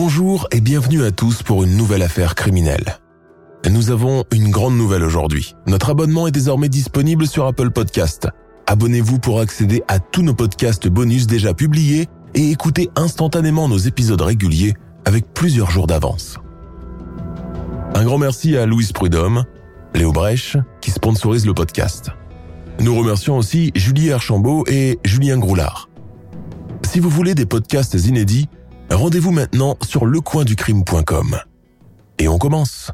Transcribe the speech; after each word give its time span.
Bonjour 0.00 0.46
et 0.52 0.60
bienvenue 0.60 1.02
à 1.02 1.10
tous 1.10 1.42
pour 1.42 1.64
une 1.64 1.76
nouvelle 1.76 2.02
affaire 2.02 2.36
criminelle. 2.36 3.00
Nous 3.68 3.90
avons 3.90 4.22
une 4.32 4.48
grande 4.48 4.76
nouvelle 4.76 5.02
aujourd'hui. 5.02 5.56
Notre 5.66 5.90
abonnement 5.90 6.28
est 6.28 6.30
désormais 6.30 6.68
disponible 6.68 7.26
sur 7.26 7.46
Apple 7.46 7.70
Podcast. 7.72 8.28
Abonnez-vous 8.68 9.18
pour 9.18 9.40
accéder 9.40 9.82
à 9.88 9.98
tous 9.98 10.22
nos 10.22 10.34
podcasts 10.34 10.86
bonus 10.86 11.26
déjà 11.26 11.52
publiés 11.52 12.06
et 12.36 12.48
écouter 12.52 12.90
instantanément 12.94 13.68
nos 13.68 13.76
épisodes 13.76 14.20
réguliers 14.20 14.74
avec 15.04 15.34
plusieurs 15.34 15.72
jours 15.72 15.88
d'avance. 15.88 16.38
Un 17.96 18.04
grand 18.04 18.18
merci 18.18 18.56
à 18.56 18.66
Louise 18.66 18.92
Prudhomme, 18.92 19.42
Léo 19.96 20.12
Brèche, 20.12 20.56
qui 20.80 20.92
sponsorise 20.92 21.44
le 21.44 21.54
podcast. 21.54 22.10
Nous 22.78 22.94
remercions 22.94 23.36
aussi 23.36 23.72
Julie 23.74 24.12
Archambault 24.12 24.62
et 24.68 25.00
Julien 25.04 25.38
Groulard. 25.38 25.88
Si 26.88 27.00
vous 27.00 27.10
voulez 27.10 27.34
des 27.34 27.46
podcasts 27.46 27.94
inédits, 28.06 28.48
rendez-vous 28.94 29.32
maintenant 29.32 29.76
sur 29.82 30.06
lecoinducrime.com. 30.06 31.38
Et 32.18 32.28
on 32.28 32.38
commence. 32.38 32.90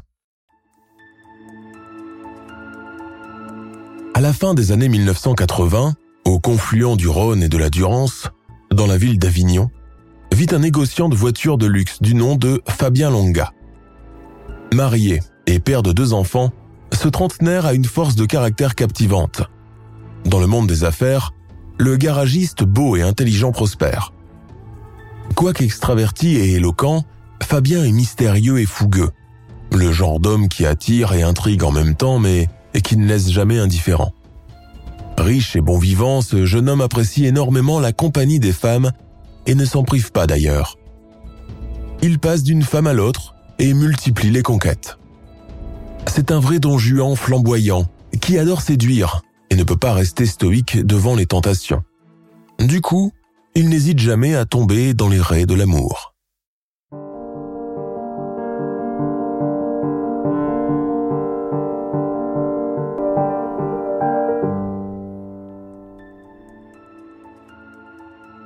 À 4.13 4.21
la 4.21 4.33
fin 4.33 4.53
des 4.53 4.71
années 4.71 4.87
1980, 4.87 5.93
au 6.25 6.39
confluent 6.39 6.95
du 6.95 7.07
Rhône 7.07 7.43
et 7.43 7.49
de 7.49 7.57
la 7.57 7.69
Durance, 7.69 8.29
dans 8.71 8.87
la 8.87 8.97
ville 8.97 9.19
d'Avignon, 9.19 9.69
vit 10.31 10.47
un 10.51 10.59
négociant 10.59 11.09
de 11.09 11.15
voitures 11.15 11.57
de 11.57 11.65
luxe 11.65 12.01
du 12.01 12.15
nom 12.15 12.35
de 12.35 12.61
Fabien 12.67 13.09
Longa. 13.09 13.51
Marié 14.73 15.21
et 15.47 15.59
père 15.59 15.83
de 15.83 15.91
deux 15.91 16.13
enfants, 16.13 16.51
ce 16.93 17.07
trentenaire 17.07 17.65
a 17.65 17.73
une 17.73 17.85
force 17.85 18.15
de 18.15 18.25
caractère 18.25 18.75
captivante. 18.75 19.43
Dans 20.25 20.39
le 20.39 20.47
monde 20.47 20.67
des 20.67 20.83
affaires, 20.83 21.31
le 21.77 21.97
garagiste 21.97 22.63
beau 22.63 22.95
et 22.95 23.01
intelligent 23.01 23.51
prospère. 23.51 24.11
Quoique 25.33 25.63
extraverti 25.63 26.35
et 26.35 26.53
éloquent, 26.53 27.03
Fabien 27.41 27.83
est 27.83 27.91
mystérieux 27.91 28.59
et 28.59 28.65
fougueux. 28.65 29.11
Le 29.71 29.91
genre 29.91 30.19
d'homme 30.19 30.47
qui 30.47 30.65
attire 30.65 31.13
et 31.13 31.23
intrigue 31.23 31.63
en 31.63 31.71
même 31.71 31.95
temps, 31.95 32.19
mais 32.19 32.47
qui 32.83 32.97
ne 32.97 33.07
laisse 33.07 33.31
jamais 33.31 33.59
indifférent. 33.59 34.13
Riche 35.17 35.55
et 35.55 35.61
bon 35.61 35.77
vivant, 35.77 36.21
ce 36.21 36.45
jeune 36.45 36.69
homme 36.69 36.81
apprécie 36.81 37.25
énormément 37.25 37.79
la 37.79 37.93
compagnie 37.93 38.39
des 38.39 38.51
femmes 38.51 38.91
et 39.45 39.55
ne 39.55 39.65
s'en 39.65 39.83
prive 39.83 40.11
pas 40.11 40.27
d'ailleurs. 40.27 40.77
Il 42.01 42.19
passe 42.19 42.43
d'une 42.43 42.63
femme 42.63 42.87
à 42.87 42.93
l'autre 42.93 43.35
et 43.59 43.73
multiplie 43.73 44.31
les 44.31 44.43
conquêtes. 44.43 44.97
C'est 46.07 46.31
un 46.31 46.39
vrai 46.39 46.59
don 46.59 46.77
Juan 46.77 47.15
flamboyant 47.15 47.85
qui 48.21 48.37
adore 48.37 48.61
séduire 48.61 49.21
et 49.49 49.55
ne 49.55 49.63
peut 49.63 49.77
pas 49.77 49.93
rester 49.93 50.25
stoïque 50.25 50.85
devant 50.85 51.15
les 51.15 51.25
tentations. 51.25 51.83
Du 52.59 52.81
coup, 52.81 53.11
il 53.55 53.69
n'hésite 53.69 53.99
jamais 53.99 54.35
à 54.35 54.45
tomber 54.45 54.93
dans 54.93 55.07
les 55.07 55.21
raies 55.21 55.45
de 55.45 55.53
l'amour. 55.53 56.13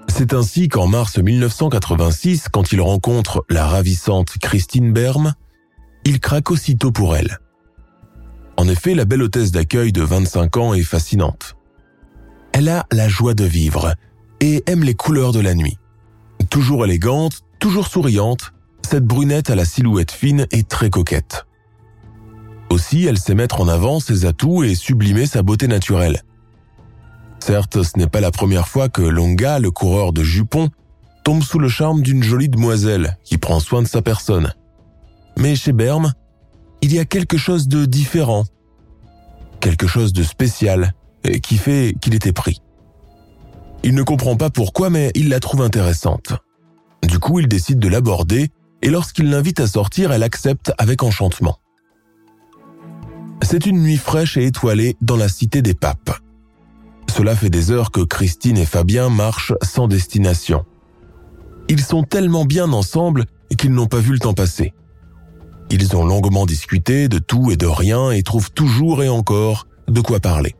C'est 0.07 0.33
ainsi 0.33 0.67
qu'en 0.67 0.85
mars 0.85 1.17
1986, 1.17 2.49
quand 2.51 2.71
il 2.71 2.81
rencontre 2.81 3.45
la 3.49 3.65
ravissante 3.65 4.37
Christine 4.39 4.93
Berme, 4.93 5.33
il 6.05 6.19
craque 6.19 6.51
aussitôt 6.51 6.91
pour 6.91 7.15
elle. 7.15 7.39
En 8.57 8.67
effet, 8.67 8.93
la 8.93 9.05
belle 9.05 9.23
hôtesse 9.23 9.51
d'accueil 9.51 9.91
de 9.91 10.03
25 10.03 10.57
ans 10.57 10.73
est 10.73 10.83
fascinante. 10.83 11.55
Elle 12.51 12.67
a 12.69 12.85
la 12.91 13.07
joie 13.07 13.33
de 13.33 13.45
vivre 13.45 13.95
et 14.39 14.63
aime 14.67 14.83
les 14.83 14.95
couleurs 14.95 15.31
de 15.31 15.39
la 15.39 15.55
nuit. 15.55 15.77
Toujours 16.49 16.85
élégante, 16.85 17.43
toujours 17.59 17.87
souriante, 17.87 18.53
cette 18.89 19.05
brunette 19.05 19.49
à 19.49 19.55
la 19.55 19.65
silhouette 19.65 20.11
fine 20.11 20.47
est 20.51 20.67
très 20.67 20.89
coquette. 20.89 21.45
Aussi, 22.69 23.05
elle 23.05 23.17
sait 23.17 23.35
mettre 23.35 23.61
en 23.61 23.67
avant 23.67 23.99
ses 23.99 24.25
atouts 24.25 24.63
et 24.63 24.75
sublimer 24.75 25.25
sa 25.25 25.43
beauté 25.43 25.67
naturelle. 25.67 26.23
Certes, 27.39 27.83
ce 27.83 27.97
n'est 27.97 28.07
pas 28.07 28.21
la 28.21 28.31
première 28.31 28.67
fois 28.67 28.89
que 28.89 29.01
Longa, 29.01 29.59
le 29.59 29.71
coureur 29.71 30.13
de 30.13 30.23
jupons, 30.23 30.69
tombe 31.23 31.43
sous 31.43 31.59
le 31.59 31.69
charme 31.69 32.01
d'une 32.01 32.23
jolie 32.23 32.49
demoiselle 32.49 33.17
qui 33.23 33.37
prend 33.37 33.59
soin 33.59 33.81
de 33.81 33.87
sa 33.87 34.01
personne. 34.01 34.53
Mais 35.37 35.55
chez 35.55 35.73
Berme, 35.73 36.13
il 36.81 36.93
y 36.93 36.99
a 36.99 37.05
quelque 37.05 37.37
chose 37.37 37.67
de 37.67 37.85
différent, 37.85 38.45
quelque 39.59 39.87
chose 39.87 40.13
de 40.13 40.23
spécial, 40.23 40.93
qui 41.43 41.57
fait 41.57 41.95
qu'il 42.01 42.13
était 42.13 42.33
pris. 42.33 42.61
Il 43.83 43.95
ne 43.95 44.03
comprend 44.03 44.35
pas 44.35 44.49
pourquoi, 44.49 44.89
mais 44.89 45.11
il 45.15 45.29
la 45.29 45.39
trouve 45.39 45.61
intéressante. 45.61 46.33
Du 47.07 47.19
coup, 47.19 47.39
il 47.39 47.47
décide 47.47 47.79
de 47.79 47.87
l'aborder, 47.87 48.49
et 48.81 48.89
lorsqu'il 48.89 49.29
l'invite 49.29 49.59
à 49.59 49.67
sortir, 49.67 50.11
elle 50.11 50.23
accepte 50.23 50.73
avec 50.77 51.03
enchantement. 51.03 51.59
C'est 53.41 53.65
une 53.65 53.81
nuit 53.81 53.97
fraîche 53.97 54.37
et 54.37 54.45
étoilée 54.45 54.97
dans 55.01 55.15
la 55.15 55.29
cité 55.29 55.61
des 55.61 55.73
papes. 55.73 56.11
Cela 57.09 57.35
fait 57.35 57.49
des 57.49 57.71
heures 57.71 57.91
que 57.91 58.01
Christine 58.01 58.57
et 58.57 58.65
Fabien 58.65 59.09
marchent 59.09 59.53
sans 59.63 59.87
destination. 59.87 60.65
Ils 61.67 61.81
sont 61.81 62.03
tellement 62.03 62.45
bien 62.45 62.71
ensemble 62.73 63.25
qu'ils 63.57 63.73
n'ont 63.73 63.87
pas 63.87 63.99
vu 63.99 64.11
le 64.11 64.19
temps 64.19 64.33
passer. 64.33 64.73
Ils 65.71 65.95
ont 65.95 66.05
longuement 66.05 66.45
discuté 66.45 67.07
de 67.07 67.19
tout 67.19 67.51
et 67.51 67.57
de 67.57 67.65
rien 67.65 68.11
et 68.11 68.23
trouvent 68.23 68.51
toujours 68.51 69.03
et 69.03 69.09
encore 69.09 69.67
de 69.87 70.01
quoi 70.01 70.19
parler. 70.19 70.55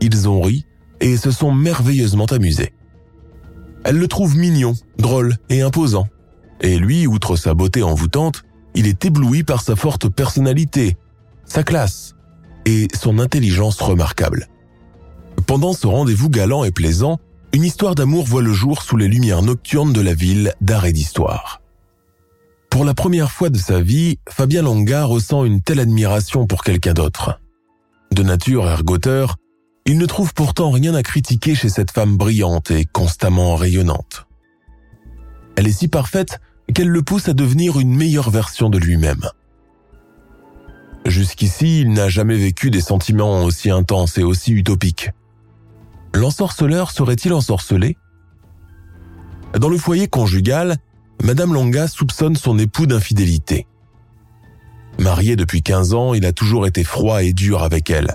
Ils 0.00 0.28
ont 0.28 0.40
ri 0.40 0.66
et 1.00 1.16
se 1.16 1.30
sont 1.30 1.52
merveilleusement 1.52 2.26
amusés. 2.26 2.72
Elle 3.84 3.96
le 3.96 4.08
trouve 4.08 4.36
mignon, 4.36 4.74
drôle 4.98 5.36
et 5.48 5.62
imposant. 5.62 6.08
Et 6.60 6.78
lui, 6.78 7.06
outre 7.06 7.36
sa 7.36 7.54
beauté 7.54 7.82
envoûtante, 7.82 8.42
il 8.74 8.86
est 8.86 9.04
ébloui 9.04 9.42
par 9.42 9.62
sa 9.62 9.76
forte 9.76 10.08
personnalité, 10.08 10.96
sa 11.44 11.62
classe 11.62 12.14
et 12.66 12.88
son 12.94 13.18
intelligence 13.18 13.80
remarquable. 13.80 14.48
Pendant 15.46 15.72
ce 15.72 15.86
rendez-vous 15.86 16.28
galant 16.28 16.64
et 16.64 16.70
plaisant, 16.70 17.18
une 17.52 17.64
histoire 17.64 17.94
d'amour 17.94 18.26
voit 18.26 18.42
le 18.42 18.52
jour 18.52 18.82
sous 18.82 18.96
les 18.96 19.08
lumières 19.08 19.42
nocturnes 19.42 19.92
de 19.92 20.00
la 20.00 20.14
ville 20.14 20.54
d'art 20.60 20.84
et 20.84 20.92
d'histoire. 20.92 21.60
Pour 22.70 22.84
la 22.84 22.94
première 22.94 23.32
fois 23.32 23.50
de 23.50 23.58
sa 23.58 23.80
vie, 23.80 24.20
Fabien 24.28 24.62
Longa 24.62 25.04
ressent 25.04 25.44
une 25.44 25.60
telle 25.60 25.80
admiration 25.80 26.46
pour 26.46 26.62
quelqu'un 26.62 26.92
d'autre. 26.92 27.40
De 28.12 28.22
nature 28.22 28.68
ergoteur, 28.68 29.36
il 29.90 29.98
ne 29.98 30.06
trouve 30.06 30.32
pourtant 30.34 30.70
rien 30.70 30.94
à 30.94 31.02
critiquer 31.02 31.56
chez 31.56 31.68
cette 31.68 31.90
femme 31.90 32.16
brillante 32.16 32.70
et 32.70 32.84
constamment 32.84 33.56
rayonnante. 33.56 34.28
Elle 35.56 35.66
est 35.66 35.72
si 35.72 35.88
parfaite 35.88 36.38
qu'elle 36.72 36.90
le 36.90 37.02
pousse 37.02 37.28
à 37.28 37.32
devenir 37.32 37.80
une 37.80 37.96
meilleure 37.96 38.30
version 38.30 38.70
de 38.70 38.78
lui-même. 38.78 39.28
Jusqu'ici, 41.06 41.80
il 41.80 41.92
n'a 41.92 42.08
jamais 42.08 42.36
vécu 42.36 42.70
des 42.70 42.80
sentiments 42.80 43.42
aussi 43.42 43.68
intenses 43.68 44.16
et 44.16 44.22
aussi 44.22 44.52
utopiques. 44.52 45.10
L'ensorceleur 46.14 46.92
serait-il 46.92 47.32
ensorcelé? 47.32 47.96
Dans 49.58 49.68
le 49.68 49.76
foyer 49.76 50.06
conjugal, 50.06 50.76
Madame 51.24 51.52
Longa 51.52 51.88
soupçonne 51.88 52.36
son 52.36 52.60
époux 52.60 52.86
d'infidélité. 52.86 53.66
Marié 55.00 55.34
depuis 55.34 55.64
15 55.64 55.94
ans, 55.94 56.14
il 56.14 56.24
a 56.26 56.32
toujours 56.32 56.68
été 56.68 56.84
froid 56.84 57.24
et 57.24 57.32
dur 57.32 57.64
avec 57.64 57.90
elle. 57.90 58.14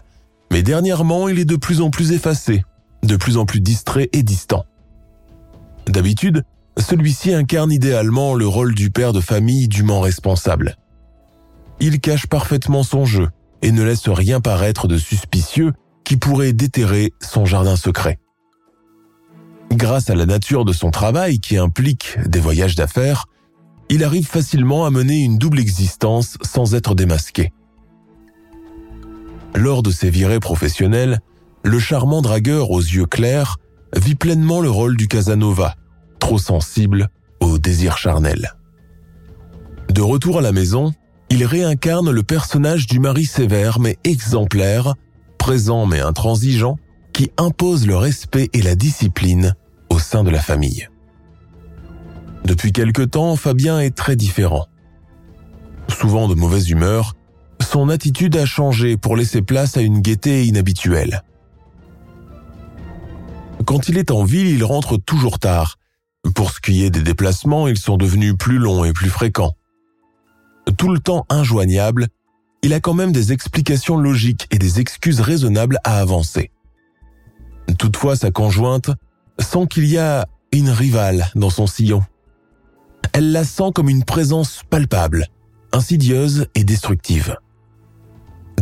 Mais 0.56 0.64
dernièrement, 0.64 1.28
il 1.28 1.38
est 1.38 1.44
de 1.44 1.58
plus 1.58 1.82
en 1.82 1.90
plus 1.90 2.14
effacé, 2.14 2.64
de 3.04 3.18
plus 3.18 3.36
en 3.36 3.46
plus 3.46 3.60
distrait 3.60 4.08
et 4.14 4.24
distant. 4.24 4.64
D'habitude, 5.86 6.46
celui-ci 6.78 7.34
incarne 7.34 7.74
idéalement 7.74 8.36
le 8.36 8.48
rôle 8.48 8.74
du 8.74 8.90
père 8.90 9.12
de 9.12 9.20
famille 9.20 9.68
dûment 9.68 10.00
responsable. 10.00 10.78
Il 11.82 12.00
cache 12.00 12.28
parfaitement 12.28 12.84
son 12.84 13.04
jeu 13.04 13.28
et 13.64 13.74
ne 13.74 13.84
laisse 13.84 14.08
rien 14.08 14.40
paraître 14.40 14.88
de 14.88 14.98
suspicieux 14.98 15.74
qui 16.06 16.16
pourrait 16.16 16.54
déterrer 16.54 17.12
son 17.22 17.44
jardin 17.44 17.76
secret. 17.76 18.18
Grâce 19.74 20.10
à 20.10 20.16
la 20.16 20.26
nature 20.26 20.64
de 20.64 20.72
son 20.72 20.90
travail 20.90 21.40
qui 21.40 21.58
implique 21.58 22.18
des 22.28 22.40
voyages 22.40 22.76
d'affaires, 22.76 23.26
il 23.90 24.06
arrive 24.06 24.26
facilement 24.26 24.86
à 24.86 24.90
mener 24.90 25.18
une 25.22 25.38
double 25.38 25.60
existence 25.60 26.38
sans 26.44 26.76
être 26.76 26.96
démasqué. 26.96 27.52
Lors 29.56 29.84
de 29.84 29.92
ses 29.92 30.10
virées 30.10 30.42
professionnelles, 30.42 31.22
le 31.64 31.80
charmant 31.80 32.22
dragueur 32.22 32.72
aux 32.72 32.82
yeux 32.82 33.06
clairs 33.06 33.58
vit 33.96 34.16
pleinement 34.16 34.60
le 34.60 34.70
rôle 34.70 34.98
du 34.98 35.08
Casanova, 35.08 35.76
trop 36.20 36.38
sensible 36.38 37.10
au 37.40 37.58
désir 37.58 37.98
charnel. 37.98 38.54
De 39.94 40.02
retour 40.02 40.40
à 40.40 40.42
la 40.42 40.52
maison, 40.52 40.94
il 41.30 41.46
réincarne 41.46 42.12
le 42.12 42.24
personnage 42.24 42.86
du 42.86 43.00
mari 43.00 43.26
sévère 43.26 43.80
mais 43.80 43.98
exemplaire, 44.04 44.96
présent 45.38 45.86
mais 45.86 46.02
intransigeant, 46.02 46.78
qui 47.14 47.32
impose 47.38 47.88
le 47.88 47.96
respect 47.96 48.50
et 48.52 48.62
la 48.62 48.76
discipline 48.76 49.56
au 49.90 50.00
sein 50.00 50.26
de 50.26 50.32
la 50.32 50.42
famille. 50.42 50.90
Depuis 52.44 52.74
quelque 52.74 53.04
temps, 53.04 53.38
Fabien 53.38 53.80
est 53.80 53.96
très 53.96 54.18
différent. 54.18 54.68
Souvent 55.88 56.28
de 56.28 56.36
mauvaise 56.36 56.70
humeur, 56.70 57.14
son 57.66 57.90
attitude 57.90 58.38
a 58.38 58.46
changé 58.46 58.98
pour 58.98 59.16
laisser 59.16 59.42
place 59.42 59.78
à 59.78 59.82
une 59.82 60.00
gaieté 60.00 60.46
inhabituelle. 60.46 61.24
Quand 63.66 63.90
il 63.90 63.98
est 63.98 64.12
en 64.12 64.24
ville, 64.24 64.48
il 64.48 64.64
rentre 64.64 64.98
toujours 64.98 65.40
tard. 65.40 65.78
Pour 66.36 66.52
ce 66.52 66.60
qui 66.60 66.84
est 66.84 66.90
des 66.90 67.02
déplacements, 67.02 67.68
ils 67.68 67.78
sont 67.78 67.98
devenus 67.98 68.36
plus 68.38 68.58
longs 68.58 68.84
et 68.84 68.94
plus 68.94 69.10
fréquents. 69.10 69.56
Tout 70.78 70.92
le 70.92 71.00
temps 71.00 71.26
injoignable, 71.30 72.08
il 72.64 72.74
a 72.74 72.80
quand 72.80 72.94
même 72.94 73.12
des 73.12 73.32
explications 73.32 73.98
logiques 73.98 74.48
et 74.52 74.58
des 74.58 74.80
excuses 74.80 75.22
raisonnables 75.22 75.80
à 75.84 76.00
avancer. 76.00 76.52
Toutefois, 77.78 78.16
sa 78.16 78.32
conjointe 78.32 78.90
sent 79.40 79.68
qu'il 79.70 79.86
y 79.86 79.98
a 79.98 80.28
une 80.52 80.70
rivale 80.70 81.30
dans 81.36 81.50
son 81.50 81.68
sillon. 81.68 82.04
Elle 83.14 83.32
la 83.32 83.44
sent 83.44 83.72
comme 83.74 83.90
une 83.90 84.04
présence 84.04 84.62
palpable, 84.70 85.28
insidieuse 85.72 86.48
et 86.56 86.64
destructive. 86.64 87.38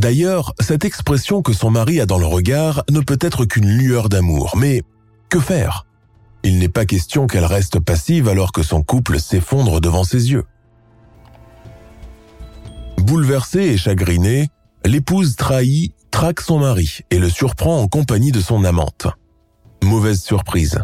D'ailleurs, 0.03 0.53
cette 0.59 0.83
expression 0.83 1.41
que 1.41 1.53
son 1.53 1.71
mari 1.71 2.01
a 2.01 2.05
dans 2.05 2.17
le 2.17 2.25
regard 2.25 2.83
ne 2.91 2.99
peut 2.99 3.17
être 3.21 3.45
qu'une 3.45 3.69
lueur 3.69 4.09
d'amour, 4.09 4.57
mais 4.57 4.81
que 5.29 5.39
faire? 5.39 5.85
Il 6.43 6.59
n'est 6.59 6.67
pas 6.67 6.83
question 6.85 7.25
qu'elle 7.25 7.45
reste 7.45 7.79
passive 7.79 8.27
alors 8.27 8.51
que 8.51 8.63
son 8.63 8.83
couple 8.83 9.17
s'effondre 9.17 9.79
devant 9.79 10.03
ses 10.03 10.29
yeux. 10.29 10.43
Bouleversée 12.97 13.61
et 13.61 13.77
chagrinée, 13.77 14.49
l'épouse 14.83 15.37
trahie 15.37 15.93
traque 16.11 16.41
son 16.41 16.59
mari 16.59 16.99
et 17.09 17.17
le 17.17 17.29
surprend 17.29 17.79
en 17.79 17.87
compagnie 17.87 18.33
de 18.33 18.41
son 18.41 18.65
amante. 18.65 19.07
Mauvaise 19.85 20.21
surprise. 20.21 20.83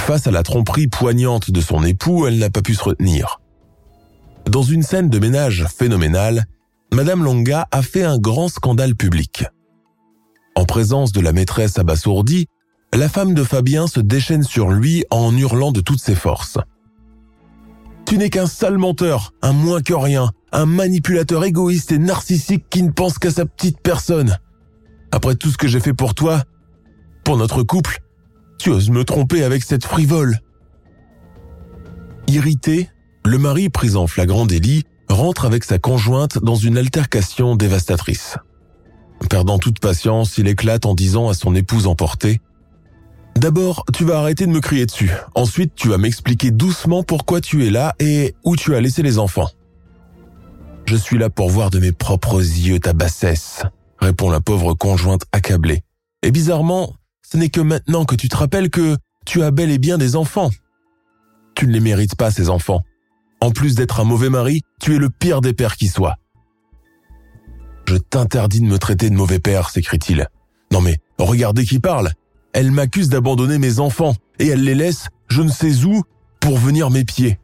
Face 0.00 0.26
à 0.26 0.30
la 0.30 0.42
tromperie 0.42 0.88
poignante 0.88 1.50
de 1.50 1.60
son 1.60 1.84
époux, 1.84 2.26
elle 2.26 2.38
n'a 2.38 2.48
pas 2.48 2.62
pu 2.62 2.74
se 2.74 2.84
retenir. 2.84 3.42
Dans 4.46 4.62
une 4.62 4.82
scène 4.82 5.10
de 5.10 5.18
ménage 5.18 5.66
phénoménale, 5.66 6.46
Madame 6.94 7.24
Longa 7.24 7.66
a 7.72 7.82
fait 7.82 8.04
un 8.04 8.18
grand 8.18 8.46
scandale 8.46 8.94
public. 8.94 9.46
En 10.54 10.64
présence 10.64 11.10
de 11.10 11.20
la 11.20 11.32
maîtresse 11.32 11.76
abasourdie, 11.76 12.46
la 12.94 13.08
femme 13.08 13.34
de 13.34 13.42
Fabien 13.42 13.88
se 13.88 13.98
déchaîne 13.98 14.44
sur 14.44 14.70
lui 14.70 15.04
en 15.10 15.36
hurlant 15.36 15.72
de 15.72 15.80
toutes 15.80 16.00
ses 16.00 16.14
forces. 16.14 16.56
Tu 18.06 18.16
n'es 18.16 18.30
qu'un 18.30 18.46
sale 18.46 18.78
menteur, 18.78 19.32
un 19.42 19.52
moins 19.52 19.82
que 19.82 19.92
rien, 19.92 20.30
un 20.52 20.66
manipulateur 20.66 21.42
égoïste 21.42 21.90
et 21.90 21.98
narcissique 21.98 22.66
qui 22.70 22.84
ne 22.84 22.92
pense 22.92 23.18
qu'à 23.18 23.32
sa 23.32 23.44
petite 23.44 23.80
personne. 23.80 24.38
Après 25.10 25.34
tout 25.34 25.50
ce 25.50 25.58
que 25.58 25.66
j'ai 25.66 25.80
fait 25.80 25.94
pour 25.94 26.14
toi, 26.14 26.44
pour 27.24 27.36
notre 27.36 27.64
couple, 27.64 27.98
tu 28.56 28.70
oses 28.70 28.90
me 28.90 29.02
tromper 29.02 29.42
avec 29.42 29.64
cette 29.64 29.84
frivole. 29.84 30.38
Irrité, 32.28 32.88
le 33.24 33.38
mari 33.38 33.68
pris 33.68 33.96
en 33.96 34.06
flagrant 34.06 34.46
délit 34.46 34.84
rentre 35.08 35.44
avec 35.44 35.64
sa 35.64 35.78
conjointe 35.78 36.38
dans 36.42 36.56
une 36.56 36.78
altercation 36.78 37.56
dévastatrice. 37.56 38.36
Perdant 39.28 39.58
toute 39.58 39.78
patience, 39.78 40.38
il 40.38 40.48
éclate 40.48 40.86
en 40.86 40.94
disant 40.94 41.28
à 41.28 41.34
son 41.34 41.54
épouse 41.54 41.86
emportée 41.86 42.40
D'abord, 43.36 43.84
tu 43.92 44.04
vas 44.04 44.18
arrêter 44.18 44.46
de 44.46 44.52
me 44.52 44.60
crier 44.60 44.86
dessus. 44.86 45.10
Ensuite, 45.34 45.74
tu 45.74 45.88
vas 45.88 45.98
m'expliquer 45.98 46.50
doucement 46.50 47.02
pourquoi 47.02 47.40
tu 47.40 47.66
es 47.66 47.70
là 47.70 47.94
et 47.98 48.34
où 48.44 48.54
tu 48.54 48.74
as 48.76 48.80
laissé 48.80 49.02
les 49.02 49.18
enfants. 49.18 49.50
Je 50.86 50.96
suis 50.96 51.18
là 51.18 51.30
pour 51.30 51.50
voir 51.50 51.70
de 51.70 51.80
mes 51.80 51.92
propres 51.92 52.38
yeux 52.38 52.78
ta 52.78 52.92
bassesse, 52.92 53.62
répond 53.98 54.30
la 54.30 54.40
pauvre 54.40 54.74
conjointe 54.74 55.24
accablée. 55.32 55.82
Et 56.22 56.30
bizarrement, 56.30 56.94
ce 57.28 57.36
n'est 57.36 57.48
que 57.48 57.60
maintenant 57.60 58.04
que 58.04 58.14
tu 58.14 58.28
te 58.28 58.36
rappelles 58.36 58.70
que 58.70 58.96
tu 59.26 59.42
as 59.42 59.50
bel 59.50 59.70
et 59.70 59.78
bien 59.78 59.98
des 59.98 60.14
enfants. 60.14 60.50
Tu 61.54 61.66
ne 61.66 61.72
les 61.72 61.80
mérites 61.80 62.14
pas, 62.14 62.30
ces 62.30 62.50
enfants. 62.50 62.82
En 63.44 63.50
plus 63.50 63.74
d'être 63.74 64.00
un 64.00 64.04
mauvais 64.04 64.30
mari, 64.30 64.62
tu 64.80 64.94
es 64.94 64.98
le 64.98 65.10
pire 65.10 65.42
des 65.42 65.52
pères 65.52 65.76
qui 65.76 65.88
soit. 65.88 66.16
Je 67.86 67.96
t'interdis 67.96 68.62
de 68.62 68.64
me 68.64 68.78
traiter 68.78 69.10
de 69.10 69.14
mauvais 69.14 69.38
père, 69.38 69.68
s'écrie-t-il. 69.68 70.28
Non 70.72 70.80
mais, 70.80 70.96
regardez 71.18 71.66
qui 71.66 71.78
parle. 71.78 72.12
Elle 72.54 72.70
m'accuse 72.70 73.10
d'abandonner 73.10 73.58
mes 73.58 73.80
enfants, 73.80 74.14
et 74.38 74.46
elle 74.46 74.64
les 74.64 74.74
laisse, 74.74 75.08
je 75.28 75.42
ne 75.42 75.50
sais 75.50 75.84
où, 75.84 76.04
pour 76.40 76.56
venir 76.56 76.88
m'épier. 76.88 77.38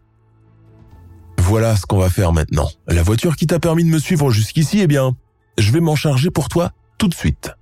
Voilà 1.37 1.76
ce 1.76 1.85
qu'on 1.85 1.99
va 1.99 2.08
faire 2.08 2.32
maintenant. 2.32 2.70
La 2.88 3.02
voiture 3.02 3.37
qui 3.37 3.47
t'a 3.47 3.58
permis 3.58 3.85
de 3.85 3.91
me 3.91 3.99
suivre 3.99 4.31
jusqu'ici, 4.31 4.81
eh 4.81 4.87
bien, 4.87 5.14
je 5.58 5.70
vais 5.70 5.81
m'en 5.81 5.97
charger 5.97 6.31
pour 6.31 6.49
toi 6.49 6.73
tout 6.97 7.08
de 7.08 7.14
suite. 7.14 7.52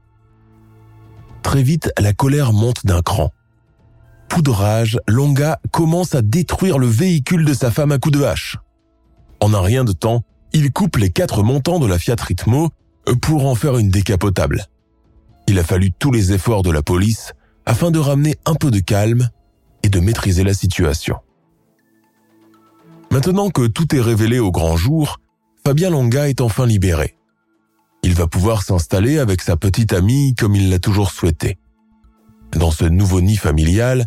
Très 1.43 1.65
vite, 1.65 1.91
la 1.99 2.13
colère 2.13 2.53
monte 2.53 2.87
d'un 2.87 3.03
cran. 3.03 3.33
Poudrage, 4.29 4.99
Longa 5.09 5.61
commence 5.73 6.15
à 6.15 6.23
détruire 6.23 6.79
le 6.79 6.87
véhicule 6.87 7.45
de 7.45 7.55
sa 7.55 7.71
femme 7.71 7.93
à 7.93 7.99
coups 7.99 8.19
de 8.19 8.25
hache. 8.25 8.57
En 9.41 9.55
un 9.55 9.61
rien 9.61 9.85
de 9.85 9.93
temps, 9.93 10.23
il 10.53 10.73
coupe 10.73 10.97
les 10.97 11.11
quatre 11.11 11.43
montants 11.43 11.79
de 11.79 11.87
la 11.87 11.99
Fiat 11.99 12.17
Ritmo 12.21 12.71
pour 13.23 13.47
en 13.47 13.55
faire 13.55 13.79
une 13.79 13.91
décapotable. 13.91 14.67
Il 15.47 15.59
a 15.59 15.65
fallu 15.65 15.93
tous 15.93 16.13
les 16.13 16.33
efforts 16.33 16.63
de 16.63 16.71
la 16.71 16.83
police 16.83 17.33
afin 17.67 17.91
de 17.91 17.99
ramener 17.99 18.37
un 18.45 18.55
peu 18.55 18.71
de 18.71 18.81
calme 18.81 19.29
et 19.83 19.89
de 19.89 20.01
maîtriser 20.01 20.45
la 20.45 20.55
situation. 20.55 21.17
Maintenant 23.11 23.51
que 23.51 23.67
tout 23.67 23.95
est 23.95 24.01
révélé 24.01 24.39
au 24.39 24.51
grand 24.51 24.77
jour, 24.77 25.21
Fabien 25.65 25.91
Longa 25.91 26.29
est 26.29 26.41
enfin 26.41 26.67
libéré. 26.67 27.17
Il 28.03 28.15
va 28.15 28.27
pouvoir 28.27 28.63
s'installer 28.63 29.19
avec 29.19 29.43
sa 29.43 29.57
petite 29.57 29.93
amie 29.93 30.35
comme 30.35 30.55
il 30.55 30.71
l'a 30.71 30.79
toujours 30.79 31.11
souhaité. 31.11 31.59
Dans 32.53 32.71
ce 32.71 32.85
nouveau 32.85 33.21
nid 33.21 33.37
familial, 33.37 34.07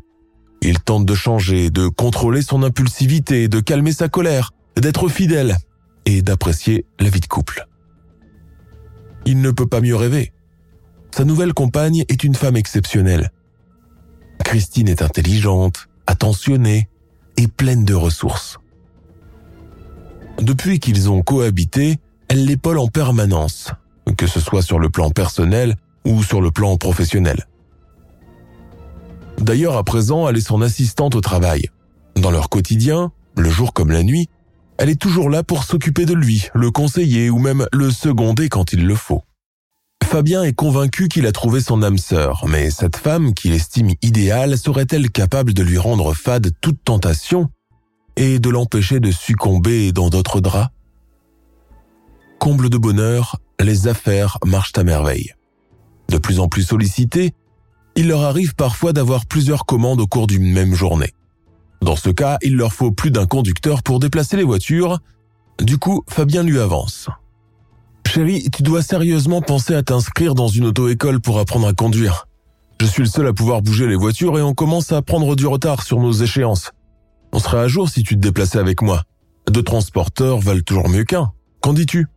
il 0.62 0.80
tente 0.80 1.06
de 1.06 1.16
changer, 1.16 1.70
de 1.70 1.88
contrôler 1.88 2.42
son 2.42 2.64
impulsivité, 2.64 3.48
de 3.48 3.60
calmer 3.60 3.94
sa 3.94 4.10
colère, 4.10 4.52
d'être 4.76 5.10
fidèle 5.10 5.58
et 6.06 6.22
d'apprécier 6.22 6.86
la 7.00 7.10
vie 7.10 7.20
de 7.20 7.26
couple. 7.26 7.68
Il 9.26 9.42
ne 9.42 9.52
peut 9.52 9.68
pas 9.68 9.82
mieux 9.82 9.96
rêver. 9.96 10.32
Sa 11.12 11.26
nouvelle 11.26 11.54
compagne 11.54 12.06
est 12.08 12.24
une 12.24 12.36
femme 12.36 12.56
exceptionnelle. 12.56 13.32
Christine 14.44 14.88
est 14.88 15.02
intelligente, 15.02 15.88
attentionnée 16.08 16.90
et 17.38 17.48
pleine 17.48 17.86
de 17.86 17.94
ressources. 17.94 18.58
Depuis 20.42 20.80
qu'ils 20.80 21.10
ont 21.10 21.22
cohabité, 21.22 21.98
elle 22.28 22.46
l'épaule 22.46 22.80
en 22.80 22.88
permanence, 22.88 23.72
que 24.18 24.28
ce 24.28 24.40
soit 24.40 24.62
sur 24.62 24.80
le 24.80 24.90
plan 24.90 25.10
personnel 25.12 25.76
ou 26.06 26.24
sur 26.24 26.42
le 26.42 26.52
plan 26.52 26.78
professionnel. 26.78 27.46
D'ailleurs, 29.42 29.76
à 29.76 29.84
présent, 29.84 30.30
elle 30.30 30.38
est 30.38 30.42
son 30.42 30.62
assistante 30.62 31.16
au 31.16 31.22
travail. 31.22 31.70
Dans 32.16 32.32
leur 32.32 32.50
quotidien, 32.50 33.12
le 33.36 33.50
jour 33.50 33.74
comme 33.74 33.92
la 33.92 34.04
nuit, 34.04 34.30
elle 34.78 34.90
est 34.90 35.02
toujours 35.02 35.30
là 35.30 35.44
pour 35.44 35.64
s'occuper 35.64 36.06
de 36.06 36.14
lui, 36.14 36.48
le 36.54 36.70
conseiller 36.70 37.30
ou 37.30 37.40
même 37.40 37.68
le 37.74 37.90
seconder 37.92 38.50
quand 38.50 38.74
il 38.74 38.86
le 38.86 38.96
faut. 38.96 39.24
Fabien 40.04 40.44
est 40.44 40.54
convaincu 40.54 41.08
qu'il 41.08 41.26
a 41.26 41.32
trouvé 41.32 41.62
son 41.62 41.82
âme 41.82 41.98
sœur, 41.98 42.46
mais 42.48 42.70
cette 42.70 42.98
femme 42.98 43.34
qu'il 43.34 43.54
estime 43.54 43.92
idéale 44.02 44.58
serait-elle 44.58 45.10
capable 45.10 45.54
de 45.54 45.64
lui 45.64 45.78
rendre 45.78 46.14
fade 46.14 46.52
toute 46.62 46.84
tentation 46.84 47.50
et 48.18 48.40
de 48.40 48.50
l'empêcher 48.50 49.00
de 49.00 49.12
succomber 49.12 49.92
dans 49.92 50.10
d'autres 50.10 50.42
draps? 50.42 50.70
Comble 52.40 52.70
de 52.70 52.78
bonheur, 52.78 53.38
les 53.60 53.88
affaires 53.88 54.38
marchent 54.46 54.78
à 54.78 54.84
merveille. 54.84 55.34
De 56.10 56.18
plus 56.18 56.40
en 56.40 56.48
plus 56.48 56.64
sollicités, 56.64 57.34
il 57.96 58.08
leur 58.08 58.22
arrive 58.22 58.56
parfois 58.56 58.94
d'avoir 58.94 59.26
plusieurs 59.26 59.66
commandes 59.66 60.02
au 60.02 60.08
cours 60.08 60.28
d'une 60.28 60.52
même 60.52 60.74
journée. 60.74 61.14
Dans 61.82 61.96
ce 61.96 62.10
cas, 62.10 62.38
il 62.42 62.56
leur 62.56 62.74
faut 62.74 62.92
plus 62.92 63.12
d'un 63.12 63.26
conducteur 63.26 63.84
pour 63.84 64.00
déplacer 64.00 64.38
les 64.38 64.44
voitures. 64.44 65.00
Du 65.60 65.78
coup, 65.78 66.04
Fabien 66.08 66.44
lui 66.44 66.60
avance. 66.60 67.10
Chérie, 68.08 68.50
tu 68.52 68.62
dois 68.62 68.82
sérieusement 68.82 69.42
penser 69.42 69.74
à 69.74 69.84
t'inscrire 69.84 70.36
dans 70.36 70.48
une 70.48 70.66
auto-école 70.66 71.22
pour 71.22 71.40
apprendre 71.40 71.68
à 71.68 71.74
conduire. 71.74 72.28
Je 72.82 72.86
suis 72.86 73.04
le 73.04 73.08
seul 73.08 73.28
à 73.28 73.34
pouvoir 73.34 73.62
bouger 73.62 73.88
les 73.88 73.96
voitures 73.96 74.38
et 74.38 74.42
on 74.42 74.54
commence 74.54 74.92
à 74.92 75.02
prendre 75.02 75.36
du 75.36 75.48
retard 75.48 75.84
sur 75.84 76.00
nos 76.00 76.12
échéances. 76.12 76.72
On 77.32 77.40
serait 77.40 77.60
à 77.60 77.68
jour 77.68 77.90
si 77.90 78.04
tu 78.04 78.16
te 78.16 78.20
déplaçais 78.20 78.60
avec 78.60 78.82
moi. 78.82 79.04
Deux 79.50 79.64
transporteurs 79.64 80.40
valent 80.40 80.62
toujours 80.66 80.90
mieux 80.90 81.04
qu'un. 81.04 81.32
Qu'en 81.62 81.74
dis-tu? 81.74 82.08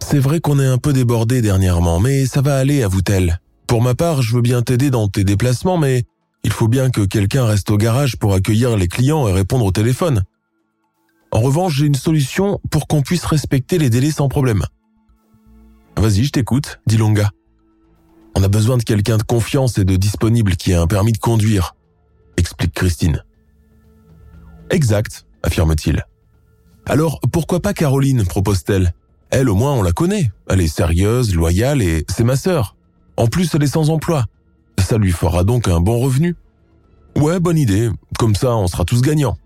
C'est 0.00 0.18
vrai 0.18 0.40
qu'on 0.40 0.58
est 0.58 0.66
un 0.66 0.78
peu 0.78 0.92
débordé 0.92 1.40
dernièrement, 1.40 2.00
mais 2.00 2.26
ça 2.26 2.40
va 2.42 2.56
aller, 2.56 2.82
avoue-t-elle. 2.82 3.40
Pour 3.74 3.82
ma 3.82 3.96
part, 3.96 4.22
je 4.22 4.36
veux 4.36 4.40
bien 4.40 4.62
t'aider 4.62 4.88
dans 4.88 5.08
tes 5.08 5.24
déplacements, 5.24 5.78
mais 5.78 6.04
il 6.44 6.52
faut 6.52 6.68
bien 6.68 6.90
que 6.90 7.00
quelqu'un 7.00 7.44
reste 7.44 7.72
au 7.72 7.76
garage 7.76 8.16
pour 8.16 8.32
accueillir 8.32 8.76
les 8.76 8.86
clients 8.86 9.26
et 9.26 9.32
répondre 9.32 9.64
au 9.64 9.72
téléphone. 9.72 10.22
En 11.32 11.40
revanche, 11.40 11.78
j'ai 11.78 11.86
une 11.86 11.96
solution 11.96 12.60
pour 12.70 12.86
qu'on 12.86 13.02
puisse 13.02 13.24
respecter 13.24 13.78
les 13.78 13.90
délais 13.90 14.12
sans 14.12 14.28
problème. 14.28 14.62
Vas-y, 15.96 16.22
je 16.22 16.30
t'écoute, 16.30 16.78
dit 16.86 16.98
Longa. 16.98 17.32
On 18.36 18.44
a 18.44 18.48
besoin 18.48 18.76
de 18.76 18.84
quelqu'un 18.84 19.16
de 19.16 19.24
confiance 19.24 19.76
et 19.76 19.84
de 19.84 19.96
disponible 19.96 20.54
qui 20.54 20.72
a 20.72 20.80
un 20.80 20.86
permis 20.86 21.10
de 21.10 21.18
conduire, 21.18 21.74
explique 22.36 22.74
Christine. 22.74 23.24
Exact, 24.70 25.26
affirme-t-il. 25.42 26.06
Alors 26.86 27.18
pourquoi 27.32 27.58
pas 27.58 27.74
Caroline, 27.74 28.24
propose-t-elle. 28.24 28.94
Elle 29.30 29.48
au 29.48 29.56
moins 29.56 29.72
on 29.72 29.82
la 29.82 29.90
connaît, 29.90 30.30
elle 30.48 30.60
est 30.60 30.68
sérieuse, 30.68 31.34
loyale 31.34 31.82
et 31.82 32.04
c'est 32.08 32.22
ma 32.22 32.36
sœur. 32.36 32.73
En 33.16 33.26
plus 33.26 33.54
elle 33.54 33.62
est 33.62 33.68
sans 33.68 33.90
emploi. 33.90 34.24
Ça 34.78 34.98
lui 34.98 35.12
fera 35.12 35.44
donc 35.44 35.68
un 35.68 35.80
bon 35.80 35.98
revenu. 35.98 36.36
Ouais, 37.16 37.38
bonne 37.38 37.58
idée, 37.58 37.90
comme 38.18 38.34
ça 38.34 38.56
on 38.56 38.66
sera 38.66 38.84
tous 38.84 39.02
gagnants. 39.02 39.36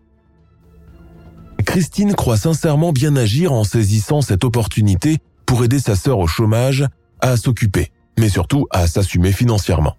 Christine 1.65 2.15
croit 2.15 2.39
sincèrement 2.39 2.93
bien 2.93 3.15
agir 3.17 3.53
en 3.53 3.65
saisissant 3.65 4.23
cette 4.23 4.45
opportunité 4.45 5.19
pour 5.45 5.65
aider 5.65 5.79
sa 5.79 5.97
sœur 5.97 6.19
au 6.19 6.27
chômage 6.27 6.87
à 7.21 7.37
s'occuper, 7.37 7.93
mais 8.19 8.29
surtout 8.29 8.67
à 8.71 8.87
s'assumer 8.87 9.33
financièrement. 9.33 9.97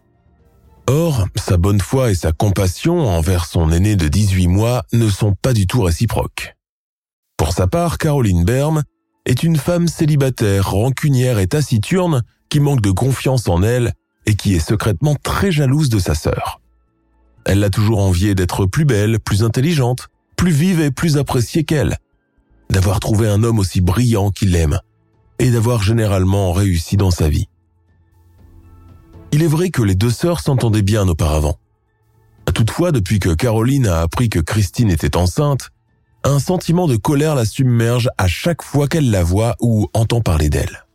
Or, 0.88 1.28
sa 1.36 1.58
bonne 1.58 1.80
foi 1.80 2.10
et 2.10 2.16
sa 2.16 2.32
compassion 2.32 3.08
envers 3.08 3.46
son 3.46 3.72
aîné 3.72 3.96
de 3.96 4.08
18 4.08 4.48
mois 4.48 4.84
ne 4.92 5.08
sont 5.08 5.36
pas 5.40 5.54
du 5.54 5.68
tout 5.68 5.82
réciproques. 5.84 6.56
Pour 7.38 7.54
sa 7.54 7.68
part, 7.68 8.00
Caroline 8.00 8.44
Berme 8.44 8.82
est 9.30 9.44
une 9.44 9.58
femme 9.58 9.88
célibataire, 9.88 10.72
rancunière 10.72 11.38
et 11.38 11.46
taciturne 11.46 12.24
qui 12.50 12.60
manque 12.60 12.82
de 12.82 12.90
confiance 12.90 13.48
en 13.48 13.62
elle 13.62 13.94
et 14.26 14.34
qui 14.34 14.56
est 14.56 14.60
secrètement 14.60 15.16
très 15.22 15.52
jalouse 15.52 15.90
de 15.90 16.00
sa 16.00 16.16
sœur. 16.16 16.62
Elle 17.46 17.60
l'a 17.60 17.70
toujours 17.70 18.00
enviée 18.00 18.34
d'être 18.34 18.66
plus 18.66 18.86
belle, 18.86 19.20
plus 19.20 19.44
intelligente, 19.44 20.08
plus 20.36 20.50
vive 20.50 20.82
et 20.82 20.90
plus 20.90 21.18
appréciée 21.18 21.64
qu'elle, 21.64 21.98
d'avoir 22.72 23.00
trouvé 23.00 23.28
un 23.28 23.44
homme 23.44 23.60
aussi 23.60 23.82
brillant 23.82 24.32
qu'il 24.32 24.52
l'aime, 24.52 24.80
et 25.38 25.52
d'avoir 25.52 25.84
généralement 25.84 26.52
réussi 26.52 26.98
dans 26.98 27.12
sa 27.12 27.30
vie. 27.30 27.48
Il 29.32 29.44
est 29.44 29.48
vrai 29.48 29.70
que 29.70 29.84
les 29.84 29.96
deux 29.96 30.10
sœurs 30.10 30.40
s'entendaient 30.40 30.82
bien 30.82 31.08
auparavant. 31.08 31.60
Toutefois, 32.52 32.92
depuis 32.92 33.20
que 33.20 33.36
Caroline 33.36 33.86
a 33.86 34.02
appris 34.02 34.28
que 34.28 34.40
Christine 34.40 34.90
était 34.90 35.16
enceinte, 35.16 35.70
un 36.24 36.40
sentiment 36.40 36.88
de 36.88 36.96
colère 36.96 37.36
la 37.36 37.46
submerge 37.46 38.10
à 38.18 38.28
chaque 38.28 38.62
fois 38.62 38.88
qu'elle 38.88 39.12
la 39.12 39.24
voit 39.24 39.56
ou 39.60 39.88
entend 39.94 40.22
parler 40.22 40.50
d'elle. 40.50 40.86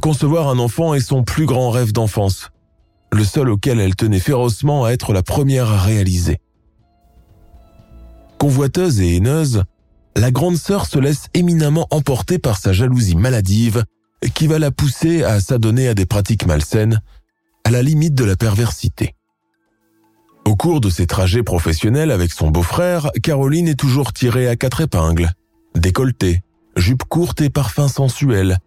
Concevoir 0.00 0.48
un 0.48 0.58
enfant 0.58 0.94
est 0.94 1.00
son 1.00 1.24
plus 1.24 1.46
grand 1.46 1.70
rêve 1.70 1.92
d'enfance, 1.92 2.50
le 3.12 3.24
seul 3.24 3.50
auquel 3.50 3.80
elle 3.80 3.96
tenait 3.96 4.20
férocement 4.20 4.84
à 4.84 4.90
être 4.90 5.12
la 5.12 5.22
première 5.22 5.70
à 5.70 5.78
réaliser. 5.78 6.38
Convoiteuse 8.38 9.00
et 9.00 9.16
haineuse, 9.16 9.64
la 10.16 10.30
grande 10.30 10.56
sœur 10.56 10.86
se 10.86 10.98
laisse 10.98 11.26
éminemment 11.34 11.86
emporter 11.90 12.38
par 12.38 12.58
sa 12.58 12.72
jalousie 12.72 13.16
maladive 13.16 13.84
qui 14.34 14.46
va 14.46 14.58
la 14.58 14.70
pousser 14.70 15.24
à 15.24 15.40
s'adonner 15.40 15.88
à 15.88 15.94
des 15.94 16.06
pratiques 16.06 16.46
malsaines, 16.46 17.00
à 17.64 17.70
la 17.70 17.82
limite 17.82 18.14
de 18.14 18.24
la 18.24 18.36
perversité. 18.36 19.14
Au 20.50 20.56
cours 20.56 20.80
de 20.80 20.90
ses 20.90 21.06
trajets 21.06 21.44
professionnels 21.44 22.10
avec 22.10 22.32
son 22.32 22.50
beau-frère, 22.50 23.12
Caroline 23.22 23.68
est 23.68 23.78
toujours 23.78 24.12
tirée 24.12 24.48
à 24.48 24.56
quatre 24.56 24.80
épingles. 24.80 25.30
Décolletée, 25.76 26.40
jupe 26.74 27.04
courte 27.04 27.40
et 27.40 27.50
parfum 27.50 27.86
sensuel. 27.86 28.58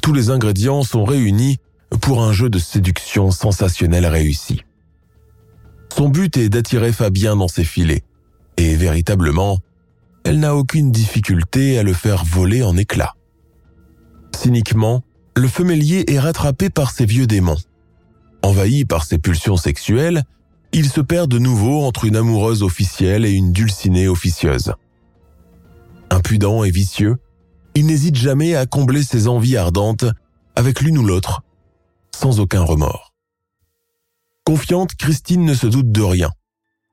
Tous 0.00 0.14
les 0.14 0.30
ingrédients 0.30 0.82
sont 0.82 1.04
réunis 1.04 1.58
pour 2.00 2.22
un 2.22 2.32
jeu 2.32 2.48
de 2.48 2.58
séduction 2.58 3.30
sensationnel 3.30 4.06
réussi. 4.06 4.62
Son 5.94 6.08
but 6.08 6.38
est 6.38 6.48
d'attirer 6.48 6.90
Fabien 6.90 7.36
dans 7.36 7.48
ses 7.48 7.64
filets. 7.64 8.02
Et 8.56 8.74
véritablement, 8.74 9.58
elle 10.24 10.40
n'a 10.40 10.56
aucune 10.56 10.90
difficulté 10.90 11.78
à 11.78 11.82
le 11.82 11.92
faire 11.92 12.24
voler 12.24 12.62
en 12.62 12.78
éclats. 12.78 13.12
Cyniquement, 14.34 15.02
le 15.36 15.48
femelier 15.48 16.06
est 16.08 16.18
rattrapé 16.18 16.70
par 16.70 16.92
ses 16.92 17.04
vieux 17.04 17.26
démons. 17.26 17.58
Envahi 18.42 18.86
par 18.86 19.04
ses 19.04 19.18
pulsions 19.18 19.58
sexuelles, 19.58 20.24
il 20.76 20.90
se 20.90 21.00
perd 21.00 21.30
de 21.30 21.38
nouveau 21.38 21.84
entre 21.84 22.04
une 22.04 22.16
amoureuse 22.16 22.62
officielle 22.62 23.24
et 23.24 23.32
une 23.32 23.50
dulcinée 23.50 24.08
officieuse. 24.08 24.74
Impudent 26.10 26.64
et 26.64 26.70
vicieux, 26.70 27.16
il 27.74 27.86
n'hésite 27.86 28.16
jamais 28.16 28.54
à 28.54 28.66
combler 28.66 29.02
ses 29.02 29.26
envies 29.26 29.56
ardentes 29.56 30.04
avec 30.54 30.82
l'une 30.82 30.98
ou 30.98 31.02
l'autre, 31.06 31.40
sans 32.14 32.40
aucun 32.40 32.62
remords. 32.62 33.14
Confiante, 34.44 34.94
Christine 34.96 35.46
ne 35.46 35.54
se 35.54 35.66
doute 35.66 35.90
de 35.90 36.02
rien. 36.02 36.30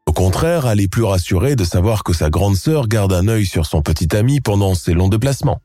Au 0.08 0.14
contraire, 0.14 0.66
elle 0.66 0.80
est 0.80 0.88
plus 0.88 1.04
rassurée 1.04 1.58
de 1.58 1.66
savoir 1.66 2.06
que 2.06 2.14
sa 2.14 2.30
grande 2.30 2.56
sœur 2.56 2.88
garde 2.88 3.12
un 3.12 3.28
œil 3.28 3.46
sur 3.46 3.66
son 3.66 3.82
petit 3.82 4.16
ami 4.16 4.40
pendant 4.40 4.76
ses 4.76 4.94
longs 4.94 5.10
déplacements. 5.10 5.60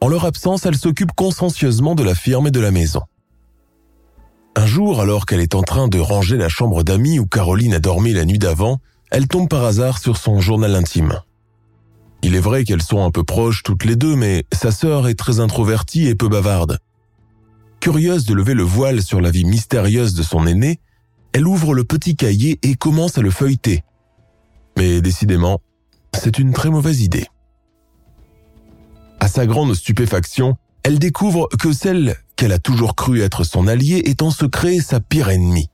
En 0.00 0.08
leur 0.08 0.24
absence, 0.24 0.64
elle 0.64 0.78
s'occupe 0.78 1.12
consciencieusement 1.12 1.94
de 1.94 2.04
la 2.04 2.14
firme 2.14 2.46
et 2.46 2.50
de 2.50 2.60
la 2.60 2.70
maison. 2.70 3.02
Un 4.56 4.66
jour, 4.66 5.00
alors 5.00 5.26
qu'elle 5.26 5.40
est 5.40 5.54
en 5.54 5.62
train 5.62 5.88
de 5.88 5.98
ranger 5.98 6.36
la 6.36 6.48
chambre 6.48 6.82
d'amis 6.82 7.18
où 7.18 7.26
Caroline 7.26 7.74
a 7.74 7.78
dormi 7.78 8.12
la 8.12 8.24
nuit 8.24 8.38
d'avant, 8.38 8.78
elle 9.10 9.28
tombe 9.28 9.48
par 9.48 9.64
hasard 9.64 9.98
sur 9.98 10.16
son 10.16 10.40
journal 10.40 10.74
intime. 10.74 11.20
Il 12.22 12.34
est 12.34 12.40
vrai 12.40 12.64
qu'elles 12.64 12.82
sont 12.82 13.04
un 13.04 13.10
peu 13.10 13.24
proches 13.24 13.62
toutes 13.62 13.84
les 13.84 13.96
deux, 13.96 14.16
mais 14.16 14.44
sa 14.52 14.72
sœur 14.72 15.08
est 15.08 15.14
très 15.14 15.40
introvertie 15.40 16.06
et 16.06 16.14
peu 16.14 16.28
bavarde. 16.28 16.78
Curieuse 17.80 18.26
de 18.26 18.34
lever 18.34 18.54
le 18.54 18.62
voile 18.62 19.02
sur 19.02 19.20
la 19.20 19.30
vie 19.30 19.44
mystérieuse 19.44 20.14
de 20.14 20.22
son 20.22 20.46
aîné, 20.46 20.80
elle 21.32 21.46
ouvre 21.46 21.72
le 21.72 21.84
petit 21.84 22.16
cahier 22.16 22.58
et 22.62 22.74
commence 22.74 23.16
à 23.16 23.22
le 23.22 23.30
feuilleter. 23.30 23.84
Mais 24.76 25.00
décidément, 25.00 25.60
c'est 26.14 26.38
une 26.38 26.52
très 26.52 26.70
mauvaise 26.70 27.00
idée. 27.00 27.26
À 29.20 29.28
sa 29.28 29.46
grande 29.46 29.74
stupéfaction, 29.74 30.56
elle 30.82 30.98
découvre 30.98 31.48
que 31.58 31.72
celle 31.72 32.16
qu'elle 32.40 32.52
a 32.52 32.58
toujours 32.58 32.96
cru 32.96 33.20
être 33.20 33.44
son 33.44 33.66
allié 33.66 34.02
est 34.06 34.22
en 34.22 34.30
secret 34.30 34.78
sa 34.78 34.98
pire 34.98 35.28
ennemie. 35.28 35.68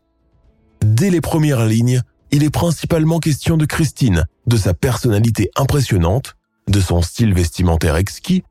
Dès 0.84 1.10
les 1.10 1.20
premières 1.20 1.64
lignes, 1.64 2.02
il 2.32 2.42
est 2.42 2.50
principalement 2.50 3.20
question 3.20 3.56
de 3.56 3.66
Christine, 3.66 4.24
de 4.48 4.56
sa 4.56 4.74
personnalité 4.74 5.48
impressionnante, 5.54 6.34
de 6.68 6.80
son 6.80 7.02
style 7.02 7.32
vestimentaire 7.34 7.94
exquis, 7.94 8.42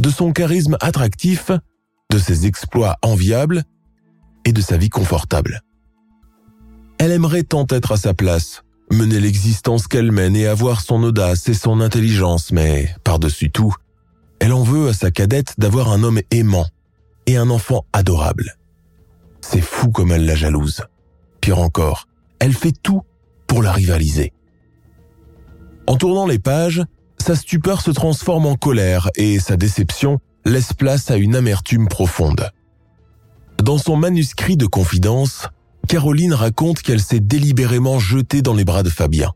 de 0.00 0.10
son 0.10 0.32
charisme 0.32 0.78
attractif, 0.80 1.52
de 2.10 2.18
ses 2.18 2.44
exploits 2.44 2.96
enviables 3.02 3.62
et 4.44 4.52
de 4.52 4.60
sa 4.60 4.76
vie 4.76 4.90
confortable. 4.90 5.60
Elle 6.98 7.12
aimerait 7.12 7.44
tant 7.44 7.66
être 7.70 7.92
à 7.92 7.96
sa 7.96 8.14
place, 8.14 8.64
mener 8.90 9.20
l'existence 9.20 9.86
qu'elle 9.86 10.10
mène 10.10 10.34
et 10.34 10.48
avoir 10.48 10.80
son 10.80 11.04
audace 11.04 11.48
et 11.48 11.54
son 11.54 11.80
intelligence, 11.80 12.50
mais 12.50 12.92
par-dessus 13.04 13.52
tout, 13.52 13.72
elle 14.40 14.52
en 14.52 14.64
veut 14.64 14.88
à 14.88 14.92
sa 14.92 15.12
cadette 15.12 15.54
d'avoir 15.56 15.92
un 15.92 16.02
homme 16.02 16.20
aimant 16.32 16.66
et 17.26 17.36
un 17.36 17.50
enfant 17.50 17.84
adorable. 17.92 18.56
C'est 19.40 19.60
fou 19.60 19.90
comme 19.90 20.12
elle 20.12 20.26
la 20.26 20.34
jalouse. 20.34 20.82
Pire 21.40 21.58
encore, 21.58 22.06
elle 22.38 22.52
fait 22.52 22.74
tout 22.82 23.02
pour 23.46 23.62
la 23.62 23.72
rivaliser. 23.72 24.32
En 25.86 25.96
tournant 25.96 26.26
les 26.26 26.38
pages, 26.38 26.82
sa 27.18 27.34
stupeur 27.34 27.80
se 27.80 27.90
transforme 27.90 28.46
en 28.46 28.54
colère 28.54 29.10
et 29.16 29.38
sa 29.38 29.56
déception 29.56 30.18
laisse 30.44 30.72
place 30.72 31.10
à 31.10 31.16
une 31.16 31.36
amertume 31.36 31.88
profonde. 31.88 32.50
Dans 33.62 33.78
son 33.78 33.96
manuscrit 33.96 34.56
de 34.56 34.66
confidence, 34.66 35.48
Caroline 35.88 36.32
raconte 36.32 36.80
qu'elle 36.80 37.00
s'est 37.00 37.20
délibérément 37.20 37.98
jetée 37.98 38.42
dans 38.42 38.54
les 38.54 38.64
bras 38.64 38.82
de 38.82 38.88
Fabien. 38.88 39.32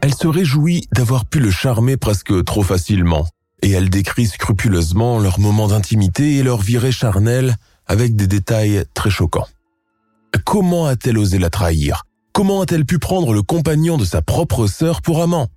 Elle 0.00 0.14
se 0.14 0.28
réjouit 0.28 0.86
d'avoir 0.92 1.26
pu 1.26 1.40
le 1.40 1.50
charmer 1.50 1.96
presque 1.96 2.44
trop 2.44 2.62
facilement, 2.62 3.26
et 3.62 3.70
elle 3.70 3.90
décrit 3.90 4.26
scrupuleusement 4.26 5.18
leurs 5.18 5.40
moments 5.40 5.68
d'intimité 5.68 6.36
et 6.36 6.42
leur 6.42 6.60
virée 6.60 6.92
charnelle 6.92 7.56
avec 7.86 8.16
des 8.16 8.26
détails 8.26 8.84
très 8.94 9.10
choquants. 9.10 9.48
Comment 10.44 10.86
a-t-elle 10.86 11.18
osé 11.18 11.38
la 11.38 11.50
trahir? 11.50 12.04
Comment 12.32 12.60
a-t-elle 12.60 12.84
pu 12.84 12.98
prendre 12.98 13.32
le 13.32 13.42
compagnon 13.42 13.96
de 13.96 14.04
sa 14.04 14.22
propre 14.22 14.66
sœur 14.66 15.02
pour 15.02 15.22
amant? 15.22 15.48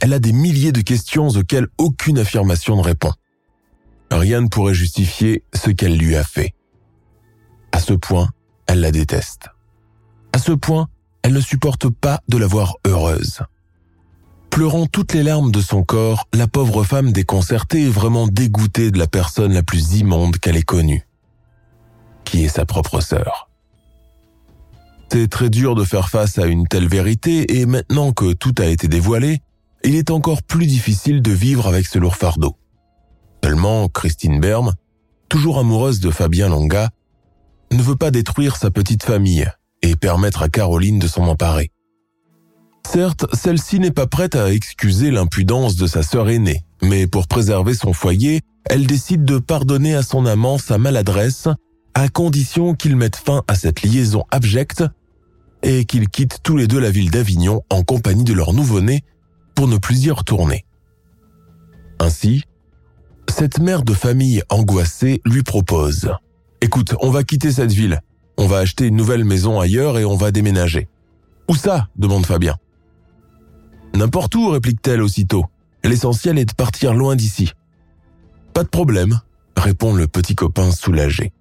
Elle 0.00 0.12
a 0.12 0.18
des 0.18 0.32
milliers 0.32 0.72
de 0.72 0.82
questions 0.82 1.28
auxquelles 1.28 1.68
aucune 1.78 2.18
affirmation 2.18 2.76
ne 2.76 2.82
répond. 2.82 3.12
Rien 4.10 4.42
ne 4.42 4.48
pourrait 4.48 4.74
justifier 4.74 5.42
ce 5.54 5.70
qu'elle 5.70 5.96
lui 5.96 6.16
a 6.16 6.24
fait. 6.24 6.54
À 7.72 7.80
ce 7.80 7.94
point, 7.94 8.28
elle 8.66 8.80
la 8.80 8.92
déteste. 8.92 9.48
À 10.32 10.38
ce 10.38 10.52
point, 10.52 10.88
elle 11.22 11.32
ne 11.32 11.40
supporte 11.40 11.88
pas 11.88 12.20
de 12.28 12.36
la 12.36 12.46
voir 12.46 12.74
heureuse. 12.86 13.40
Pleurant 14.50 14.86
toutes 14.86 15.12
les 15.12 15.22
larmes 15.22 15.52
de 15.52 15.60
son 15.60 15.82
corps, 15.82 16.26
la 16.32 16.46
pauvre 16.46 16.82
femme 16.84 17.12
déconcertée 17.12 17.86
est 17.86 17.90
vraiment 17.90 18.26
dégoûtée 18.26 18.90
de 18.90 18.98
la 18.98 19.06
personne 19.06 19.52
la 19.52 19.62
plus 19.62 19.98
immonde 19.98 20.38
qu'elle 20.38 20.56
ait 20.56 20.62
connue, 20.62 21.06
qui 22.24 22.44
est 22.44 22.48
sa 22.48 22.64
propre 22.64 23.00
sœur. 23.00 23.50
C'est 25.12 25.28
très 25.28 25.50
dur 25.50 25.74
de 25.74 25.84
faire 25.84 26.08
face 26.08 26.38
à 26.38 26.46
une 26.46 26.66
telle 26.66 26.88
vérité 26.88 27.58
et 27.60 27.66
maintenant 27.66 28.12
que 28.12 28.32
tout 28.32 28.54
a 28.58 28.66
été 28.66 28.88
dévoilé, 28.88 29.40
il 29.84 29.94
est 29.94 30.10
encore 30.10 30.42
plus 30.42 30.66
difficile 30.66 31.22
de 31.22 31.32
vivre 31.32 31.66
avec 31.66 31.86
ce 31.86 31.98
lourd 31.98 32.16
fardeau. 32.16 32.56
Seulement, 33.44 33.88
Christine 33.88 34.40
Berme, 34.40 34.72
toujours 35.28 35.58
amoureuse 35.58 36.00
de 36.00 36.10
Fabien 36.10 36.48
Longa, 36.48 36.90
ne 37.70 37.82
veut 37.82 37.96
pas 37.96 38.10
détruire 38.10 38.56
sa 38.56 38.70
petite 38.70 39.04
famille 39.04 39.48
et 39.82 39.94
permettre 39.96 40.42
à 40.42 40.48
Caroline 40.48 40.98
de 40.98 41.06
s'en 41.06 41.26
emparer. 41.28 41.70
Certes, 42.88 43.26
celle-ci 43.34 43.80
n'est 43.80 43.90
pas 43.90 44.06
prête 44.06 44.36
à 44.36 44.52
excuser 44.52 45.10
l'impudence 45.10 45.74
de 45.74 45.88
sa 45.88 46.02
sœur 46.02 46.28
aînée, 46.28 46.64
mais 46.82 47.08
pour 47.08 47.26
préserver 47.26 47.74
son 47.74 47.92
foyer, 47.92 48.40
elle 48.64 48.86
décide 48.86 49.24
de 49.24 49.38
pardonner 49.38 49.94
à 49.94 50.02
son 50.02 50.24
amant 50.24 50.56
sa 50.56 50.78
maladresse, 50.78 51.48
à 51.94 52.08
condition 52.08 52.74
qu'il 52.74 52.94
mette 52.94 53.16
fin 53.16 53.42
à 53.48 53.56
cette 53.56 53.82
liaison 53.82 54.24
abjecte 54.30 54.84
et 55.62 55.84
qu'ils 55.84 56.08
quittent 56.08 56.38
tous 56.44 56.56
les 56.56 56.68
deux 56.68 56.78
la 56.78 56.90
ville 56.90 57.10
d'Avignon 57.10 57.62
en 57.70 57.82
compagnie 57.82 58.24
de 58.24 58.32
leur 58.32 58.52
nouveau-né 58.52 59.02
pour 59.56 59.66
ne 59.66 59.78
plus 59.78 60.04
y 60.04 60.10
retourner. 60.12 60.64
Ainsi, 61.98 62.44
cette 63.28 63.58
mère 63.58 63.82
de 63.82 63.94
famille 63.94 64.42
angoissée 64.48 65.20
lui 65.24 65.42
propose⁇ 65.42 66.04
Écoute, 66.60 66.94
on 67.00 67.10
va 67.10 67.24
quitter 67.24 67.50
cette 67.50 67.72
ville, 67.72 68.00
on 68.38 68.46
va 68.46 68.58
acheter 68.58 68.86
une 68.86 68.96
nouvelle 68.96 69.24
maison 69.24 69.58
ailleurs 69.58 69.98
et 69.98 70.04
on 70.04 70.16
va 70.16 70.30
déménager. 70.30 70.88
Où 71.48 71.56
ça? 71.56 71.88
demande 71.96 72.24
Fabien. 72.24 72.56
N'importe 73.96 74.34
où, 74.34 74.50
réplique-t-elle 74.50 75.00
aussitôt. 75.00 75.46
L'essentiel 75.82 76.38
est 76.38 76.44
de 76.44 76.52
partir 76.52 76.92
loin 76.92 77.16
d'ici. 77.16 77.52
Pas 78.52 78.62
de 78.62 78.68
problème, 78.68 79.20
répond 79.56 79.94
le 79.94 80.06
petit 80.06 80.34
copain 80.34 80.70
soulagé. 80.70 81.32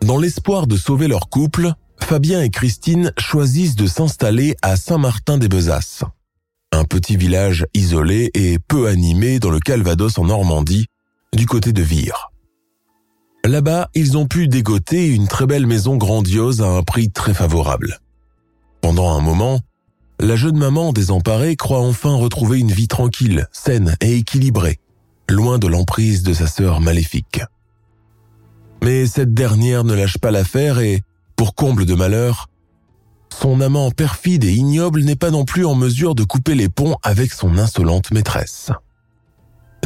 Dans 0.00 0.18
l'espoir 0.18 0.66
de 0.66 0.76
sauver 0.76 1.06
leur 1.06 1.28
couple, 1.28 1.72
Fabien 2.00 2.42
et 2.42 2.50
Christine 2.50 3.12
choisissent 3.16 3.76
de 3.76 3.86
s'installer 3.86 4.56
à 4.62 4.76
Saint-Martin-des-Besasses, 4.76 6.02
un 6.72 6.84
petit 6.84 7.16
village 7.16 7.64
isolé 7.74 8.32
et 8.34 8.58
peu 8.58 8.88
animé 8.88 9.38
dans 9.38 9.50
le 9.50 9.60
Calvados 9.60 10.18
en 10.18 10.24
Normandie, 10.24 10.86
du 11.32 11.46
côté 11.46 11.72
de 11.72 11.82
Vire. 11.82 12.32
Là-bas, 13.44 13.88
ils 13.94 14.18
ont 14.18 14.26
pu 14.26 14.48
dégoter 14.48 15.06
une 15.06 15.28
très 15.28 15.46
belle 15.46 15.66
maison 15.66 15.96
grandiose 15.96 16.60
à 16.60 16.66
un 16.66 16.82
prix 16.82 17.10
très 17.10 17.34
favorable. 17.34 18.00
Pendant 18.80 19.16
un 19.16 19.20
moment, 19.20 19.60
la 20.20 20.36
jeune 20.36 20.56
maman 20.56 20.92
désemparée 20.92 21.56
croit 21.56 21.80
enfin 21.80 22.14
retrouver 22.14 22.58
une 22.60 22.70
vie 22.70 22.88
tranquille, 22.88 23.48
saine 23.52 23.96
et 24.00 24.16
équilibrée, 24.16 24.78
loin 25.28 25.58
de 25.58 25.66
l'emprise 25.66 26.22
de 26.22 26.32
sa 26.32 26.46
sœur 26.46 26.80
maléfique. 26.80 27.40
Mais 28.82 29.06
cette 29.06 29.34
dernière 29.34 29.84
ne 29.84 29.94
lâche 29.94 30.18
pas 30.18 30.30
l'affaire 30.30 30.78
et, 30.80 31.02
pour 31.36 31.54
comble 31.54 31.86
de 31.86 31.94
malheur, 31.94 32.48
son 33.40 33.60
amant 33.60 33.90
perfide 33.90 34.44
et 34.44 34.52
ignoble 34.52 35.02
n'est 35.02 35.16
pas 35.16 35.30
non 35.30 35.44
plus 35.44 35.64
en 35.64 35.74
mesure 35.74 36.14
de 36.14 36.24
couper 36.24 36.54
les 36.54 36.68
ponts 36.68 36.96
avec 37.02 37.32
son 37.32 37.58
insolente 37.58 38.12
maîtresse. 38.12 38.70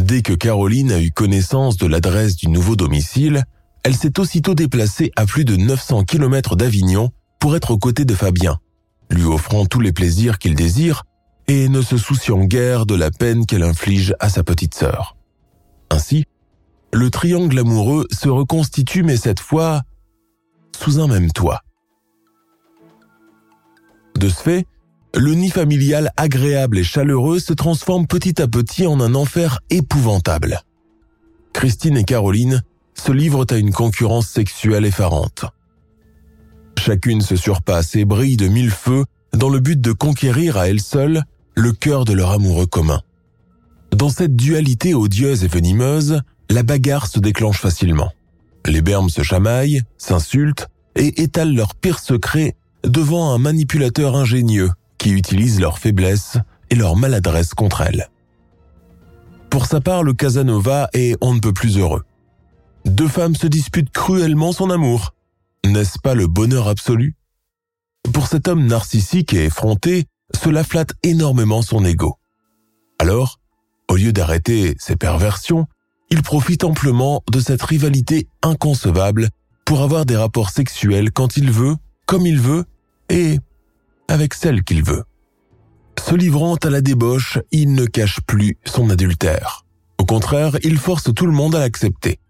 Dès 0.00 0.22
que 0.22 0.34
Caroline 0.34 0.92
a 0.92 1.00
eu 1.00 1.10
connaissance 1.10 1.76
de 1.76 1.86
l'adresse 1.86 2.36
du 2.36 2.48
nouveau 2.48 2.76
domicile, 2.76 3.44
elle 3.82 3.96
s'est 3.96 4.18
aussitôt 4.18 4.54
déplacée 4.54 5.12
à 5.16 5.26
plus 5.26 5.44
de 5.44 5.56
900 5.56 6.04
km 6.04 6.56
d'Avignon 6.56 7.10
pour 7.38 7.56
être 7.56 7.70
aux 7.70 7.78
côtés 7.78 8.04
de 8.04 8.14
Fabien, 8.14 8.58
lui 9.10 9.24
offrant 9.24 9.66
tous 9.66 9.80
les 9.80 9.92
plaisirs 9.92 10.38
qu'il 10.38 10.54
désire 10.54 11.04
et 11.48 11.68
ne 11.68 11.82
se 11.82 11.96
souciant 11.96 12.44
guère 12.44 12.86
de 12.86 12.94
la 12.94 13.10
peine 13.10 13.46
qu'elle 13.46 13.62
inflige 13.62 14.14
à 14.20 14.28
sa 14.28 14.42
petite 14.42 14.74
sœur. 14.74 15.16
Ainsi, 15.90 16.24
le 16.92 17.10
triangle 17.10 17.58
amoureux 17.58 18.06
se 18.10 18.28
reconstitue 18.28 19.02
mais 19.02 19.16
cette 19.16 19.40
fois 19.40 19.82
sous 20.76 21.00
un 21.00 21.06
même 21.06 21.30
toit. 21.30 21.62
De 24.16 24.28
ce 24.28 24.42
fait, 24.42 24.66
le 25.14 25.34
nid 25.34 25.50
familial 25.50 26.10
agréable 26.16 26.78
et 26.78 26.84
chaleureux 26.84 27.38
se 27.38 27.52
transforme 27.52 28.06
petit 28.06 28.40
à 28.40 28.48
petit 28.48 28.86
en 28.86 29.00
un 29.00 29.14
enfer 29.14 29.60
épouvantable. 29.70 30.60
Christine 31.52 31.96
et 31.96 32.04
Caroline 32.04 32.62
se 32.94 33.12
livrent 33.12 33.46
à 33.50 33.56
une 33.56 33.72
concurrence 33.72 34.26
sexuelle 34.26 34.84
effarante. 34.84 35.46
Chacune 36.86 37.20
se 37.20 37.34
surpasse 37.34 37.96
et 37.96 38.04
brille 38.04 38.36
de 38.36 38.46
mille 38.46 38.70
feux 38.70 39.06
dans 39.32 39.48
le 39.48 39.58
but 39.58 39.80
de 39.80 39.90
conquérir 39.90 40.56
à 40.56 40.68
elle 40.68 40.80
seule 40.80 41.24
le 41.56 41.72
cœur 41.72 42.04
de 42.04 42.12
leur 42.12 42.30
amoureux 42.30 42.66
commun. 42.66 43.02
Dans 43.90 44.08
cette 44.08 44.36
dualité 44.36 44.94
odieuse 44.94 45.42
et 45.42 45.48
venimeuse, 45.48 46.20
la 46.48 46.62
bagarre 46.62 47.08
se 47.08 47.18
déclenche 47.18 47.58
facilement. 47.58 48.12
Les 48.66 48.82
bermes 48.82 49.10
se 49.10 49.24
chamaillent, 49.24 49.82
s'insultent 49.98 50.68
et 50.94 51.22
étalent 51.22 51.56
leurs 51.56 51.74
pires 51.74 51.98
secrets 51.98 52.54
devant 52.84 53.34
un 53.34 53.38
manipulateur 53.38 54.14
ingénieux 54.14 54.70
qui 54.96 55.10
utilise 55.10 55.58
leur 55.58 55.80
faiblesse 55.80 56.38
et 56.70 56.76
leur 56.76 56.94
maladresse 56.94 57.52
contre 57.52 57.80
elle. 57.80 58.10
Pour 59.50 59.66
sa 59.66 59.80
part, 59.80 60.04
le 60.04 60.12
Casanova 60.12 60.88
est 60.92 61.16
on 61.20 61.34
ne 61.34 61.40
peut 61.40 61.52
plus 61.52 61.78
heureux. 61.78 62.04
Deux 62.84 63.08
femmes 63.08 63.34
se 63.34 63.48
disputent 63.48 63.90
cruellement 63.90 64.52
son 64.52 64.70
amour. 64.70 65.15
N'est-ce 65.66 65.98
pas 65.98 66.14
le 66.14 66.28
bonheur 66.28 66.68
absolu? 66.68 67.16
Pour 68.12 68.28
cet 68.28 68.46
homme 68.46 68.66
narcissique 68.66 69.34
et 69.34 69.46
effronté, 69.46 70.04
cela 70.32 70.62
flatte 70.62 70.92
énormément 71.02 71.60
son 71.60 71.84
ego. 71.84 72.18
Alors, 73.00 73.40
au 73.90 73.96
lieu 73.96 74.12
d'arrêter 74.12 74.76
ses 74.78 74.94
perversions, 74.94 75.66
il 76.10 76.22
profite 76.22 76.62
amplement 76.62 77.24
de 77.32 77.40
cette 77.40 77.62
rivalité 77.62 78.28
inconcevable 78.42 79.28
pour 79.64 79.82
avoir 79.82 80.06
des 80.06 80.16
rapports 80.16 80.50
sexuels 80.50 81.10
quand 81.10 81.36
il 81.36 81.50
veut, 81.50 81.74
comme 82.06 82.26
il 82.26 82.40
veut, 82.40 82.64
et 83.08 83.38
avec 84.06 84.34
celle 84.34 84.62
qu'il 84.62 84.84
veut. 84.84 85.02
Se 85.98 86.14
livrant 86.14 86.54
à 86.54 86.70
la 86.70 86.80
débauche, 86.80 87.40
il 87.50 87.72
ne 87.72 87.86
cache 87.86 88.20
plus 88.20 88.56
son 88.64 88.88
adultère. 88.90 89.64
Au 89.98 90.04
contraire, 90.04 90.56
il 90.62 90.78
force 90.78 91.12
tout 91.12 91.26
le 91.26 91.32
monde 91.32 91.56
à 91.56 91.58
l'accepter. 91.58 92.20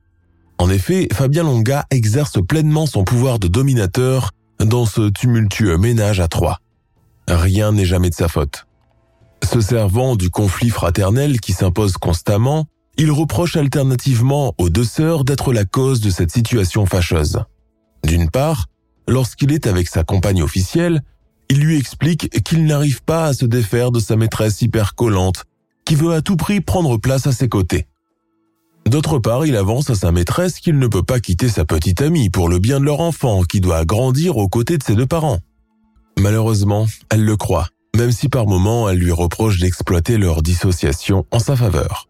En 0.59 0.71
effet, 0.71 1.09
Fabien 1.12 1.45
Longa 1.45 1.87
exerce 1.90 2.40
pleinement 2.47 2.87
son 2.87 3.05
pouvoir 3.05 3.38
de 3.38 3.49
dominateur 3.49 4.33
dans 4.59 4.87
ce 4.87 5.11
tumultueux 5.11 5.77
ménage 5.77 6.21
à 6.21 6.29
trois. 6.29 6.61
Rien 7.29 7.73
n'est 7.73 7.85
jamais 7.85 8.11
de 8.11 8.14
sa 8.14 8.29
faute. 8.29 8.66
Se 9.45 9.61
servant 9.61 10.16
du 10.16 10.31
conflit 10.31 10.71
fraternel 10.71 11.40
qui 11.40 11.53
s'impose 11.53 11.95
constamment, 11.99 12.66
il 12.97 13.11
reproche 13.11 13.57
alternativement 13.57 14.55
aux 14.59 14.71
deux 14.71 14.85
sœurs 14.85 15.25
d'être 15.25 15.53
la 15.53 15.64
cause 15.64 16.01
de 16.01 16.11
cette 16.11 16.31
situation 16.31 16.87
fâcheuse. 16.87 17.40
D'une 18.05 18.31
part, 18.31 18.66
lorsqu'il 19.07 19.53
est 19.53 19.66
avec 19.66 19.88
sa 19.88 20.05
compagne 20.05 20.42
officielle, 20.42 21.03
il 21.51 21.61
lui 21.61 21.77
explique 21.77 22.42
qu'il 22.42 22.64
n'arrive 22.64 23.03
pas 23.03 23.27
à 23.27 23.35
se 23.35 23.45
défaire 23.45 23.90
de 23.90 24.01
sa 24.01 24.16
maîtresse 24.16 24.62
hyper 24.62 24.95
collante, 24.95 25.45
qui 25.85 25.95
veut 25.95 26.12
à 26.12 26.23
tout 26.23 26.37
prix 26.37 26.61
prendre 26.61 26.97
place 26.97 27.27
à 27.27 27.33
ses 27.33 27.49
côtés. 27.49 27.87
D'autre 28.87 29.18
part, 29.18 29.44
il 29.44 29.57
avance 29.57 29.90
à 29.90 29.96
sa 29.96 30.12
maîtresse 30.12 30.61
qu'il 30.61 30.79
ne 30.79 30.87
peut 30.87 31.03
pas 31.03 31.18
quitter 31.18 31.49
sa 31.49 31.64
petite 31.64 32.01
amie 32.01 32.31
pour 32.31 32.49
le 32.49 32.61
bien 32.61 32.79
de 32.79 32.85
leur 32.85 33.01
enfant 33.01 33.42
qui 33.42 33.61
doit 33.61 33.85
grandir 33.85 34.37
aux 34.37 34.49
côtés 34.49 34.79
de 34.79 34.83
ses 34.83 34.94
deux 34.94 35.07
parents. 35.07 35.40
Malheureusement, 36.20 36.87
elle 37.11 37.25
le 37.25 37.37
croit, 37.37 37.68
même 37.96 38.12
si 38.12 38.29
par 38.29 38.46
moments 38.46 38.88
elle 38.88 38.99
lui 38.99 39.11
reproche 39.11 39.59
d'exploiter 39.59 40.18
leur 40.18 40.40
dissociation 40.40 41.27
en 41.33 41.40
sa 41.40 41.57
faveur. 41.57 42.09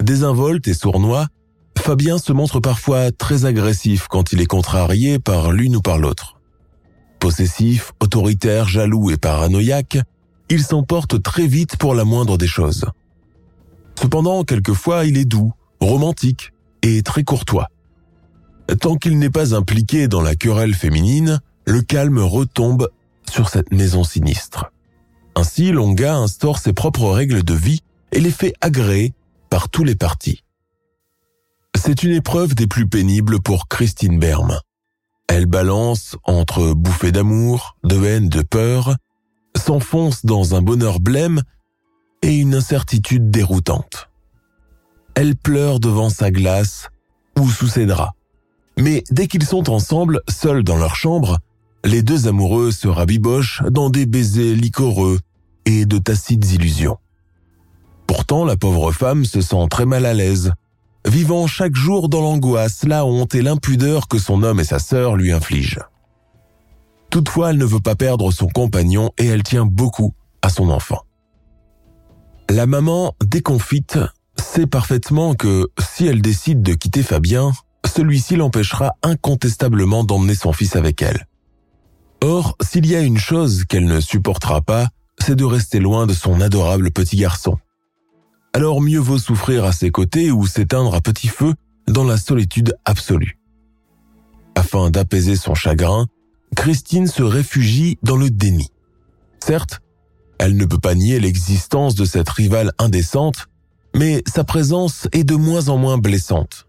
Désinvolte 0.00 0.68
et 0.68 0.74
sournois, 0.74 1.26
Fabien 1.76 2.18
se 2.18 2.32
montre 2.32 2.60
parfois 2.60 3.10
très 3.10 3.44
agressif 3.44 4.06
quand 4.08 4.32
il 4.32 4.40
est 4.40 4.46
contrarié 4.46 5.18
par 5.18 5.50
l'une 5.50 5.76
ou 5.76 5.80
par 5.80 5.98
l'autre. 5.98 6.38
Possessif, 7.18 7.92
autoritaire, 8.00 8.68
jaloux 8.68 9.10
et 9.10 9.16
paranoïaque, 9.16 9.98
il 10.48 10.62
s'emporte 10.62 11.22
très 11.22 11.46
vite 11.46 11.76
pour 11.76 11.94
la 11.94 12.04
moindre 12.04 12.38
des 12.38 12.46
choses. 12.46 12.86
Cependant, 14.00 14.44
quelquefois, 14.44 15.04
il 15.04 15.18
est 15.18 15.26
doux, 15.26 15.52
romantique 15.80 16.52
et 16.82 17.02
très 17.02 17.22
courtois. 17.22 17.68
Tant 18.80 18.96
qu'il 18.96 19.18
n'est 19.18 19.30
pas 19.30 19.54
impliqué 19.54 20.08
dans 20.08 20.22
la 20.22 20.34
querelle 20.34 20.74
féminine, 20.74 21.40
le 21.66 21.82
calme 21.82 22.18
retombe 22.18 22.88
sur 23.30 23.50
cette 23.50 23.72
maison 23.72 24.02
sinistre. 24.02 24.72
Ainsi, 25.34 25.70
Longa 25.70 26.16
instaure 26.16 26.58
ses 26.58 26.72
propres 26.72 27.10
règles 27.10 27.42
de 27.42 27.54
vie 27.54 27.80
et 28.12 28.20
les 28.20 28.30
fait 28.30 28.54
agréer 28.62 29.12
par 29.50 29.68
tous 29.68 29.84
les 29.84 29.96
partis. 29.96 30.44
C'est 31.76 32.02
une 32.02 32.12
épreuve 32.12 32.54
des 32.54 32.66
plus 32.66 32.88
pénibles 32.88 33.40
pour 33.40 33.68
Christine 33.68 34.18
Berme. 34.18 34.60
Elle 35.28 35.46
balance 35.46 36.16
entre 36.24 36.72
bouffées 36.72 37.12
d'amour, 37.12 37.76
de 37.84 38.02
haine, 38.04 38.28
de 38.28 38.42
peur, 38.42 38.96
s'enfonce 39.56 40.24
dans 40.24 40.54
un 40.54 40.62
bonheur 40.62 41.00
blême 41.00 41.42
et 42.22 42.36
une 42.36 42.54
incertitude 42.54 43.30
déroutante. 43.30 44.08
Elle 45.14 45.36
pleure 45.36 45.80
devant 45.80 46.10
sa 46.10 46.30
glace 46.30 46.88
ou 47.38 47.48
sous 47.48 47.68
ses 47.68 47.86
draps. 47.86 48.12
Mais 48.78 49.04
dès 49.10 49.26
qu'ils 49.26 49.44
sont 49.44 49.70
ensemble, 49.70 50.20
seuls 50.28 50.62
dans 50.62 50.76
leur 50.76 50.96
chambre, 50.96 51.38
les 51.84 52.02
deux 52.02 52.28
amoureux 52.28 52.72
se 52.72 52.88
rabibochent 52.88 53.62
dans 53.70 53.90
des 53.90 54.06
baisers 54.06 54.54
liquoreux 54.54 55.18
et 55.66 55.86
de 55.86 55.98
tacites 55.98 56.52
illusions. 56.52 56.98
Pourtant, 58.06 58.44
la 58.44 58.56
pauvre 58.56 58.92
femme 58.92 59.24
se 59.24 59.40
sent 59.40 59.66
très 59.70 59.86
mal 59.86 60.06
à 60.06 60.14
l'aise 60.14 60.52
vivant 61.06 61.46
chaque 61.46 61.74
jour 61.74 62.08
dans 62.08 62.20
l'angoisse, 62.20 62.84
la 62.84 63.06
honte 63.06 63.34
et 63.34 63.42
l'impudeur 63.42 64.08
que 64.08 64.18
son 64.18 64.42
homme 64.42 64.60
et 64.60 64.64
sa 64.64 64.78
sœur 64.78 65.16
lui 65.16 65.32
infligent. 65.32 65.84
Toutefois, 67.10 67.50
elle 67.50 67.58
ne 67.58 67.64
veut 67.64 67.80
pas 67.80 67.96
perdre 67.96 68.30
son 68.30 68.46
compagnon 68.46 69.10
et 69.18 69.26
elle 69.26 69.42
tient 69.42 69.66
beaucoup 69.66 70.14
à 70.42 70.48
son 70.48 70.70
enfant. 70.70 71.00
La 72.50 72.66
maman, 72.66 73.14
déconfite, 73.24 74.00
sait 74.36 74.66
parfaitement 74.66 75.34
que 75.34 75.68
si 75.78 76.08
elle 76.08 76.20
décide 76.20 76.62
de 76.62 76.74
quitter 76.74 77.04
Fabien, 77.04 77.52
celui-ci 77.86 78.34
l'empêchera 78.34 78.96
incontestablement 79.04 80.02
d'emmener 80.02 80.34
son 80.34 80.52
fils 80.52 80.74
avec 80.74 81.00
elle. 81.00 81.28
Or, 82.20 82.56
s'il 82.60 82.86
y 82.86 82.96
a 82.96 83.02
une 83.02 83.18
chose 83.18 83.64
qu'elle 83.66 83.84
ne 83.84 84.00
supportera 84.00 84.62
pas, 84.62 84.88
c'est 85.20 85.36
de 85.36 85.44
rester 85.44 85.78
loin 85.78 86.08
de 86.08 86.12
son 86.12 86.40
adorable 86.40 86.90
petit 86.90 87.18
garçon. 87.18 87.56
Alors 88.52 88.80
mieux 88.80 88.98
vaut 88.98 89.18
souffrir 89.18 89.64
à 89.64 89.70
ses 89.70 89.92
côtés 89.92 90.32
ou 90.32 90.44
s'éteindre 90.48 90.96
à 90.96 91.00
petit 91.00 91.28
feu 91.28 91.54
dans 91.86 92.04
la 92.04 92.16
solitude 92.16 92.74
absolue. 92.84 93.38
Afin 94.56 94.90
d'apaiser 94.90 95.36
son 95.36 95.54
chagrin, 95.54 96.08
Christine 96.56 97.06
se 97.06 97.22
réfugie 97.22 97.96
dans 98.02 98.16
le 98.16 98.28
déni. 98.28 98.70
Certes, 99.38 99.80
elle 100.40 100.56
ne 100.56 100.64
peut 100.64 100.78
pas 100.78 100.94
nier 100.94 101.20
l'existence 101.20 101.94
de 101.94 102.06
cette 102.06 102.30
rivale 102.30 102.72
indécente, 102.78 103.48
mais 103.94 104.22
sa 104.26 104.42
présence 104.42 105.06
est 105.12 105.22
de 105.22 105.34
moins 105.34 105.68
en 105.68 105.76
moins 105.76 105.98
blessante. 105.98 106.66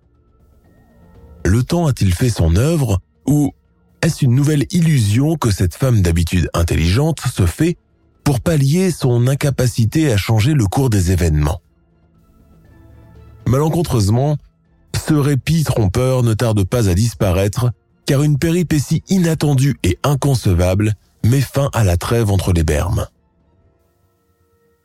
Le 1.46 1.64
temps 1.64 1.88
a-t-il 1.88 2.14
fait 2.14 2.30
son 2.30 2.58
œuvre 2.58 3.00
ou 3.26 3.54
est-ce 4.02 4.26
une 4.26 4.36
nouvelle 4.36 4.66
illusion 4.72 5.38
que 5.38 5.52
cette 5.52 5.74
femme 5.74 6.02
d'habitude 6.02 6.50
intelligente 6.54 7.22
se 7.34 7.46
fait 7.46 7.78
pour 8.26 8.42
pallier 8.42 8.92
son 8.92 9.26
incapacité 9.28 10.12
à 10.12 10.18
changer 10.18 10.54
le 10.54 10.66
cours 10.66 10.90
des 10.90 11.14
événements? 11.14 11.62
Malencontreusement, 13.48 14.36
ce 15.08 15.14
répit 15.14 15.64
trompeur 15.64 16.24
ne 16.24 16.34
tarde 16.34 16.66
pas 16.66 16.90
à 16.90 16.94
disparaître 16.94 17.72
car 18.06 18.22
une 18.22 18.38
péripétie 18.38 19.02
inattendue 19.08 19.78
et 19.84 19.98
inconcevable 20.04 20.94
met 21.24 21.40
fin 21.40 21.70
à 21.72 21.86
la 21.86 21.96
trêve 21.96 22.32
entre 22.32 22.52
les 22.52 22.66
bermes. 22.66 23.08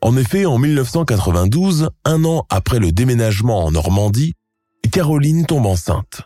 En 0.06 0.16
effet, 0.16 0.46
en 0.46 0.56
1992, 0.56 1.90
un 2.04 2.24
an 2.24 2.46
après 2.48 2.78
le 2.78 2.92
déménagement 2.92 3.64
en 3.64 3.72
Normandie, 3.72 4.34
Caroline 4.92 5.46
tombe 5.46 5.66
enceinte. 5.66 6.22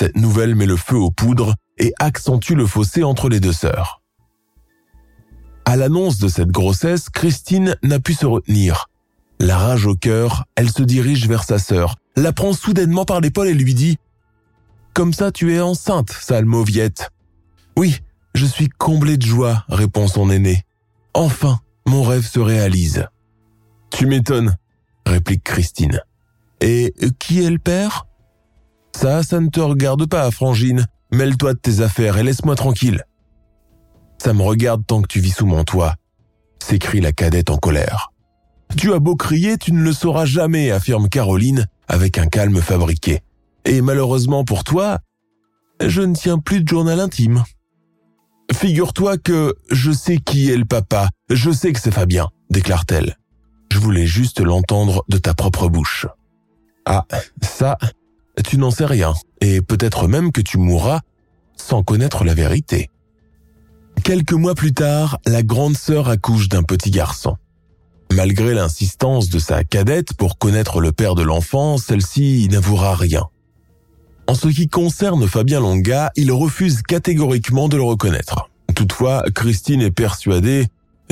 Cette 0.00 0.16
nouvelle 0.16 0.54
met 0.54 0.64
le 0.64 0.76
feu 0.76 0.96
aux 0.96 1.10
poudres 1.10 1.56
et 1.76 1.92
accentue 1.98 2.54
le 2.54 2.64
fossé 2.64 3.02
entre 3.02 3.28
les 3.28 3.38
deux 3.38 3.52
sœurs. 3.52 4.00
À 5.66 5.76
l'annonce 5.76 6.16
de 6.16 6.28
cette 6.28 6.48
grossesse, 6.48 7.10
Christine 7.10 7.76
n'a 7.82 8.00
pu 8.00 8.14
se 8.14 8.24
retenir. 8.24 8.88
La 9.40 9.58
rage 9.58 9.84
au 9.84 9.94
cœur, 9.94 10.46
elle 10.54 10.70
se 10.70 10.82
dirige 10.82 11.28
vers 11.28 11.44
sa 11.44 11.58
sœur, 11.58 11.96
la 12.16 12.32
prend 12.32 12.54
soudainement 12.54 13.04
par 13.04 13.20
l'épaule 13.20 13.48
et 13.48 13.52
lui 13.52 13.74
dit 13.74 13.98
comme 14.94 15.12
ça, 15.12 15.32
tu 15.32 15.54
es 15.54 15.60
enceinte, 15.60 16.12
sale 16.12 16.46
mauviette. 16.46 17.10
Oui, 17.76 17.98
je 18.34 18.46
suis 18.46 18.70
comblé 18.70 19.18
de 19.18 19.26
joie, 19.26 19.66
répond 19.68 20.08
son 20.08 20.30
aîné. 20.30 20.62
Enfin, 21.12 21.60
mon 21.86 22.02
rêve 22.02 22.26
se 22.26 22.40
réalise. 22.40 23.06
Tu 23.90 24.06
m'étonnes, 24.06 24.56
réplique 25.06 25.44
Christine. 25.44 26.00
Et 26.60 26.94
qui 27.18 27.42
est 27.42 27.50
le 27.50 27.58
père? 27.58 28.06
Ça, 28.94 29.22
ça 29.22 29.40
ne 29.40 29.48
te 29.48 29.60
regarde 29.60 30.06
pas, 30.06 30.30
Frangine. 30.30 30.86
Mêle-toi 31.12 31.54
de 31.54 31.58
tes 31.58 31.80
affaires 31.80 32.18
et 32.18 32.22
laisse-moi 32.22 32.56
tranquille. 32.56 33.04
Ça 34.18 34.32
me 34.32 34.42
regarde 34.42 34.84
tant 34.86 35.02
que 35.02 35.06
tu 35.06 35.20
vis 35.20 35.32
sous 35.32 35.46
mon 35.46 35.62
toit, 35.64 35.94
s'écrie 36.62 37.00
la 37.00 37.12
cadette 37.12 37.50
en 37.50 37.58
colère. 37.58 38.12
Tu 38.76 38.92
as 38.92 38.98
beau 38.98 39.14
crier, 39.14 39.56
tu 39.58 39.72
ne 39.72 39.82
le 39.82 39.92
sauras 39.92 40.24
jamais, 40.24 40.70
affirme 40.70 41.08
Caroline 41.08 41.66
avec 41.86 42.18
un 42.18 42.26
calme 42.26 42.60
fabriqué. 42.60 43.20
Et 43.64 43.80
malheureusement 43.82 44.44
pour 44.44 44.64
toi, 44.64 44.98
je 45.84 46.02
ne 46.02 46.14
tiens 46.14 46.38
plus 46.38 46.62
de 46.62 46.68
journal 46.68 46.98
intime. 46.98 47.44
Figure-toi 48.52 49.18
que 49.18 49.54
je 49.70 49.92
sais 49.92 50.18
qui 50.18 50.50
est 50.50 50.56
le 50.56 50.64
papa, 50.64 51.10
je 51.30 51.50
sais 51.50 51.72
que 51.72 51.80
c'est 51.80 51.90
Fabien, 51.90 52.28
déclare-t-elle. 52.50 53.16
Je 53.72 53.78
voulais 53.78 54.06
juste 54.06 54.40
l'entendre 54.40 55.04
de 55.08 55.18
ta 55.18 55.34
propre 55.34 55.68
bouche. 55.68 56.06
Ah, 56.86 57.04
ça, 57.42 57.76
tu 58.44 58.58
n'en 58.58 58.70
sais 58.70 58.86
rien, 58.86 59.14
et 59.40 59.60
peut-être 59.60 60.08
même 60.08 60.32
que 60.32 60.40
tu 60.40 60.58
mourras 60.58 61.00
sans 61.56 61.82
connaître 61.82 62.24
la 62.24 62.34
vérité. 62.34 62.90
Quelques 64.04 64.32
mois 64.32 64.54
plus 64.54 64.72
tard, 64.72 65.18
la 65.26 65.42
grande 65.42 65.76
sœur 65.76 66.08
accouche 66.08 66.48
d'un 66.48 66.62
petit 66.62 66.90
garçon. 66.90 67.36
Malgré 68.12 68.54
l'insistance 68.54 69.28
de 69.28 69.38
sa 69.38 69.64
cadette 69.64 70.14
pour 70.14 70.38
connaître 70.38 70.80
le 70.80 70.92
père 70.92 71.14
de 71.14 71.22
l'enfant, 71.22 71.76
celle-ci 71.76 72.48
n'avouera 72.50 72.94
rien. 72.94 73.24
En 74.28 74.34
ce 74.34 74.48
qui 74.48 74.68
concerne 74.68 75.28
Fabien 75.28 75.60
Longa, 75.60 76.10
il 76.16 76.32
refuse 76.32 76.82
catégoriquement 76.82 77.68
de 77.68 77.76
le 77.76 77.82
reconnaître. 77.82 78.50
Toutefois, 78.74 79.24
Christine 79.34 79.82
est 79.82 79.92
persuadée 79.92 80.66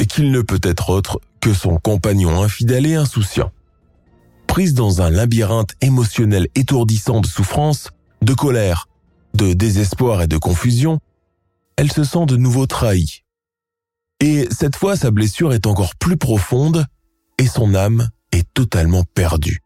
qu'il 0.08 0.32
ne 0.32 0.42
peut 0.42 0.60
être 0.62 0.90
autre 0.90 1.20
que 1.40 1.54
son 1.54 1.76
compagnon 1.76 2.42
infidèle 2.42 2.86
et 2.86 2.96
insouciant. 2.96 3.52
Prise 4.48 4.74
dans 4.74 5.00
un 5.00 5.10
labyrinthe 5.10 5.74
émotionnel 5.80 6.48
étourdissant 6.54 7.20
de 7.20 7.26
souffrance, 7.26 7.90
de 8.22 8.34
colère, 8.34 8.88
de 9.34 9.52
désespoir 9.52 10.22
et 10.22 10.26
de 10.26 10.36
confusion, 10.36 10.98
elle 11.76 11.92
se 11.92 12.04
sent 12.04 12.26
de 12.26 12.36
nouveau 12.36 12.66
trahie. 12.66 13.22
Et 14.20 14.48
cette 14.50 14.76
fois, 14.76 14.96
sa 14.96 15.10
blessure 15.10 15.52
est 15.52 15.66
encore 15.66 15.94
plus 15.96 16.16
profonde 16.16 16.86
et 17.38 17.46
son 17.46 17.74
âme 17.74 18.08
est 18.32 18.46
totalement 18.54 19.04
perdue. 19.14 19.60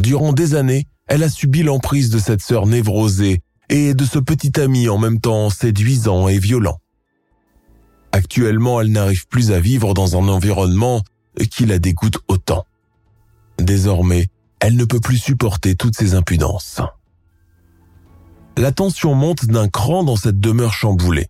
Durant 0.00 0.32
des 0.32 0.54
années, 0.54 0.86
elle 1.06 1.22
a 1.22 1.28
subi 1.28 1.62
l'emprise 1.62 2.10
de 2.10 2.18
cette 2.18 2.40
sœur 2.40 2.66
névrosée 2.66 3.40
et 3.68 3.94
de 3.94 4.04
ce 4.04 4.18
petit 4.18 4.58
ami 4.60 4.88
en 4.88 4.98
même 4.98 5.20
temps 5.20 5.50
séduisant 5.50 6.28
et 6.28 6.38
violent. 6.38 6.78
Actuellement, 8.12 8.80
elle 8.80 8.92
n'arrive 8.92 9.26
plus 9.26 9.50
à 9.50 9.60
vivre 9.60 9.92
dans 9.94 10.16
un 10.16 10.28
environnement 10.28 11.02
qui 11.50 11.66
la 11.66 11.78
dégoûte 11.78 12.18
autant. 12.28 12.64
Désormais, 13.58 14.28
elle 14.60 14.76
ne 14.76 14.84
peut 14.84 15.00
plus 15.00 15.18
supporter 15.18 15.74
toutes 15.74 15.96
ces 15.96 16.14
impudences. 16.14 16.80
La 18.56 18.70
tension 18.70 19.14
monte 19.14 19.46
d'un 19.46 19.68
cran 19.68 20.04
dans 20.04 20.16
cette 20.16 20.38
demeure 20.38 20.72
chamboulée. 20.72 21.26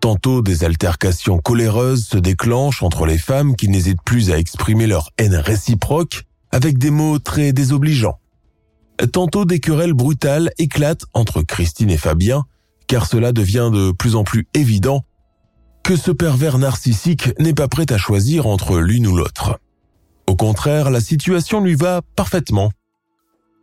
Tantôt 0.00 0.42
des 0.42 0.64
altercations 0.64 1.38
coléreuses 1.38 2.04
se 2.04 2.18
déclenchent 2.18 2.82
entre 2.82 3.06
les 3.06 3.18
femmes 3.18 3.54
qui 3.54 3.68
n'hésitent 3.68 4.02
plus 4.04 4.32
à 4.32 4.38
exprimer 4.38 4.88
leur 4.88 5.10
haine 5.18 5.36
réciproque 5.36 6.24
avec 6.50 6.78
des 6.78 6.90
mots 6.90 7.20
très 7.20 7.52
désobligeants. 7.52 8.18
Tantôt 9.12 9.44
des 9.44 9.58
querelles 9.58 9.94
brutales 9.94 10.50
éclatent 10.58 11.04
entre 11.12 11.42
Christine 11.42 11.90
et 11.90 11.96
Fabien, 11.96 12.44
car 12.86 13.06
cela 13.06 13.32
devient 13.32 13.70
de 13.72 13.92
plus 13.92 14.16
en 14.16 14.24
plus 14.24 14.46
évident 14.54 15.04
que 15.82 15.96
ce 15.96 16.10
pervers 16.10 16.58
narcissique 16.58 17.30
n'est 17.40 17.54
pas 17.54 17.68
prêt 17.68 17.90
à 17.92 17.98
choisir 17.98 18.46
entre 18.46 18.78
l'une 18.78 19.06
ou 19.06 19.16
l'autre. 19.16 19.58
Au 20.26 20.36
contraire, 20.36 20.90
la 20.90 21.00
situation 21.00 21.60
lui 21.60 21.74
va 21.74 22.02
parfaitement. 22.14 22.70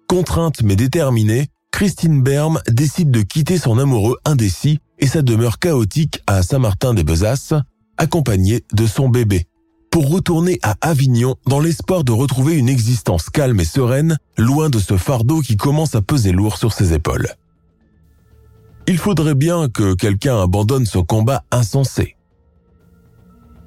Contrainte 0.07 0.61
mais 0.63 0.75
déterminée, 0.75 1.47
Christine 1.71 2.21
Berme 2.21 2.61
décide 2.67 3.11
de 3.11 3.21
quitter 3.21 3.57
son 3.57 3.77
amoureux 3.77 4.17
indécis 4.25 4.79
et 4.97 5.07
sa 5.07 5.21
demeure 5.21 5.59
chaotique 5.59 6.21
à 6.27 6.43
Saint-Martin-des-Besasses, 6.43 7.53
accompagnée 7.97 8.63
de 8.73 8.85
son 8.85 9.07
bébé 9.07 9.47
pour 9.91 10.09
retourner 10.09 10.59
à 10.61 10.75
Avignon 10.81 11.35
dans 11.47 11.59
l'espoir 11.59 12.03
de 12.03 12.11
retrouver 12.11 12.57
une 12.57 12.69
existence 12.69 13.29
calme 13.29 13.59
et 13.59 13.65
sereine, 13.65 14.17
loin 14.37 14.69
de 14.69 14.79
ce 14.79 14.97
fardeau 14.97 15.41
qui 15.41 15.57
commence 15.57 15.95
à 15.95 16.01
peser 16.01 16.31
lourd 16.31 16.57
sur 16.57 16.73
ses 16.73 16.93
épaules. 16.93 17.27
Il 18.87 18.97
faudrait 18.97 19.35
bien 19.35 19.69
que 19.69 19.93
quelqu'un 19.93 20.41
abandonne 20.41 20.85
ce 20.85 20.97
combat 20.99 21.43
insensé. 21.51 22.15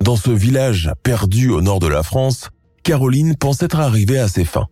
Dans 0.01 0.17
ce 0.17 0.31
village 0.31 0.91
perdu 1.03 1.51
au 1.51 1.61
nord 1.61 1.79
de 1.79 1.87
la 1.87 2.03
France, 2.03 2.51
Caroline 2.83 3.37
pense 3.37 3.63
être 3.63 3.79
arrivée 3.79 4.19
à 4.19 4.27
ses 4.27 4.45
fins. 4.45 4.67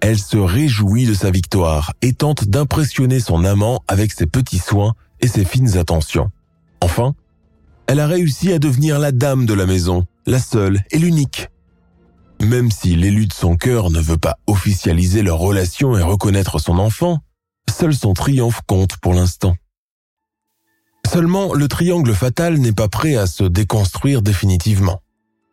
Elle 0.00 0.18
se 0.18 0.38
réjouit 0.38 1.04
de 1.04 1.14
sa 1.14 1.30
victoire 1.30 1.92
et 2.00 2.12
tente 2.12 2.44
d'impressionner 2.44 3.20
son 3.20 3.44
amant 3.44 3.82
avec 3.88 4.12
ses 4.12 4.26
petits 4.26 4.58
soins 4.58 4.94
et 5.20 5.28
ses 5.28 5.44
fines 5.44 5.76
attentions. 5.76 6.30
Enfin, 6.80 7.14
elle 7.86 8.00
a 8.00 8.06
réussi 8.06 8.52
à 8.52 8.58
devenir 8.58 8.98
la 8.98 9.12
dame 9.12 9.46
de 9.46 9.54
la 9.54 9.66
maison 9.66 10.06
la 10.26 10.40
seule 10.40 10.82
et 10.90 10.98
l'unique. 10.98 11.48
Même 12.42 12.70
si 12.70 12.96
l'élu 12.96 13.26
de 13.26 13.32
son 13.32 13.56
cœur 13.56 13.90
ne 13.90 14.00
veut 14.00 14.18
pas 14.18 14.38
officialiser 14.46 15.22
leur 15.22 15.38
relation 15.38 15.96
et 15.96 16.02
reconnaître 16.02 16.58
son 16.58 16.78
enfant, 16.78 17.20
seul 17.70 17.94
son 17.94 18.12
triomphe 18.12 18.60
compte 18.66 18.96
pour 18.98 19.14
l'instant. 19.14 19.56
Seulement, 21.06 21.54
le 21.54 21.68
triangle 21.68 22.12
fatal 22.12 22.58
n'est 22.58 22.72
pas 22.72 22.88
prêt 22.88 23.14
à 23.14 23.26
se 23.26 23.44
déconstruire 23.44 24.22
définitivement. 24.22 25.00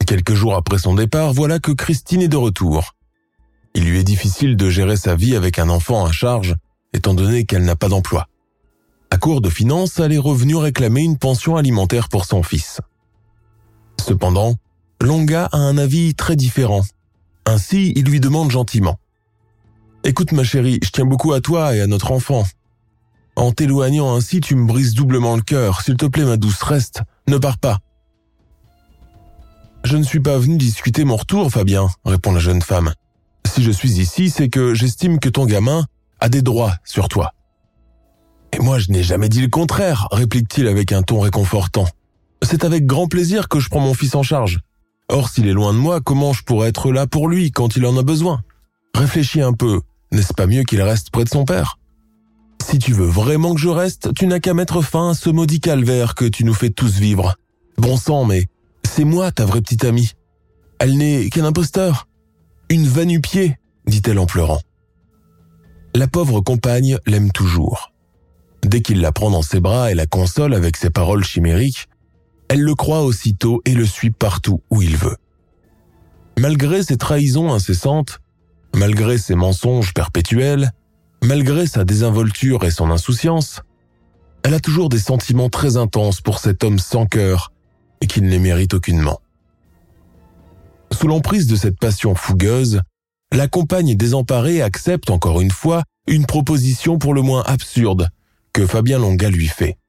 Quelques 0.06 0.34
jours 0.34 0.56
après 0.56 0.80
son 0.80 0.96
départ, 0.96 1.34
voilà 1.34 1.60
que 1.60 1.72
Christine 1.72 2.24
est 2.24 2.28
de 2.28 2.38
retour. 2.38 2.96
Il 3.76 3.86
lui 3.86 4.00
est 4.00 4.04
difficile 4.04 4.58
de 4.58 4.70
gérer 4.70 4.98
sa 4.98 5.16
vie 5.16 5.36
avec 5.36 5.60
un 5.60 5.70
enfant 5.70 6.06
à 6.06 6.12
charge, 6.12 6.56
étant 6.94 7.14
donné 7.14 7.46
qu'elle 7.46 7.64
n'a 7.64 7.76
pas 7.76 7.90
d'emploi. 7.90 8.28
À 9.12 9.18
court 9.18 9.42
de 9.42 9.50
finances, 9.50 10.00
elle 10.00 10.12
est 10.12 10.18
revenue 10.18 10.56
réclamer 10.56 11.04
une 11.04 11.18
pension 11.18 11.56
alimentaire 11.56 12.10
pour 12.10 12.26
son 12.26 12.42
fils. 12.42 12.82
Cependant, 14.02 14.56
Longa 15.04 15.50
a 15.52 15.58
un 15.58 15.78
avis 15.78 16.16
très 16.16 16.38
différent. 16.38 16.82
Ainsi, 17.46 17.92
il 17.98 18.06
lui 18.06 18.22
demande 18.22 18.50
gentiment. 18.50 19.00
Écoute 20.06 20.32
ma 20.32 20.46
chérie, 20.46 20.80
je 20.82 20.92
tiens 20.92 21.04
beaucoup 21.04 21.34
à 21.34 21.42
toi 21.42 21.76
et 21.76 21.82
à 21.82 21.88
notre 21.88 22.14
enfant. 22.14 22.46
En 23.36 23.52
t'éloignant 23.52 24.16
ainsi, 24.16 24.40
tu 24.40 24.56
me 24.56 24.66
brises 24.66 24.94
doublement 24.94 25.36
le 25.36 25.42
cœur. 25.42 25.82
S'il 25.82 25.98
te 25.98 26.06
plaît, 26.06 26.24
ma 26.24 26.38
douce, 26.38 26.64
reste. 26.64 27.02
Ne 27.28 27.38
pars 27.38 27.58
pas. 27.58 27.80
Je 29.84 29.98
ne 29.98 30.04
suis 30.04 30.22
pas 30.22 30.38
venu 30.38 30.58
discuter 30.58 31.04
mon 31.04 31.18
retour, 31.18 31.52
Fabien, 31.52 31.90
répond 32.06 32.32
la 32.32 32.40
jeune 32.40 32.62
femme. 32.62 32.94
Si 33.46 33.62
je 33.62 33.72
suis 33.72 34.00
ici, 34.00 34.30
c'est 34.30 34.48
que 34.48 34.74
j'estime 34.74 35.20
que 35.20 35.28
ton 35.28 35.46
gamin 35.46 35.86
a 36.22 36.30
des 36.30 36.42
droits 36.42 36.76
sur 36.86 37.10
toi. 37.10 37.34
Et 38.54 38.60
moi, 38.60 38.80
je 38.80 38.90
n'ai 38.90 39.04
jamais 39.04 39.28
dit 39.28 39.42
le 39.42 39.50
contraire, 39.50 40.08
réplique-t-il 40.12 40.66
avec 40.70 40.94
un 40.94 41.04
ton 41.04 41.20
réconfortant. 41.20 41.88
C'est 42.42 42.64
avec 42.64 42.86
grand 42.86 43.08
plaisir 43.08 43.50
que 43.50 43.60
je 43.60 43.68
prends 43.68 43.82
mon 43.82 43.94
fils 43.94 44.16
en 44.16 44.24
charge. 44.24 44.62
Or, 45.10 45.30
s'il 45.30 45.48
est 45.48 45.54
loin 45.54 45.74
de 45.74 45.78
moi, 45.78 46.02
comment 46.02 46.34
je 46.34 46.44
pourrais 46.44 46.70
être 46.70 46.92
là 46.92 47.08
pour 47.08 47.28
lui 47.28 47.52
quand 47.52 47.76
il 47.76 47.86
en 47.86 47.98
a 47.98 48.04
besoin? 48.04 48.42
Réfléchis 48.96 49.42
un 49.42 49.54
peu, 49.54 49.82
n'est-ce 50.12 50.34
pas 50.34 50.48
mieux 50.48 50.64
qu'il 50.64 50.82
reste 50.82 51.10
près 51.12 51.24
de 51.24 51.30
son 51.30 51.46
père? 51.46 51.78
Si 52.64 52.80
tu 52.80 52.94
veux 52.94 53.08
vraiment 53.08 53.54
que 53.54 53.60
je 53.60 53.70
reste, 53.70 54.14
tu 54.14 54.26
n'as 54.28 54.40
qu'à 54.40 54.54
mettre 54.54 54.82
fin 54.82 55.10
à 55.10 55.14
ce 55.14 55.30
maudit 55.30 55.60
calvaire 55.60 56.16
que 56.16 56.26
tu 56.26 56.46
nous 56.46 56.54
fais 56.54 56.70
tous 56.70 56.98
vivre. 56.98 57.36
Bon 57.78 57.98
sang, 57.98 58.24
mais 58.26 58.48
c'est 58.84 59.04
moi 59.04 59.32
ta 59.32 59.46
vraie 59.46 59.62
petite 59.62 59.84
amie. 59.84 60.12
Elle 60.80 60.98
n'est 60.98 61.30
qu'un 61.30 61.46
imposteur. 61.46 62.08
Une 62.70 62.90
pied, 63.22 63.58
dit-elle 63.86 64.20
en 64.20 64.26
pleurant. 64.26 64.62
La 65.94 66.08
pauvre 66.08 66.40
compagne 66.40 66.98
l'aime 67.06 67.32
toujours. 67.32 67.92
Dès 68.64 68.82
qu'il 68.82 69.02
la 69.02 69.12
prend 69.12 69.30
dans 69.30 69.42
ses 69.42 69.60
bras 69.60 69.92
et 69.92 69.96
la 69.96 70.06
console 70.06 70.54
avec 70.54 70.78
ses 70.78 70.90
paroles 70.90 71.24
chimériques, 71.24 71.88
elle 72.54 72.62
le 72.62 72.76
croit 72.76 73.02
aussitôt 73.02 73.64
et 73.66 73.74
le 73.74 73.84
suit 73.84 74.12
partout 74.12 74.62
où 74.70 74.84
il 74.84 74.96
veut. 74.96 75.18
Malgré 76.38 76.84
ses 76.84 76.98
trahisons 76.98 77.52
incessantes, 77.52 78.20
malgré 78.76 79.18
ses 79.18 79.34
mensonges 79.34 79.92
perpétuels, 79.96 80.70
malgré 81.24 81.66
sa 81.66 81.84
désinvolture 81.84 82.64
et 82.64 82.70
son 82.70 82.92
insouciance, 82.92 83.64
elle 84.44 84.54
a 84.54 84.60
toujours 84.60 84.90
des 84.90 85.00
sentiments 85.00 85.50
très 85.50 85.78
intenses 85.78 86.22
pour 86.22 86.38
cet 86.38 86.64
homme 86.64 86.78
sans 86.78 87.08
cœur 87.08 87.52
et 88.02 88.06
qui 88.06 88.22
ne 88.22 88.30
les 88.30 88.38
mérite 88.38 88.76
aucunement. 88.76 89.20
Sous 90.92 91.08
l'emprise 91.08 91.48
de 91.48 91.56
cette 91.56 91.80
passion 91.80 92.14
fougueuse, 92.14 92.82
la 93.32 93.48
compagne 93.48 93.96
désemparée 93.96 94.62
accepte 94.62 95.10
encore 95.10 95.42
une 95.42 95.50
fois 95.50 95.82
une 96.06 96.28
proposition 96.28 97.00
pour 97.00 97.16
le 97.16 97.24
moins 97.24 97.42
absurde 97.48 98.10
que 98.54 98.68
Fabien 98.68 99.00
Longa 99.00 99.32
lui 99.32 99.48
fait. 99.48 99.80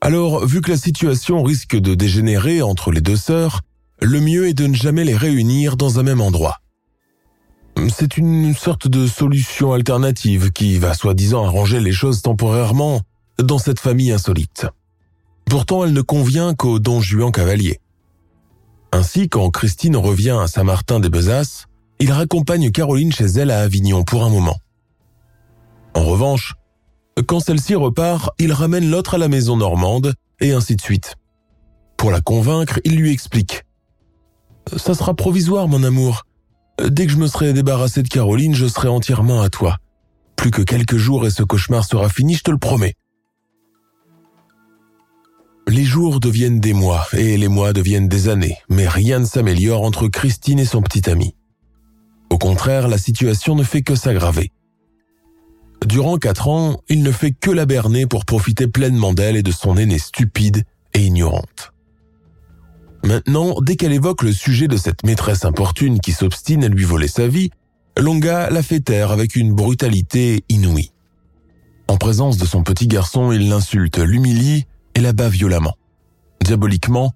Alors, 0.00 0.46
vu 0.46 0.62
que 0.62 0.70
la 0.70 0.78
situation 0.78 1.42
risque 1.42 1.76
de 1.76 1.94
dégénérer 1.94 2.62
entre 2.62 2.90
les 2.90 3.02
deux 3.02 3.16
sœurs, 3.16 3.60
le 4.00 4.20
mieux 4.20 4.48
est 4.48 4.54
de 4.54 4.66
ne 4.66 4.74
jamais 4.74 5.04
les 5.04 5.16
réunir 5.16 5.76
dans 5.76 5.98
un 5.98 6.02
même 6.02 6.22
endroit. 6.22 6.60
C'est 7.88 8.16
une 8.16 8.54
sorte 8.54 8.88
de 8.88 9.06
solution 9.06 9.72
alternative 9.72 10.52
qui 10.52 10.78
va 10.78 10.94
soi-disant 10.94 11.44
arranger 11.44 11.80
les 11.80 11.92
choses 11.92 12.22
temporairement 12.22 13.02
dans 13.38 13.58
cette 13.58 13.80
famille 13.80 14.12
insolite. 14.12 14.66
Pourtant, 15.44 15.84
elle 15.84 15.92
ne 15.92 16.02
convient 16.02 16.54
qu'au 16.54 16.78
don 16.78 17.00
Juan 17.00 17.30
Cavalier. 17.30 17.80
Ainsi, 18.92 19.28
quand 19.28 19.50
Christine 19.50 19.96
revient 19.96 20.38
à 20.40 20.46
Saint-Martin-des-Besasses, 20.46 21.66
il 21.98 22.12
raccompagne 22.12 22.70
Caroline 22.70 23.12
chez 23.12 23.26
elle 23.26 23.50
à 23.50 23.60
Avignon 23.60 24.04
pour 24.04 24.24
un 24.24 24.30
moment. 24.30 24.56
En 25.94 26.04
revanche, 26.04 26.54
quand 27.20 27.40
celle-ci 27.40 27.74
repart, 27.74 28.30
il 28.38 28.52
ramène 28.52 28.90
l'autre 28.90 29.14
à 29.14 29.18
la 29.18 29.28
maison 29.28 29.56
normande, 29.56 30.14
et 30.40 30.52
ainsi 30.52 30.76
de 30.76 30.80
suite. 30.80 31.16
Pour 31.96 32.10
la 32.10 32.20
convaincre, 32.20 32.80
il 32.84 32.96
lui 32.96 33.12
explique. 33.12 33.64
Ça 34.76 34.94
sera 34.94 35.14
provisoire, 35.14 35.68
mon 35.68 35.82
amour. 35.82 36.24
Dès 36.88 37.06
que 37.06 37.12
je 37.12 37.18
me 37.18 37.26
serai 37.26 37.52
débarrassé 37.52 38.02
de 38.02 38.08
Caroline, 38.08 38.54
je 38.54 38.66
serai 38.66 38.88
entièrement 38.88 39.42
à 39.42 39.50
toi. 39.50 39.76
Plus 40.36 40.50
que 40.50 40.62
quelques 40.62 40.96
jours 40.96 41.26
et 41.26 41.30
ce 41.30 41.42
cauchemar 41.42 41.84
sera 41.84 42.08
fini, 42.08 42.34
je 42.34 42.42
te 42.42 42.50
le 42.50 42.58
promets. 42.58 42.94
Les 45.68 45.84
jours 45.84 46.20
deviennent 46.20 46.58
des 46.58 46.72
mois 46.72 47.06
et 47.12 47.36
les 47.36 47.48
mois 47.48 47.72
deviennent 47.72 48.08
des 48.08 48.28
années, 48.28 48.56
mais 48.68 48.88
rien 48.88 49.18
ne 49.18 49.24
s'améliore 49.24 49.82
entre 49.82 50.08
Christine 50.08 50.58
et 50.58 50.64
son 50.64 50.82
petit 50.82 51.08
ami. 51.10 51.36
Au 52.30 52.38
contraire, 52.38 52.88
la 52.88 52.98
situation 52.98 53.54
ne 53.54 53.62
fait 53.62 53.82
que 53.82 53.94
s'aggraver. 53.94 54.50
Durant 55.86 56.18
quatre 56.18 56.48
ans, 56.48 56.80
il 56.88 57.02
ne 57.02 57.10
fait 57.10 57.32
que 57.32 57.50
la 57.50 57.66
berner 57.66 58.06
pour 58.06 58.24
profiter 58.24 58.66
pleinement 58.66 59.12
d'elle 59.12 59.36
et 59.36 59.42
de 59.42 59.50
son 59.50 59.76
aînée 59.76 59.98
stupide 59.98 60.64
et 60.94 61.00
ignorante. 61.00 61.72
Maintenant, 63.02 63.54
dès 63.62 63.76
qu'elle 63.76 63.92
évoque 63.92 64.22
le 64.22 64.32
sujet 64.32 64.68
de 64.68 64.76
cette 64.76 65.04
maîtresse 65.04 65.44
importune 65.44 66.00
qui 66.00 66.12
s'obstine 66.12 66.64
à 66.64 66.68
lui 66.68 66.84
voler 66.84 67.08
sa 67.08 67.26
vie, 67.26 67.50
Longa 67.98 68.50
la 68.50 68.62
fait 68.62 68.80
taire 68.80 69.10
avec 69.10 69.36
une 69.36 69.52
brutalité 69.54 70.44
inouïe. 70.48 70.92
En 71.88 71.96
présence 71.96 72.36
de 72.36 72.44
son 72.44 72.62
petit 72.62 72.86
garçon, 72.86 73.32
il 73.32 73.48
l'insulte, 73.48 73.98
l'humilie 73.98 74.66
et 74.94 75.00
la 75.00 75.12
bat 75.12 75.28
violemment. 75.28 75.76
Diaboliquement, 76.44 77.14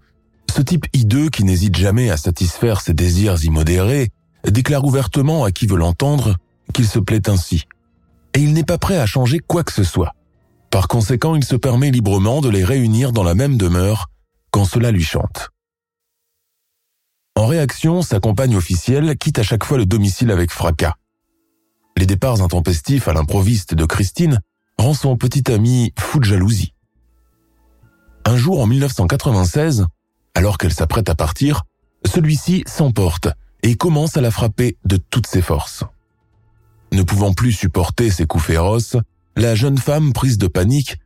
ce 0.55 0.63
type 0.63 0.87
hideux 0.93 1.29
qui 1.29 1.45
n'hésite 1.45 1.77
jamais 1.77 2.11
à 2.11 2.17
satisfaire 2.17 2.81
ses 2.81 2.95
désirs 2.95 3.43
immodérés 3.45 4.11
déclare 4.51 4.85
ouvertement 4.85 5.45
à 5.45 5.53
qui 5.53 5.67
veut 5.67 5.77
l'entendre 5.77 6.37
qu'il 6.73 6.87
se 6.87 6.99
plaît 6.99 7.29
ainsi 7.29 7.67
et 8.35 8.41
il 8.41 8.53
n'est 8.53 8.65
pas 8.65 8.79
prêt 8.79 8.99
à 8.99 9.07
changer 9.07 9.39
quoi 9.39 9.65
que 9.65 9.73
ce 9.73 9.85
soit. 9.85 10.13
Par 10.71 10.89
conséquent, 10.89 11.37
il 11.37 11.45
se 11.45 11.57
permet 11.57 11.91
librement 11.91 12.41
de 12.41 12.49
les 12.49 12.65
réunir 12.65 13.13
dans 13.13 13.23
la 13.23 13.35
même 13.35 13.57
demeure 13.57 14.11
quand 14.51 14.65
cela 14.65 14.91
lui 14.91 15.05
chante. 15.05 15.51
En 17.37 17.47
réaction, 17.47 18.03
sa 18.03 18.21
compagne 18.21 18.57
officielle 18.57 19.17
quitte 19.17 19.39
à 19.39 19.43
chaque 19.43 19.65
fois 19.65 19.79
le 19.79 19.87
domicile 19.87 20.31
avec 20.31 20.51
fracas. 20.51 20.95
Les 21.97 22.07
départs 22.07 22.43
intempestifs 22.43 23.09
à 23.09 23.13
l'improviste 23.13 23.75
de 23.75 23.85
Christine 23.85 24.41
rend 24.79 24.95
son 24.95 25.17
petit 25.17 25.51
ami 25.51 25.93
fou 25.99 26.19
de 26.19 26.25
jalousie. 26.25 26.75
Un 28.25 28.37
jour 28.37 28.61
en 28.61 28.67
1996, 28.67 29.87
alors 30.35 30.59
qu'elle 30.59 30.73
s'apprête 30.73 31.09
à 31.09 31.15
partir, 31.15 31.63
celui-ci 32.05 32.65
s'emporte 32.67 33.29
et 33.63 33.77
commence 33.77 34.17
à 34.17 34.21
la 34.21 34.31
frapper 34.31 34.77
de 34.85 34.97
toutes 34.97 35.27
ses 35.27 35.43
forces. 35.43 35.85
Ne 36.95 37.03
pouvant 37.03 37.33
plus 37.33 37.51
supporter 37.51 38.09
ces 38.09 38.25
coups 38.25 38.45
féroces, 38.45 38.97
la 39.35 39.57
jeune 39.57 39.79
femme, 39.79 40.13
prise 40.13 40.39
de 40.39 40.47
panique, 40.47 40.99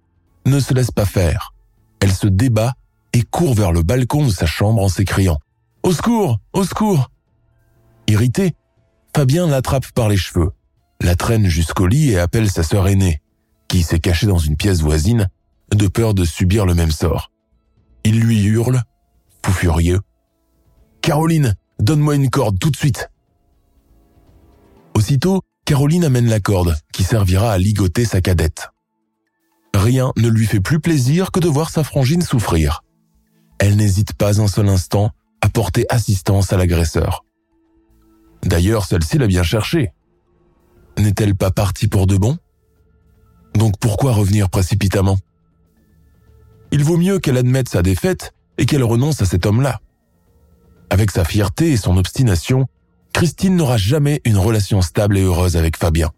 ne 0.44 0.60
se 0.60 0.74
laisse 0.74 0.90
pas 0.90 1.06
faire. 1.06 1.54
Elle 2.00 2.12
se 2.12 2.26
débat 2.26 2.74
et 3.14 3.22
court 3.22 3.54
vers 3.54 3.72
le 3.72 3.82
balcon 3.82 4.26
de 4.26 4.30
sa 4.30 4.44
chambre 4.44 4.82
en 4.82 4.90
s'écriant⁇ 4.90 5.34
Au 5.82 5.92
secours 5.92 6.40
Au 6.52 6.62
secours!⁇ 6.64 7.10
Irrité, 8.12 8.54
Fabien 9.16 9.46
l'attrape 9.46 9.90
par 9.92 10.10
les 10.10 10.18
cheveux, 10.18 10.50
la 11.00 11.16
traîne 11.16 11.46
jusqu'au 11.46 11.86
lit 11.86 12.10
et 12.10 12.18
appelle 12.18 12.50
sa 12.50 12.62
sœur 12.62 12.86
aînée, 12.86 13.22
qui 13.66 13.82
s'est 13.82 13.98
cachée 13.98 14.26
dans 14.26 14.36
une 14.36 14.56
pièce 14.56 14.82
voisine, 14.82 15.28
de 15.74 15.88
peur 15.88 16.12
de 16.12 16.26
subir 16.26 16.66
le 16.66 16.74
même 16.74 16.90
sort. 16.90 17.32
Il 18.04 18.20
lui 18.20 18.44
hurle, 18.44 18.82
fou 19.42 19.52
furieux,⁇ 19.52 20.00
Caroline, 21.00 21.54
donne-moi 21.78 22.14
une 22.16 22.28
corde 22.28 22.58
tout 22.58 22.70
de 22.70 22.76
suite!⁇ 22.76 23.08
Aussitôt, 24.98 25.40
Caroline 25.68 26.06
amène 26.06 26.30
la 26.30 26.40
corde 26.40 26.78
qui 26.94 27.04
servira 27.04 27.52
à 27.52 27.58
ligoter 27.58 28.06
sa 28.06 28.22
cadette. 28.22 28.70
Rien 29.74 30.12
ne 30.16 30.30
lui 30.30 30.46
fait 30.46 30.60
plus 30.60 30.80
plaisir 30.80 31.30
que 31.30 31.40
de 31.40 31.48
voir 31.48 31.68
sa 31.68 31.84
frangine 31.84 32.22
souffrir. 32.22 32.82
Elle 33.58 33.76
n'hésite 33.76 34.14
pas 34.14 34.40
un 34.40 34.46
seul 34.46 34.70
instant 34.70 35.10
à 35.42 35.50
porter 35.50 35.84
assistance 35.90 36.54
à 36.54 36.56
l'agresseur. 36.56 37.22
D'ailleurs, 38.42 38.86
celle-ci 38.86 39.18
l'a 39.18 39.26
bien 39.26 39.42
cherché. 39.42 39.92
N'est-elle 40.96 41.34
pas 41.34 41.50
partie 41.50 41.86
pour 41.86 42.06
de 42.06 42.16
bon? 42.16 42.38
Donc 43.54 43.74
pourquoi 43.78 44.14
revenir 44.14 44.48
précipitamment? 44.48 45.18
Il 46.72 46.82
vaut 46.82 46.96
mieux 46.96 47.18
qu'elle 47.18 47.36
admette 47.36 47.68
sa 47.68 47.82
défaite 47.82 48.32
et 48.56 48.64
qu'elle 48.64 48.84
renonce 48.84 49.20
à 49.20 49.26
cet 49.26 49.44
homme-là. 49.44 49.82
Avec 50.88 51.10
sa 51.10 51.26
fierté 51.26 51.72
et 51.72 51.76
son 51.76 51.98
obstination, 51.98 52.68
Christine 53.18 53.56
n'aura 53.56 53.78
jamais 53.78 54.20
une 54.24 54.36
relation 54.36 54.80
stable 54.80 55.18
et 55.18 55.22
heureuse 55.22 55.56
avec 55.56 55.76
Fabien. 55.76 56.12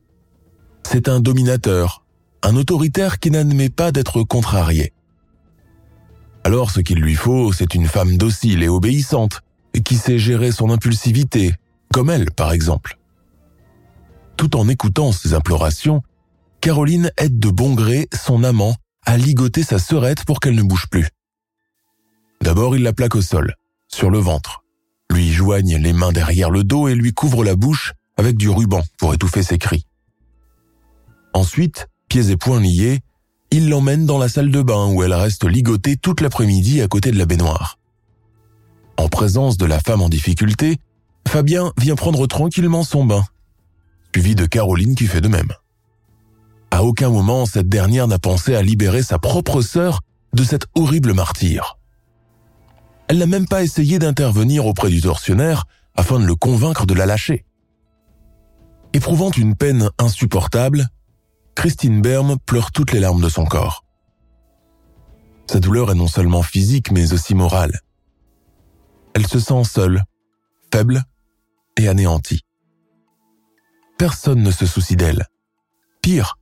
C'est 0.86 1.08
un 1.08 1.20
dominateur, 1.20 2.04
un 2.42 2.56
autoritaire 2.56 3.20
qui 3.20 3.30
n'admet 3.30 3.70
pas 3.70 3.90
d'être 3.90 4.22
contrarié. 4.22 4.92
Alors 6.44 6.70
ce 6.70 6.80
qu'il 6.80 6.98
lui 6.98 7.14
faut, 7.14 7.54
c'est 7.54 7.74
une 7.74 7.86
femme 7.86 8.18
docile 8.18 8.62
et 8.62 8.68
obéissante, 8.68 9.40
qui 9.82 9.96
sait 9.96 10.18
gérer 10.18 10.52
son 10.52 10.68
impulsivité, 10.68 11.54
comme 11.90 12.10
elle 12.10 12.30
par 12.32 12.52
exemple. 12.52 12.98
Tout 14.36 14.54
en 14.54 14.68
écoutant 14.68 15.10
ses 15.10 15.32
implorations, 15.32 16.02
Caroline 16.60 17.10
aide 17.16 17.38
de 17.38 17.48
bon 17.48 17.72
gré 17.72 18.08
son 18.12 18.44
amant 18.44 18.76
à 19.06 19.16
ligoter 19.16 19.62
sa 19.62 19.78
sœurette 19.78 20.26
pour 20.26 20.38
qu'elle 20.38 20.54
ne 20.54 20.62
bouge 20.62 20.88
plus. 20.90 21.08
D'abord, 22.42 22.76
il 22.76 22.82
la 22.82 22.92
plaque 22.92 23.16
au 23.16 23.22
sol, 23.22 23.54
sur 23.88 24.10
le 24.10 24.18
ventre, 24.18 24.64
lui 25.10 25.30
joigne 25.30 25.76
les 25.76 25.92
mains 25.92 26.12
derrière 26.12 26.50
le 26.50 26.64
dos 26.64 26.88
et 26.88 26.94
lui 26.94 27.12
couvre 27.12 27.44
la 27.44 27.56
bouche 27.56 27.92
avec 28.16 28.36
du 28.36 28.48
ruban 28.48 28.82
pour 28.98 29.14
étouffer 29.14 29.42
ses 29.42 29.58
cris. 29.58 29.84
Ensuite, 31.34 31.88
pieds 32.08 32.30
et 32.30 32.36
poings 32.36 32.60
liés, 32.60 33.00
il 33.50 33.68
l'emmène 33.68 34.06
dans 34.06 34.18
la 34.18 34.28
salle 34.28 34.50
de 34.50 34.62
bain 34.62 34.92
où 34.92 35.02
elle 35.02 35.14
reste 35.14 35.44
ligotée 35.44 35.96
toute 35.96 36.20
l'après-midi 36.20 36.80
à 36.80 36.88
côté 36.88 37.10
de 37.10 37.18
la 37.18 37.26
baignoire. 37.26 37.78
En 38.96 39.08
présence 39.08 39.56
de 39.56 39.66
la 39.66 39.80
femme 39.80 40.02
en 40.02 40.08
difficulté, 40.08 40.78
Fabien 41.26 41.72
vient 41.78 41.96
prendre 41.96 42.26
tranquillement 42.26 42.84
son 42.84 43.04
bain, 43.04 43.24
suivi 44.14 44.34
de 44.34 44.46
Caroline 44.46 44.94
qui 44.94 45.06
fait 45.06 45.20
de 45.20 45.28
même. 45.28 45.52
À 46.70 46.84
aucun 46.84 47.10
moment 47.10 47.46
cette 47.46 47.68
dernière 47.68 48.06
n'a 48.06 48.18
pensé 48.18 48.54
à 48.54 48.62
libérer 48.62 49.02
sa 49.02 49.18
propre 49.18 49.62
sœur 49.62 50.00
de 50.32 50.44
cette 50.44 50.66
horrible 50.74 51.14
martyre. 51.14 51.79
Elle 53.10 53.18
n'a 53.18 53.26
même 53.26 53.48
pas 53.48 53.64
essayé 53.64 53.98
d'intervenir 53.98 54.66
auprès 54.66 54.88
du 54.88 55.00
tortionnaire 55.00 55.64
afin 55.96 56.20
de 56.20 56.24
le 56.24 56.36
convaincre 56.36 56.86
de 56.86 56.94
la 56.94 57.06
lâcher. 57.06 57.44
Éprouvant 58.92 59.32
une 59.32 59.56
peine 59.56 59.90
insupportable, 59.98 60.86
Christine 61.56 62.02
Berme 62.02 62.36
pleure 62.46 62.70
toutes 62.70 62.92
les 62.92 63.00
larmes 63.00 63.20
de 63.20 63.28
son 63.28 63.46
corps. 63.46 63.84
Sa 65.50 65.58
douleur 65.58 65.90
est 65.90 65.96
non 65.96 66.06
seulement 66.06 66.44
physique 66.44 66.92
mais 66.92 67.12
aussi 67.12 67.34
morale. 67.34 67.80
Elle 69.14 69.26
se 69.26 69.40
sent 69.40 69.64
seule, 69.64 70.04
faible 70.72 71.02
et 71.76 71.88
anéantie. 71.88 72.44
Personne 73.98 74.44
ne 74.44 74.52
se 74.52 74.66
soucie 74.66 74.94
d'elle. 74.94 75.26
Pire, 76.00 76.36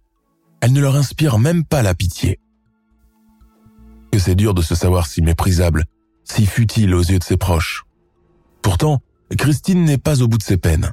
elle 0.60 0.74
ne 0.74 0.82
leur 0.82 0.96
inspire 0.96 1.38
même 1.38 1.64
pas 1.64 1.80
la 1.80 1.94
pitié. 1.94 2.38
Que 4.12 4.18
c'est 4.18 4.34
dur 4.34 4.52
de 4.52 4.60
se 4.60 4.74
savoir 4.74 5.06
si 5.06 5.22
méprisable, 5.22 5.86
si 6.30 6.46
futile 6.46 6.94
aux 6.94 7.02
yeux 7.02 7.18
de 7.18 7.24
ses 7.24 7.36
proches. 7.36 7.84
Pourtant, 8.62 9.00
Christine 9.36 9.84
n'est 9.84 9.98
pas 9.98 10.22
au 10.22 10.28
bout 10.28 10.38
de 10.38 10.42
ses 10.42 10.56
peines. 10.56 10.92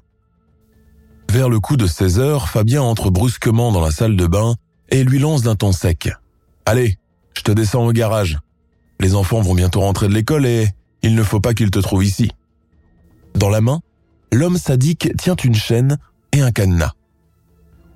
Vers 1.32 1.50
le 1.50 1.60
coup 1.60 1.78
de 1.78 1.88
16 1.88 2.19
heures, 2.19 2.50
Fabien 2.50 2.82
entre 2.82 3.10
brusquement 3.10 3.71
dans 3.71 3.82
la 3.82 3.91
salle 3.91 4.15
de 4.15 4.28
bain 4.28 4.56
et 4.89 5.04
lui 5.04 5.19
lance 5.19 5.41
d'un 5.41 5.56
ton 5.56 5.71
sec. 5.71 6.10
Allez, 6.65 6.98
je 7.36 7.41
te 7.41 7.52
descends 7.52 7.86
au 7.86 7.91
garage. 7.91 8.39
Les 9.00 9.15
enfants 9.15 9.41
vont 9.41 9.56
bientôt 9.56 9.82
rentrer 9.82 10.08
de 10.08 10.13
l'école 10.13 10.45
et 10.45 10.69
il 11.02 11.15
ne 11.15 11.24
faut 11.24 11.39
pas 11.39 11.54
qu'ils 11.54 11.71
te 11.71 11.80
trouvent 11.80 12.06
ici. 12.06 12.32
Dans 13.34 13.50
la 13.50 13.62
main, 13.62 13.82
l'homme 14.32 14.58
sadique 14.58 15.10
tient 15.17 15.36
une 15.36 15.56
chaîne 15.56 15.98
et 16.32 16.41
un 16.41 16.52
cadenas. 16.52 16.93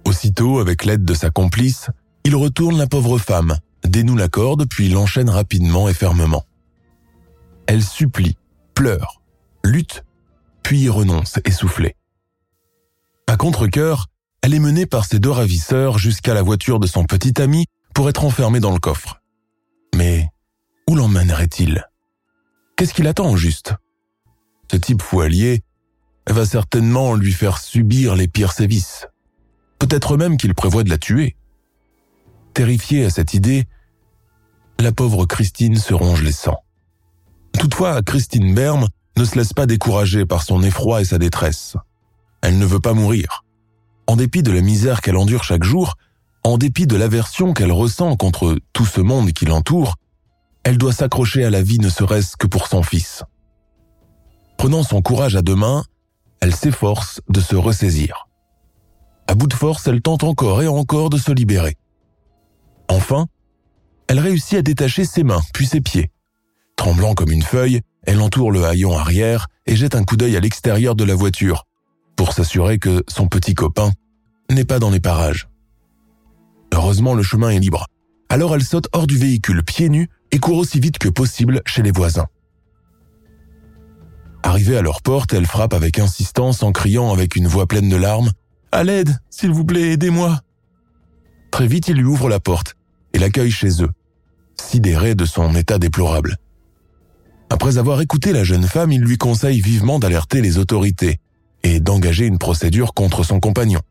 Aussitôt, 0.05 0.59
avec 0.59 0.85
l'aide 0.85 1.05
de 1.05 1.13
sa 1.13 1.29
complice, 1.29 1.89
il 2.25 2.35
retourne 2.35 2.77
la 2.77 2.87
pauvre 2.87 3.17
femme, 3.17 3.57
dénoue 3.85 4.17
la 4.17 4.27
corde 4.27 4.65
puis 4.67 4.89
l'enchaîne 4.89 5.29
rapidement 5.29 5.87
et 5.87 5.93
fermement. 5.93 6.43
Elle 7.69 7.83
supplie, 7.83 8.35
pleure, 8.73 9.21
lutte, 9.63 10.03
puis 10.63 10.89
renonce 10.89 11.37
essoufflée. 11.45 11.95
À 13.27 13.37
contre-cœur, 13.37 14.07
elle 14.41 14.55
est 14.55 14.59
menée 14.59 14.87
par 14.87 15.05
ses 15.05 15.19
deux 15.19 15.29
ravisseurs 15.29 15.99
jusqu'à 15.99 16.33
la 16.33 16.41
voiture 16.41 16.79
de 16.79 16.87
son 16.87 17.03
petit 17.03 17.39
ami 17.39 17.67
pour 17.93 18.09
être 18.09 18.25
enfermée 18.25 18.59
dans 18.59 18.71
le 18.71 18.79
coffre. 18.79 19.21
Mais 19.93 20.27
où 20.89 20.95
l'emmènerait-il 20.95 21.85
Qu'est-ce 22.75 22.95
qu'il 22.95 23.05
attend 23.05 23.29
au 23.29 23.37
juste? 23.37 23.75
Ce 24.71 24.77
type 24.77 25.03
foualier 25.03 25.61
va 26.25 26.47
certainement 26.47 27.13
lui 27.13 27.33
faire 27.33 27.59
subir 27.59 28.15
les 28.15 28.27
pires 28.27 28.53
sévices. 28.53 29.05
Peut-être 29.77 30.17
même 30.17 30.37
qu'il 30.37 30.55
prévoit 30.55 30.83
de 30.83 30.89
la 30.89 30.97
tuer. 30.97 31.35
Terrifiée 32.55 33.05
à 33.05 33.11
cette 33.11 33.35
idée, 33.35 33.67
la 34.79 34.91
pauvre 34.91 35.27
Christine 35.27 35.75
se 35.75 35.93
ronge 35.93 36.23
les 36.23 36.31
sangs. 36.31 36.63
Toutefois, 37.57 38.01
Christine 38.01 38.53
Berme 38.53 38.87
ne 39.17 39.25
se 39.25 39.37
laisse 39.37 39.53
pas 39.53 39.65
décourager 39.65 40.25
par 40.25 40.43
son 40.43 40.63
effroi 40.63 41.01
et 41.01 41.05
sa 41.05 41.17
détresse. 41.17 41.75
Elle 42.41 42.57
ne 42.57 42.65
veut 42.65 42.79
pas 42.79 42.93
mourir. 42.93 43.43
En 44.07 44.15
dépit 44.15 44.43
de 44.43 44.51
la 44.51 44.61
misère 44.61 45.01
qu'elle 45.01 45.17
endure 45.17 45.43
chaque 45.43 45.63
jour, 45.63 45.95
en 46.43 46.57
dépit 46.57 46.87
de 46.87 46.95
l'aversion 46.95 47.53
qu'elle 47.53 47.71
ressent 47.71 48.15
contre 48.15 48.57
tout 48.73 48.85
ce 48.85 49.01
monde 49.01 49.31
qui 49.33 49.45
l'entoure, 49.45 49.95
elle 50.63 50.77
doit 50.77 50.93
s'accrocher 50.93 51.43
à 51.43 51.49
la 51.49 51.61
vie 51.61 51.79
ne 51.79 51.89
serait-ce 51.89 52.37
que 52.37 52.47
pour 52.47 52.67
son 52.67 52.83
fils. 52.83 53.23
Prenant 54.57 54.83
son 54.83 55.01
courage 55.01 55.35
à 55.35 55.41
deux 55.41 55.55
mains, 55.55 55.83
elle 56.41 56.55
s'efforce 56.55 57.21
de 57.29 57.41
se 57.41 57.55
ressaisir. 57.55 58.27
À 59.27 59.35
bout 59.35 59.47
de 59.47 59.53
force, 59.53 59.87
elle 59.87 60.01
tente 60.01 60.23
encore 60.23 60.61
et 60.61 60.67
encore 60.67 61.09
de 61.09 61.17
se 61.17 61.31
libérer. 61.31 61.77
Enfin, 62.87 63.27
elle 64.07 64.19
réussit 64.19 64.57
à 64.57 64.61
détacher 64.61 65.05
ses 65.05 65.23
mains 65.23 65.41
puis 65.53 65.67
ses 65.67 65.81
pieds. 65.81 66.09
Tremblant 66.79 67.13
comme 67.13 67.31
une 67.31 67.43
feuille, 67.43 67.81
elle 68.03 68.21
entoure 68.21 68.53
le 68.53 68.63
haillon 68.63 68.97
arrière 68.97 69.47
et 69.65 69.75
jette 69.75 69.95
un 69.95 70.05
coup 70.05 70.15
d'œil 70.15 70.37
à 70.37 70.39
l'extérieur 70.39 70.95
de 70.95 71.03
la 71.03 71.13
voiture 71.13 71.65
pour 72.15 72.31
s'assurer 72.31 72.79
que 72.79 73.03
son 73.09 73.27
petit 73.27 73.53
copain 73.53 73.91
n'est 74.49 74.63
pas 74.63 74.79
dans 74.79 74.89
les 74.89 75.01
parages. 75.01 75.49
Heureusement, 76.73 77.15
le 77.15 77.21
chemin 77.21 77.49
est 77.49 77.59
libre. 77.59 77.85
Alors 78.29 78.55
elle 78.55 78.63
saute 78.63 78.87
hors 78.93 79.07
du 79.07 79.17
véhicule 79.17 79.61
pieds 79.61 79.89
nus 79.89 80.07
et 80.31 80.39
court 80.39 80.57
aussi 80.57 80.79
vite 80.79 80.99
que 80.99 81.09
possible 81.09 81.61
chez 81.65 81.81
les 81.81 81.91
voisins. 81.91 82.27
Arrivée 84.41 84.77
à 84.77 84.81
leur 84.81 85.01
porte, 85.01 85.33
elle 85.33 85.47
frappe 85.47 85.73
avec 85.73 85.99
insistance 85.99 86.63
en 86.63 86.71
criant 86.71 87.11
avec 87.11 87.35
une 87.35 87.47
voix 87.47 87.67
pleine 87.67 87.89
de 87.89 87.97
larmes⁇ 87.97 88.27
À 88.71 88.85
l'aide, 88.85 89.17
s'il 89.29 89.51
vous 89.51 89.65
plaît, 89.65 89.91
aidez-moi!⁇ 89.91 90.29
Très 91.51 91.67
vite, 91.67 91.89
il 91.89 91.97
lui 91.97 92.05
ouvre 92.05 92.29
la 92.29 92.39
porte 92.39 92.77
et 93.11 93.19
l'accueille 93.19 93.51
chez 93.51 93.83
eux, 93.83 93.91
sidéré 94.55 95.13
de 95.13 95.25
son 95.25 95.53
état 95.55 95.77
déplorable. 95.77 96.37
Après 97.49 97.77
avoir 97.77 97.99
écouté 98.01 98.31
la 98.31 98.43
jeune 98.43 98.63
femme, 98.63 98.91
il 98.91 99.01
lui 99.01 99.17
conseille 99.17 99.59
vivement 99.59 99.99
d'alerter 99.99 100.41
les 100.41 100.57
autorités 100.57 101.19
et 101.63 101.79
d'engager 101.79 102.25
une 102.25 102.37
procédure 102.37 102.93
contre 102.93 103.23
son 103.23 103.39
compagnon. 103.39 103.81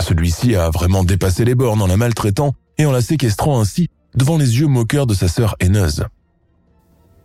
Celui-ci 0.00 0.56
a 0.56 0.70
vraiment 0.70 1.04
dépassé 1.04 1.44
les 1.44 1.54
bornes 1.54 1.82
en 1.82 1.86
la 1.86 1.96
maltraitant 1.96 2.54
et 2.78 2.86
en 2.86 2.92
la 2.92 3.02
séquestrant 3.02 3.60
ainsi 3.60 3.88
devant 4.14 4.38
les 4.38 4.58
yeux 4.58 4.66
moqueurs 4.66 5.06
de 5.06 5.14
sa 5.14 5.28
sœur 5.28 5.54
haineuse. 5.60 6.04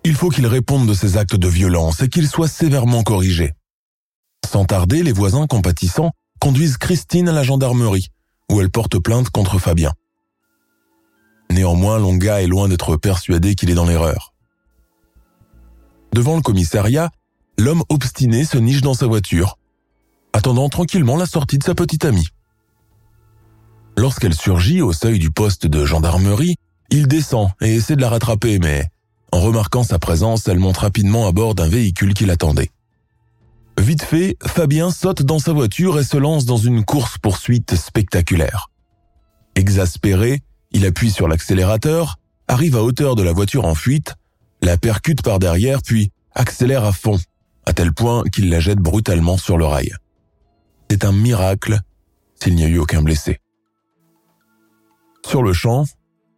Il 0.03 0.13
faut 0.13 0.29
qu'il 0.29 0.45
réponde 0.45 0.87
de 0.87 0.93
ses 0.93 1.17
actes 1.17 1.35
de 1.35 1.47
violence 1.47 2.01
et 2.01 2.09
qu'il 2.09 2.27
soit 2.27 2.47
sévèrement 2.47 3.01
corrigé. 3.01 3.53
Sans 4.45 4.65
tarder, 4.65 5.01
les 5.01 5.13
voisins 5.13 5.47
compatissants 5.47 6.11
conduisent 6.39 6.77
Christine 6.77 7.29
à 7.29 7.31
la 7.31 7.41
gendarmerie, 7.41 8.09
où 8.51 8.61
elle 8.61 8.69
porte 8.69 8.99
plainte 8.99 9.31
contre 9.31 9.57
Fabien. 9.57 9.93
Néanmoins, 11.49 11.97
Longa 11.97 12.43
est 12.43 12.47
loin 12.47 12.67
d'être 12.67 12.97
persuadé 12.97 13.55
qu'il 13.55 13.71
est 13.71 13.75
dans 13.75 13.85
l'erreur. 13.85 14.34
Devant 16.15 16.37
le 16.37 16.41
commissariat, 16.41 17.11
l'homme 17.57 17.83
obstiné 17.89 18.45
se 18.45 18.57
niche 18.57 18.79
dans 18.79 18.93
sa 18.93 19.05
voiture, 19.05 19.57
attendant 20.31 20.69
tranquillement 20.69 21.17
la 21.17 21.25
sortie 21.25 21.57
de 21.57 21.63
sa 21.65 21.75
petite 21.75 22.05
amie. 22.05 22.29
Lorsqu'elle 23.97 24.33
surgit 24.33 24.81
au 24.81 24.93
seuil 24.93 25.19
du 25.19 25.29
poste 25.29 25.67
de 25.67 25.83
gendarmerie, 25.83 26.55
il 26.89 27.09
descend 27.09 27.49
et 27.59 27.75
essaie 27.75 27.97
de 27.97 28.01
la 28.01 28.07
rattraper, 28.07 28.59
mais 28.59 28.87
en 29.33 29.41
remarquant 29.41 29.83
sa 29.83 29.99
présence, 29.99 30.47
elle 30.47 30.57
monte 30.57 30.77
rapidement 30.77 31.27
à 31.27 31.33
bord 31.33 31.53
d'un 31.53 31.67
véhicule 31.67 32.13
qui 32.13 32.25
l'attendait. 32.25 32.71
Vite 33.77 34.03
fait, 34.03 34.37
Fabien 34.41 34.91
saute 34.91 35.21
dans 35.21 35.39
sa 35.39 35.51
voiture 35.51 35.99
et 35.99 36.05
se 36.05 36.15
lance 36.15 36.45
dans 36.45 36.55
une 36.55 36.85
course-poursuite 36.85 37.75
spectaculaire. 37.75 38.69
Exaspéré, 39.55 40.43
il 40.71 40.85
appuie 40.85 41.11
sur 41.11 41.27
l'accélérateur, 41.27 42.19
arrive 42.47 42.77
à 42.77 42.83
hauteur 42.83 43.15
de 43.15 43.23
la 43.23 43.33
voiture 43.33 43.65
en 43.65 43.75
fuite 43.75 44.15
la 44.65 44.77
percute 44.77 45.21
par 45.21 45.37
derrière 45.37 45.81
puis 45.83 46.11
accélère 46.33 46.83
à 46.83 46.91
fond, 46.91 47.19
à 47.65 47.73
tel 47.73 47.93
point 47.93 48.23
qu'il 48.23 48.49
la 48.49 48.59
jette 48.59 48.79
brutalement 48.79 49.37
sur 49.37 49.57
le 49.57 49.65
rail. 49.65 49.93
C'est 50.89 51.05
un 51.05 51.11
miracle 51.11 51.79
s'il 52.41 52.55
n'y 52.55 52.63
a 52.63 52.67
eu 52.67 52.79
aucun 52.79 53.03
blessé. 53.03 53.39
Sur 55.25 55.43
le 55.43 55.53
champ, 55.53 55.85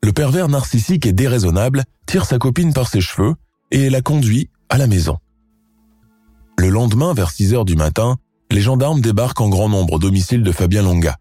le 0.04 0.12
pervers 0.12 0.50
narcissique 0.50 1.06
et 1.06 1.14
déraisonnable 1.14 1.86
tire 2.06 2.26
sa 2.26 2.38
copine 2.38 2.74
par 2.74 2.90
ses 2.90 3.02
cheveux 3.02 3.36
et 3.72 3.90
la 3.90 4.02
conduit 4.02 4.50
à 4.70 4.78
la 4.78 4.88
maison. 4.88 5.18
Le 6.58 6.70
lendemain, 6.70 7.14
vers 7.14 7.32
6 7.32 7.54
heures 7.54 7.66
du 7.66 7.76
matin, 7.76 8.18
les 8.52 8.62
gendarmes 8.62 9.02
débarquent 9.02 9.42
en 9.42 9.50
grand 9.50 9.70
nombre 9.70 9.94
au 9.94 10.00
domicile 10.00 10.44
de 10.44 10.52
Fabien 10.52 10.84
Longa. 10.84 11.18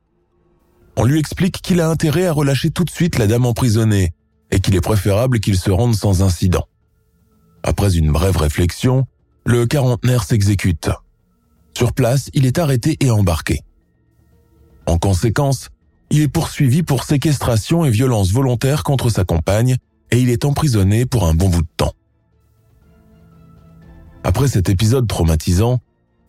On 0.96 1.04
lui 1.04 1.18
explique 1.18 1.60
qu'il 1.62 1.80
a 1.80 1.88
intérêt 1.88 2.26
à 2.26 2.32
relâcher 2.32 2.70
tout 2.70 2.84
de 2.84 2.90
suite 2.90 3.18
la 3.18 3.26
dame 3.26 3.46
emprisonnée 3.46 4.12
et 4.50 4.60
qu'il 4.60 4.74
est 4.74 4.80
préférable 4.80 5.40
qu'il 5.40 5.58
se 5.58 5.70
rende 5.70 5.94
sans 5.94 6.22
incident. 6.22 6.66
Après 7.66 7.96
une 7.96 8.12
brève 8.12 8.36
réflexion, 8.36 9.06
le 9.44 9.66
quarantenaire 9.66 10.22
s'exécute. 10.22 10.88
Sur 11.76 11.92
place, 11.92 12.30
il 12.32 12.46
est 12.46 12.58
arrêté 12.58 12.96
et 13.00 13.10
embarqué. 13.10 13.60
En 14.86 14.98
conséquence, 14.98 15.70
il 16.10 16.22
est 16.22 16.28
poursuivi 16.28 16.84
pour 16.84 17.02
séquestration 17.02 17.84
et 17.84 17.90
violence 17.90 18.30
volontaire 18.30 18.84
contre 18.84 19.10
sa 19.10 19.24
compagne 19.24 19.78
et 20.12 20.20
il 20.20 20.30
est 20.30 20.44
emprisonné 20.44 21.06
pour 21.06 21.26
un 21.26 21.34
bon 21.34 21.48
bout 21.48 21.62
de 21.62 21.68
temps. 21.76 21.92
Après 24.22 24.46
cet 24.46 24.68
épisode 24.68 25.08
traumatisant, 25.08 25.80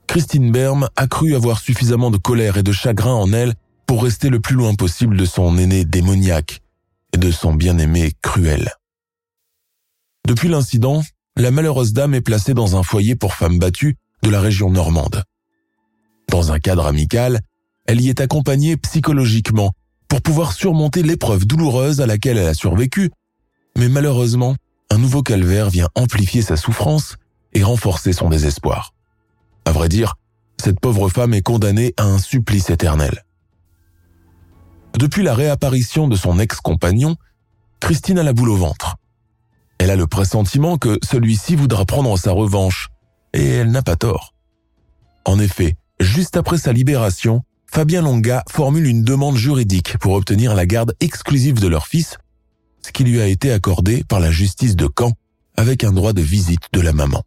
Christine 0.08 0.52
Berme 0.52 0.90
a 0.96 1.06
cru 1.06 1.36
avoir 1.36 1.60
suffisamment 1.60 2.10
de 2.10 2.18
colère 2.18 2.58
et 2.58 2.64
de 2.64 2.72
chagrin 2.72 3.14
en 3.14 3.32
elle 3.32 3.54
pour 3.86 4.04
rester 4.04 4.30
le 4.30 4.40
plus 4.40 4.56
loin 4.56 4.74
possible 4.74 5.16
de 5.16 5.26
son 5.26 5.56
aîné 5.60 5.86
démoniaque 5.86 6.64
et 7.14 7.18
de 7.18 7.30
son 7.30 7.54
bien-aimé 7.54 8.14
cruel. 8.24 8.72
Depuis 10.28 10.50
l'incident, 10.50 11.04
la 11.38 11.52
malheureuse 11.52 11.94
dame 11.94 12.16
est 12.16 12.22
placée 12.22 12.54
dans 12.54 12.78
un 12.78 12.84
foyer 12.84 13.16
pour 13.16 13.36
femmes 13.36 13.60
battues 13.60 13.96
de 14.24 14.30
la 14.30 14.42
région 14.42 14.72
normande. 14.72 15.24
Dans 16.30 16.52
un 16.52 16.60
cadre 16.60 16.88
amical, 16.88 17.42
elle 17.86 18.02
y 18.02 18.10
est 18.10 18.22
accompagnée 18.22 18.76
psychologiquement 18.76 19.72
pour 20.08 20.22
pouvoir 20.22 20.54
surmonter 20.54 21.04
l'épreuve 21.04 21.46
douloureuse 21.46 22.02
à 22.02 22.08
laquelle 22.08 22.38
elle 22.38 22.48
a 22.48 22.54
survécu, 22.54 23.12
mais 23.78 23.88
malheureusement, 23.88 24.56
un 24.90 24.98
nouveau 24.98 25.22
calvaire 25.22 25.70
vient 25.70 25.90
amplifier 25.96 26.42
sa 26.42 26.58
souffrance 26.58 27.18
et 27.54 27.64
renforcer 27.64 28.14
son 28.14 28.30
désespoir. 28.30 28.94
À 29.66 29.72
vrai 29.72 29.90
dire, 29.90 30.16
cette 30.58 30.80
pauvre 30.80 31.08
femme 31.10 31.34
est 31.34 31.42
condamnée 31.42 31.94
à 31.98 32.04
un 32.04 32.18
supplice 32.18 32.70
éternel. 32.72 33.24
Depuis 34.98 35.22
la 35.22 35.36
réapparition 35.36 36.08
de 36.08 36.16
son 36.16 36.40
ex-compagnon, 36.40 37.16
Christine 37.80 38.18
a 38.18 38.24
la 38.24 38.34
boule 38.34 38.50
au 38.50 38.58
ventre. 38.58 38.96
Elle 39.80 39.92
a 39.92 39.96
le 39.96 40.08
pressentiment 40.08 40.78
que 40.78 41.00
celui-ci 41.04 41.56
voudra 41.56 41.86
prendre 41.86 42.18
sa 42.18 42.32
revanche, 42.32 42.90
et 43.34 43.46
elle 43.46 43.72
n'a 43.72 43.82
pas 43.84 43.96
tort. 43.96 44.34
En 45.26 45.40
effet, 45.40 45.76
juste 46.00 46.38
après 46.38 46.58
sa 46.58 46.74
libération, 46.74 47.44
Fabien 47.72 48.02
Longa 48.02 48.44
formule 48.50 48.88
une 48.88 49.04
demande 49.04 49.36
juridique 49.36 49.98
pour 50.00 50.14
obtenir 50.14 50.56
la 50.56 50.66
garde 50.66 50.96
exclusive 51.00 51.60
de 51.60 51.68
leur 51.68 51.86
fils, 51.88 52.18
ce 52.86 52.92
qui 52.92 53.04
lui 53.04 53.22
a 53.22 53.28
été 53.28 53.52
accordé 53.52 54.04
par 54.04 54.20
la 54.20 54.32
justice 54.32 54.76
de 54.76 54.88
Caen 54.98 55.12
avec 55.58 55.84
un 55.84 55.92
droit 55.92 56.14
de 56.14 56.22
visite 56.22 56.64
de 56.72 56.82
la 56.82 56.94
maman. 56.94 57.24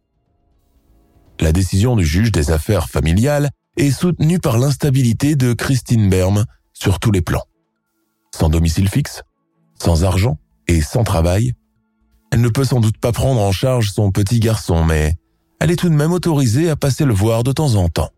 La 1.39 1.51
décision 1.51 1.95
du 1.95 2.05
juge 2.05 2.31
des 2.31 2.51
affaires 2.51 2.89
familiales 2.89 3.51
est 3.77 3.91
soutenue 3.91 4.39
par 4.39 4.57
l'instabilité 4.57 5.35
de 5.35 5.53
Christine 5.53 6.09
Berme 6.09 6.45
sur 6.73 6.99
tous 6.99 7.11
les 7.11 7.21
plans. 7.21 7.45
Sans 8.35 8.49
domicile 8.49 8.89
fixe, 8.89 9.23
sans 9.79 10.03
argent 10.03 10.37
et 10.67 10.81
sans 10.81 11.03
travail, 11.03 11.53
elle 12.31 12.41
ne 12.41 12.49
peut 12.49 12.63
sans 12.63 12.79
doute 12.79 12.97
pas 12.97 13.11
prendre 13.11 13.41
en 13.41 13.51
charge 13.51 13.91
son 13.91 14.11
petit 14.11 14.39
garçon, 14.39 14.83
mais 14.85 15.15
elle 15.59 15.69
est 15.69 15.75
tout 15.75 15.89
de 15.89 15.95
même 15.95 16.13
autorisée 16.13 16.69
à 16.69 16.75
passer 16.75 17.05
le 17.05 17.13
voir 17.13 17.43
de 17.43 17.51
temps 17.51 17.75
en 17.75 17.89
temps. 17.89 18.09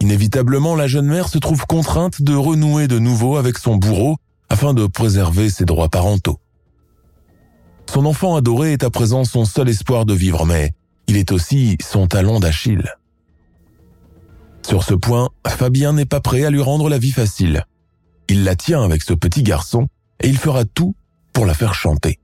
Inévitablement, 0.00 0.76
la 0.76 0.86
jeune 0.86 1.06
mère 1.06 1.28
se 1.28 1.38
trouve 1.38 1.66
contrainte 1.66 2.20
de 2.20 2.34
renouer 2.34 2.88
de 2.88 2.98
nouveau 2.98 3.36
avec 3.36 3.58
son 3.58 3.76
bourreau 3.76 4.16
afin 4.50 4.74
de 4.74 4.86
préserver 4.86 5.48
ses 5.48 5.64
droits 5.64 5.88
parentaux. 5.88 6.38
Son 7.90 8.04
enfant 8.04 8.36
adoré 8.36 8.72
est 8.72 8.84
à 8.84 8.90
présent 8.90 9.24
son 9.24 9.44
seul 9.44 9.68
espoir 9.68 10.04
de 10.04 10.14
vivre, 10.14 10.44
mais 10.44 10.72
il 11.06 11.16
est 11.16 11.32
aussi 11.32 11.78
son 11.82 12.06
talon 12.06 12.38
d'Achille. 12.38 12.94
Sur 14.66 14.82
ce 14.82 14.94
point, 14.94 15.28
Fabien 15.46 15.92
n'est 15.92 16.06
pas 16.06 16.20
prêt 16.20 16.44
à 16.44 16.50
lui 16.50 16.62
rendre 16.62 16.88
la 16.88 16.98
vie 16.98 17.12
facile. 17.12 17.64
Il 18.28 18.44
la 18.44 18.56
tient 18.56 18.82
avec 18.82 19.02
ce 19.02 19.14
petit 19.14 19.42
garçon 19.42 19.88
et 20.20 20.28
il 20.28 20.38
fera 20.38 20.64
tout 20.64 20.94
pour 21.32 21.46
la 21.46 21.54
faire 21.54 21.74
chanter. 21.74 22.18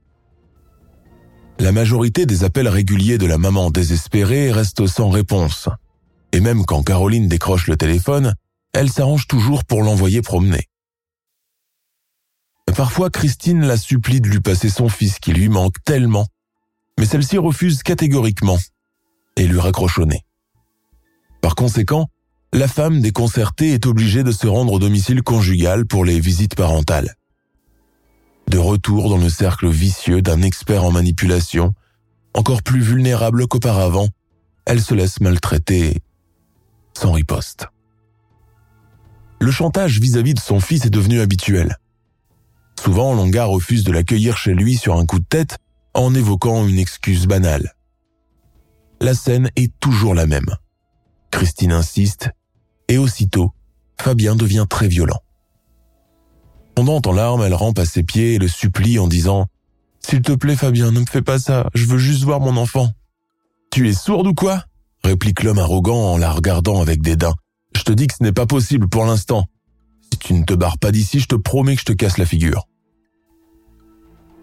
La 1.61 1.71
majorité 1.71 2.25
des 2.25 2.43
appels 2.43 2.67
réguliers 2.67 3.19
de 3.19 3.27
la 3.27 3.37
maman 3.37 3.69
désespérée 3.69 4.51
restent 4.51 4.87
sans 4.87 5.11
réponse. 5.11 5.69
Et 6.31 6.39
même 6.39 6.65
quand 6.65 6.81
Caroline 6.81 7.27
décroche 7.27 7.67
le 7.67 7.77
téléphone, 7.77 8.33
elle 8.73 8.89
s'arrange 8.89 9.27
toujours 9.27 9.63
pour 9.63 9.83
l'envoyer 9.83 10.23
promener. 10.23 10.69
Parfois, 12.75 13.11
Christine 13.11 13.63
la 13.63 13.77
supplie 13.77 14.21
de 14.21 14.27
lui 14.27 14.39
passer 14.39 14.69
son 14.69 14.89
fils 14.89 15.19
qui 15.19 15.33
lui 15.33 15.49
manque 15.49 15.75
tellement, 15.85 16.25
mais 16.97 17.05
celle-ci 17.05 17.37
refuse 17.37 17.83
catégoriquement 17.83 18.57
et 19.35 19.45
lui 19.45 19.59
raccroche 19.59 19.99
au 19.99 20.07
nez. 20.07 20.23
Par 21.43 21.53
conséquent, 21.53 22.07
la 22.53 22.67
femme 22.67 23.01
déconcertée 23.01 23.73
est 23.73 23.85
obligée 23.85 24.23
de 24.23 24.31
se 24.31 24.47
rendre 24.47 24.73
au 24.73 24.79
domicile 24.79 25.21
conjugal 25.21 25.85
pour 25.85 26.05
les 26.05 26.19
visites 26.19 26.55
parentales. 26.55 27.13
De 28.51 28.57
retour 28.57 29.07
dans 29.07 29.17
le 29.17 29.29
cercle 29.29 29.69
vicieux 29.69 30.21
d'un 30.21 30.41
expert 30.41 30.83
en 30.83 30.91
manipulation, 30.91 31.73
encore 32.33 32.63
plus 32.63 32.81
vulnérable 32.81 33.47
qu'auparavant, 33.47 34.09
elle 34.65 34.81
se 34.81 34.93
laisse 34.93 35.21
maltraiter 35.21 36.01
sans 36.93 37.13
riposte. 37.13 37.67
Le 39.39 39.51
chantage 39.51 40.01
vis-à-vis 40.01 40.33
de 40.33 40.41
son 40.41 40.59
fils 40.59 40.83
est 40.83 40.89
devenu 40.89 41.21
habituel. 41.21 41.77
Souvent, 42.77 43.13
Longa 43.13 43.45
refuse 43.45 43.85
de 43.85 43.93
l'accueillir 43.93 44.35
chez 44.35 44.53
lui 44.53 44.75
sur 44.75 44.97
un 44.97 45.05
coup 45.05 45.19
de 45.19 45.25
tête 45.25 45.57
en 45.93 46.13
évoquant 46.13 46.67
une 46.67 46.77
excuse 46.77 47.27
banale. 47.27 47.73
La 48.99 49.13
scène 49.13 49.49
est 49.55 49.71
toujours 49.79 50.13
la 50.13 50.25
même. 50.25 50.57
Christine 51.31 51.71
insiste, 51.71 52.29
et 52.89 52.97
aussitôt, 52.97 53.53
Fabien 53.97 54.35
devient 54.35 54.65
très 54.69 54.89
violent. 54.89 55.21
En 56.89 57.11
larmes, 57.11 57.43
elle 57.43 57.53
rampe 57.53 57.77
à 57.77 57.85
ses 57.85 58.01
pieds 58.01 58.33
et 58.33 58.39
le 58.39 58.47
supplie 58.47 58.97
en 58.97 59.07
disant⁇ 59.07 59.43
S'il 59.99 60.23
te 60.23 60.31
plaît 60.31 60.55
Fabien, 60.55 60.89
ne 60.91 61.01
me 61.01 61.05
fais 61.05 61.21
pas 61.21 61.37
ça, 61.37 61.67
je 61.75 61.85
veux 61.85 61.99
juste 61.99 62.23
voir 62.23 62.39
mon 62.39 62.57
enfant.⁇ 62.57 62.85
Tu 63.71 63.87
es 63.87 63.93
sourde 63.93 64.25
ou 64.25 64.33
quoi? 64.33 64.63
réplique 65.03 65.43
l'homme 65.43 65.59
arrogant 65.59 66.13
en 66.13 66.17
la 66.17 66.31
regardant 66.31 66.81
avec 66.81 67.01
dédain. 67.01 67.35
Je 67.75 67.83
te 67.83 67.91
dis 67.91 68.07
que 68.07 68.15
ce 68.17 68.23
n'est 68.23 68.31
pas 68.31 68.47
possible 68.47 68.89
pour 68.89 69.05
l'instant. 69.05 69.45
Si 70.11 70.17
tu 70.17 70.33
ne 70.33 70.43
te 70.43 70.55
barres 70.55 70.79
pas 70.79 70.91
d'ici, 70.91 71.19
je 71.19 71.27
te 71.27 71.35
promets 71.35 71.75
que 71.75 71.81
je 71.81 71.85
te 71.85 71.93
casse 71.93 72.17
la 72.17 72.25
figure. 72.25 72.67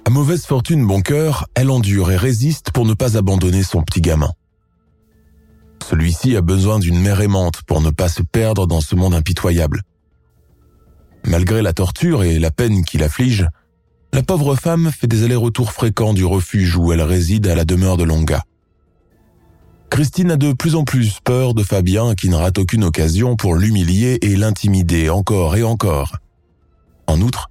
À 0.05 0.11
mauvaise 0.11 0.47
fortune, 0.47 0.87
bon 0.87 1.01
cœur, 1.01 1.47
elle 1.57 1.71
endure 1.71 2.13
et 2.13 2.17
résiste 2.17 2.71
pour 2.71 2.87
ne 2.87 2.95
pas 2.95 3.17
abandonner 3.17 3.65
son 3.65 3.83
petit 3.83 4.01
gamin. 4.01 4.31
Celui-ci 5.91 6.37
a 6.37 6.41
besoin 6.41 6.79
d'une 6.79 7.01
mère 7.01 7.21
aimante 7.21 7.63
pour 7.63 7.81
ne 7.81 7.91
pas 7.91 8.09
se 8.09 8.23
perdre 8.23 8.69
dans 8.69 8.81
ce 8.81 8.95
monde 8.95 9.15
impitoyable. 9.15 9.83
Malgré 11.29 11.61
la 11.61 11.75
torture 11.75 12.25
et 12.25 12.39
la 12.39 12.51
peine 12.51 12.87
qui 12.87 12.97
l'afflige, 12.97 13.47
la 14.15 14.23
pauvre 14.23 14.57
femme 14.57 14.91
fait 14.91 15.07
des 15.07 15.25
allers-retours 15.25 15.73
fréquents 15.73 16.15
du 16.15 16.25
refuge 16.25 16.75
où 16.77 16.91
elle 16.91 17.03
réside 17.03 17.47
à 17.49 17.55
la 17.55 17.67
demeure 17.67 17.99
de 17.99 18.05
Longa. 18.05 18.45
Christine 19.91 20.31
a 20.31 20.37
de 20.37 20.55
plus 20.55 20.75
en 20.75 20.85
plus 20.85 21.21
peur 21.23 21.53
de 21.53 21.63
Fabien 21.63 22.15
qui 22.15 22.31
ne 22.31 22.35
rate 22.35 22.57
aucune 22.57 22.83
occasion 22.83 23.37
pour 23.37 23.57
l'humilier 23.57 24.19
et 24.23 24.37
l'intimider 24.37 25.11
encore 25.11 25.55
et 25.57 25.63
encore. 25.63 26.17
En 27.07 27.21
outre, 27.21 27.51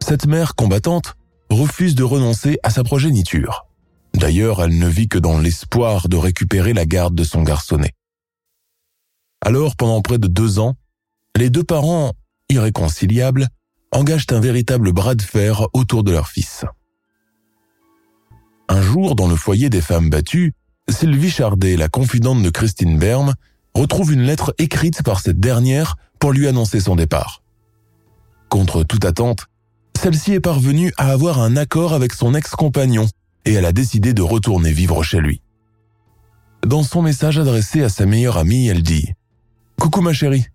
cette 0.00 0.26
mère 0.26 0.56
combattante 0.56 1.14
refuse 1.50 1.94
de 1.94 2.02
renoncer 2.02 2.58
à 2.64 2.70
sa 2.70 2.82
progéniture. 2.82 3.66
D'ailleurs, 4.12 4.60
elle 4.60 4.76
ne 4.76 4.88
vit 4.88 5.08
que 5.08 5.18
dans 5.18 5.38
l'espoir 5.38 6.08
de 6.08 6.16
récupérer 6.16 6.72
la 6.72 6.84
garde 6.84 7.14
de 7.14 7.24
son 7.24 7.44
garçonnet. 7.44 7.92
Alors, 9.40 9.76
pendant 9.76 10.02
près 10.02 10.18
de 10.18 10.26
deux 10.26 10.58
ans, 10.58 10.74
les 11.36 11.48
deux 11.48 11.62
parents, 11.62 12.14
irréconciliables, 12.48 13.48
engagent 13.92 14.26
un 14.30 14.40
véritable 14.40 14.92
bras 14.92 15.14
de 15.14 15.22
fer 15.22 15.66
autour 15.72 16.04
de 16.04 16.12
leur 16.12 16.28
fils. 16.28 16.64
Un 18.68 18.82
jour, 18.82 19.14
dans 19.14 19.28
le 19.28 19.36
foyer 19.36 19.70
des 19.70 19.80
femmes 19.80 20.10
battues, 20.10 20.52
Sylvie 20.88 21.30
Chardet, 21.30 21.76
la 21.76 21.88
confidente 21.88 22.42
de 22.42 22.50
Christine 22.50 22.98
Berme, 22.98 23.34
retrouve 23.74 24.12
une 24.12 24.22
lettre 24.22 24.54
écrite 24.58 25.02
par 25.02 25.20
cette 25.20 25.40
dernière 25.40 25.96
pour 26.18 26.32
lui 26.32 26.48
annoncer 26.48 26.80
son 26.80 26.96
départ. 26.96 27.42
Contre 28.48 28.82
toute 28.82 29.04
attente, 29.04 29.46
celle-ci 29.98 30.32
est 30.32 30.40
parvenue 30.40 30.92
à 30.96 31.10
avoir 31.10 31.40
un 31.40 31.56
accord 31.56 31.92
avec 31.92 32.12
son 32.12 32.34
ex-compagnon 32.34 33.06
et 33.44 33.54
elle 33.54 33.64
a 33.64 33.72
décidé 33.72 34.14
de 34.14 34.22
retourner 34.22 34.72
vivre 34.72 35.02
chez 35.02 35.20
lui. 35.20 35.42
Dans 36.66 36.82
son 36.82 37.02
message 37.02 37.38
adressé 37.38 37.82
à 37.82 37.88
sa 37.88 38.06
meilleure 38.06 38.36
amie, 38.36 38.68
elle 38.68 38.82
dit⁇ 38.82 39.06
Coucou 39.80 40.00
ma 40.00 40.12
chérie, 40.12 40.46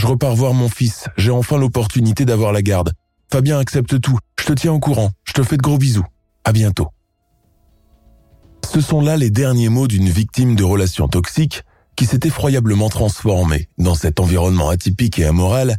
je 0.00 0.06
repars 0.06 0.34
voir 0.34 0.54
mon 0.54 0.70
fils, 0.70 1.08
j'ai 1.18 1.30
enfin 1.30 1.58
l'opportunité 1.58 2.24
d'avoir 2.24 2.52
la 2.52 2.62
garde. 2.62 2.94
Fabien 3.30 3.58
accepte 3.58 4.00
tout, 4.00 4.16
je 4.40 4.46
te 4.46 4.54
tiens 4.54 4.72
au 4.72 4.78
courant, 4.78 5.10
je 5.24 5.34
te 5.34 5.42
fais 5.42 5.58
de 5.58 5.62
gros 5.62 5.76
bisous. 5.76 6.06
À 6.42 6.52
bientôt. 6.52 6.88
Ce 8.72 8.80
sont 8.80 9.02
là 9.02 9.18
les 9.18 9.28
derniers 9.28 9.68
mots 9.68 9.88
d'une 9.88 10.08
victime 10.08 10.56
de 10.56 10.64
relations 10.64 11.06
toxiques 11.06 11.64
qui 11.96 12.06
s'est 12.06 12.20
effroyablement 12.22 12.88
transformée 12.88 13.68
dans 13.76 13.94
cet 13.94 14.20
environnement 14.20 14.70
atypique 14.70 15.18
et 15.18 15.26
amoral 15.26 15.76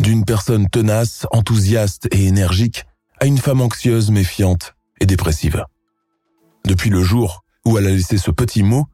d'une 0.00 0.24
personne 0.24 0.68
tenace, 0.68 1.28
enthousiaste 1.30 2.08
et 2.10 2.26
énergique 2.26 2.86
à 3.20 3.26
une 3.26 3.38
femme 3.38 3.60
anxieuse, 3.60 4.10
méfiante 4.10 4.74
et 5.00 5.06
dépressive. 5.06 5.64
Depuis 6.64 6.90
le 6.90 7.04
jour 7.04 7.44
où 7.64 7.78
elle 7.78 7.86
a 7.86 7.90
laissé 7.90 8.18
ce 8.18 8.32
petit 8.32 8.64
mot, 8.64 8.86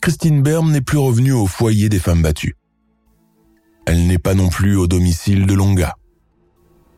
Christine 0.00 0.40
Berme 0.40 0.70
n'est 0.70 0.82
plus 0.82 0.98
revenue 0.98 1.32
au 1.32 1.48
foyer 1.48 1.88
des 1.88 1.98
femmes 1.98 2.22
battues. 2.22 2.54
Elle 3.86 4.06
n'est 4.06 4.18
pas 4.18 4.34
non 4.34 4.48
plus 4.48 4.76
au 4.76 4.86
domicile 4.86 5.46
de 5.46 5.54
Longa. 5.54 5.96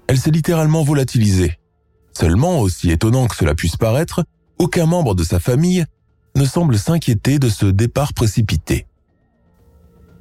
Elle 0.09 0.19
s'est 0.19 0.31
littéralement 0.31 0.85
volatilisée. 0.85 1.59
Seulement, 2.13 2.61
aussi 2.61 2.91
étonnant 2.91 3.27
que 3.27 3.37
cela 3.37 3.55
puisse 3.55 3.77
paraître, 3.77 4.25
aucun 4.59 4.87
membre 4.87 5.15
de 5.15 5.25
sa 5.25 5.41
famille 5.41 5.85
ne 6.35 6.45
semble 6.45 6.79
s'inquiéter 6.79 7.39
de 7.39 7.49
ce 7.49 7.67
départ 7.67 8.15
précipité. 8.15 8.87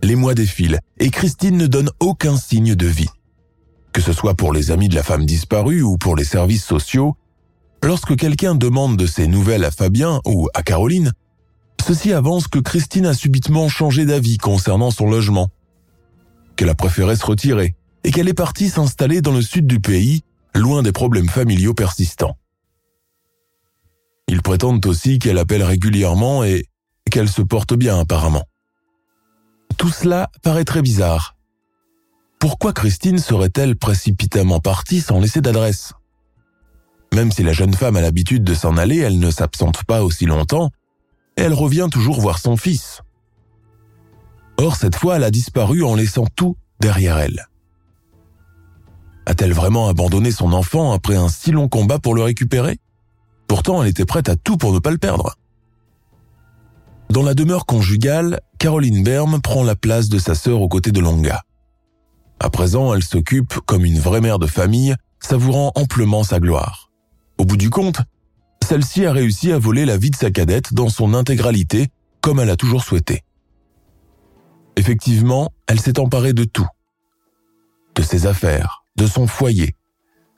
Les 0.02 0.16
mois 0.16 0.34
défilent 0.34 0.80
et 1.00 1.10
Christine 1.10 1.58
ne 1.58 1.68
donne 1.68 1.90
aucun 2.00 2.38
signe 2.38 2.76
de 2.76 2.88
vie. 2.88 3.10
Que 3.94 4.02
ce 4.02 4.14
soit 4.14 4.34
pour 4.34 4.52
les 4.52 4.72
amis 4.72 4.90
de 4.90 4.96
la 4.96 5.04
femme 5.04 5.26
disparue 5.26 5.82
ou 5.82 5.98
pour 5.98 6.16
les 6.16 6.26
services 6.26 6.66
sociaux, 6.66 7.16
lorsque 7.82 8.16
quelqu'un 8.16 8.56
demande 8.56 8.98
de 8.98 9.06
ses 9.06 9.28
nouvelles 9.28 9.64
à 9.64 9.72
Fabien 9.72 10.20
ou 10.26 10.50
à 10.54 10.64
Caroline, 10.64 11.14
ceci 11.86 12.14
avance 12.14 12.48
que 12.48 12.60
Christine 12.60 13.06
a 13.06 13.14
subitement 13.14 13.70
changé 13.70 14.06
d'avis 14.06 14.38
concernant 14.38 14.92
son 14.92 15.10
logement, 15.10 15.50
qu'elle 16.56 16.70
a 16.70 16.76
préféré 16.76 17.16
se 17.16 17.26
retirer 17.26 17.76
et 18.04 18.12
qu'elle 18.12 18.30
est 18.30 18.34
partie 18.34 18.70
s'installer 18.70 19.22
dans 19.22 19.32
le 19.32 19.42
sud 19.42 19.68
du 19.68 19.80
pays, 19.80 20.24
loin 20.54 20.84
des 20.84 20.92
problèmes 20.92 21.30
familiaux 21.30 21.74
persistants. 21.74 22.38
Ils 24.28 24.42
prétendent 24.42 24.86
aussi 24.86 25.20
qu'elle 25.20 25.38
appelle 25.38 25.64
régulièrement 25.64 26.44
et 26.44 26.66
qu'elle 27.12 27.30
se 27.30 27.42
porte 27.42 27.74
bien 27.74 28.00
apparemment. 28.00 28.46
Tout 29.78 29.90
cela 29.90 30.30
paraît 30.42 30.66
très 30.66 30.82
bizarre. 30.82 31.36
Pourquoi 32.40 32.74
Christine 32.74 33.18
serait-elle 33.18 33.76
précipitamment 33.76 34.60
partie 34.60 35.02
sans 35.02 35.20
laisser 35.20 35.42
d'adresse? 35.42 35.94
Même 37.14 37.32
si 37.32 37.44
la 37.44 37.54
jeune 37.54 37.74
femme 37.74 37.96
a 37.96 38.02
l'habitude 38.02 38.44
de 38.44 38.54
s'en 38.54 38.78
aller, 38.78 38.98
elle 38.98 39.20
ne 39.20 39.32
s'absente 39.32 39.84
pas 39.86 40.04
aussi 40.04 40.26
longtemps 40.26 40.72
elle 41.36 41.54
revient 41.54 41.88
toujours 41.92 42.20
voir 42.20 42.40
son 42.40 42.58
fils. 42.58 43.02
Or, 44.58 44.76
cette 44.76 44.96
fois, 44.96 45.18
elle 45.18 45.24
a 45.24 45.32
disparu 45.32 45.84
en 45.84 45.96
laissant 45.96 46.26
tout 46.36 46.58
derrière 46.80 47.18
elle. 47.18 47.48
A-t-elle 49.26 49.54
vraiment 49.54 49.88
abandonné 49.88 50.32
son 50.32 50.54
enfant 50.54 50.92
après 50.92 51.16
un 51.16 51.30
si 51.30 51.52
long 51.52 51.68
combat 51.68 52.00
pour 52.00 52.16
le 52.16 52.22
récupérer? 52.22 52.80
Pourtant, 53.48 53.82
elle 53.82 53.90
était 53.90 54.06
prête 54.06 54.30
à 54.30 54.36
tout 54.36 54.58
pour 54.58 54.74
ne 54.74 54.80
pas 54.80 54.92
le 54.92 54.98
perdre. 54.98 55.36
Dans 57.10 57.24
la 57.24 57.34
demeure 57.34 57.66
conjugale, 57.66 58.40
Caroline 58.60 59.04
Berme 59.04 59.42
prend 59.42 59.64
la 59.64 59.76
place 59.76 60.10
de 60.10 60.20
sa 60.20 60.36
sœur 60.36 60.62
aux 60.62 60.68
côtés 60.68 60.92
de 60.92 61.00
Longa. 61.00 61.44
À 62.40 62.50
présent, 62.50 62.94
elle 62.94 63.04
s'occupe 63.04 63.60
comme 63.66 63.86
une 63.86 64.00
vraie 64.00 64.22
mère 64.22 64.40
de 64.40 64.48
famille, 64.48 64.96
savourant 65.20 65.72
amplement 65.76 66.24
sa 66.24 66.40
gloire. 66.40 66.92
Au 67.38 67.46
bout 67.46 67.58
du 67.58 67.70
compte, 67.70 68.02
celle-ci 68.64 69.06
a 69.06 69.12
réussi 69.12 69.52
à 69.52 69.60
voler 69.60 69.86
la 69.86 69.98
vie 69.98 70.10
de 70.12 70.16
sa 70.16 70.32
cadette 70.32 70.74
dans 70.74 70.90
son 70.90 71.14
intégralité, 71.14 71.88
comme 72.22 72.40
elle 72.40 72.50
a 72.50 72.56
toujours 72.56 72.84
souhaité. 72.84 73.24
Effectivement, 74.78 75.52
elle 75.68 75.80
s'est 75.80 76.00
emparée 76.00 76.34
de 76.34 76.44
tout. 76.44 76.68
De 77.96 78.02
ses 78.02 78.26
affaires, 78.26 78.84
de 78.98 79.08
son 79.08 79.28
foyer, 79.28 79.76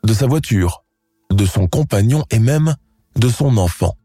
de 0.04 0.14
sa 0.14 0.28
voiture, 0.28 0.84
de 1.32 1.46
son 1.46 1.68
compagnon 1.68 2.24
et 2.32 2.40
même 2.40 2.76
de 3.16 3.30
son 3.30 3.58
enfant. 3.58 3.96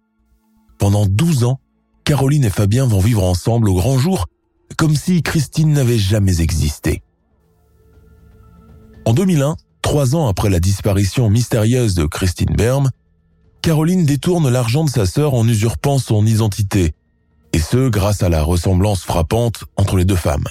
Pendant 0.78 1.06
12 1.06 1.44
ans, 1.44 1.60
Caroline 2.04 2.44
et 2.44 2.50
Fabien 2.50 2.86
vont 2.86 2.98
vivre 2.98 3.22
ensemble 3.22 3.68
au 3.68 3.74
grand 3.74 3.98
jour, 3.98 4.26
comme 4.76 4.96
si 4.96 5.22
Christine 5.22 5.72
n'avait 5.72 5.98
jamais 5.98 6.40
existé. 6.40 7.02
En 9.04 9.12
2001, 9.12 9.56
trois 9.82 10.14
ans 10.14 10.28
après 10.28 10.50
la 10.50 10.60
disparition 10.60 11.28
mystérieuse 11.28 11.94
de 11.94 12.06
Christine 12.06 12.54
Berme, 12.56 12.90
Caroline 13.60 14.04
détourne 14.04 14.48
l'argent 14.48 14.84
de 14.84 14.90
sa 14.90 15.06
sœur 15.06 15.34
en 15.34 15.46
usurpant 15.46 15.98
son 15.98 16.26
identité, 16.26 16.94
et 17.52 17.58
ce 17.58 17.88
grâce 17.88 18.22
à 18.22 18.28
la 18.28 18.42
ressemblance 18.42 19.02
frappante 19.02 19.64
entre 19.76 19.96
les 19.96 20.04
deux 20.04 20.16
femmes. 20.16 20.46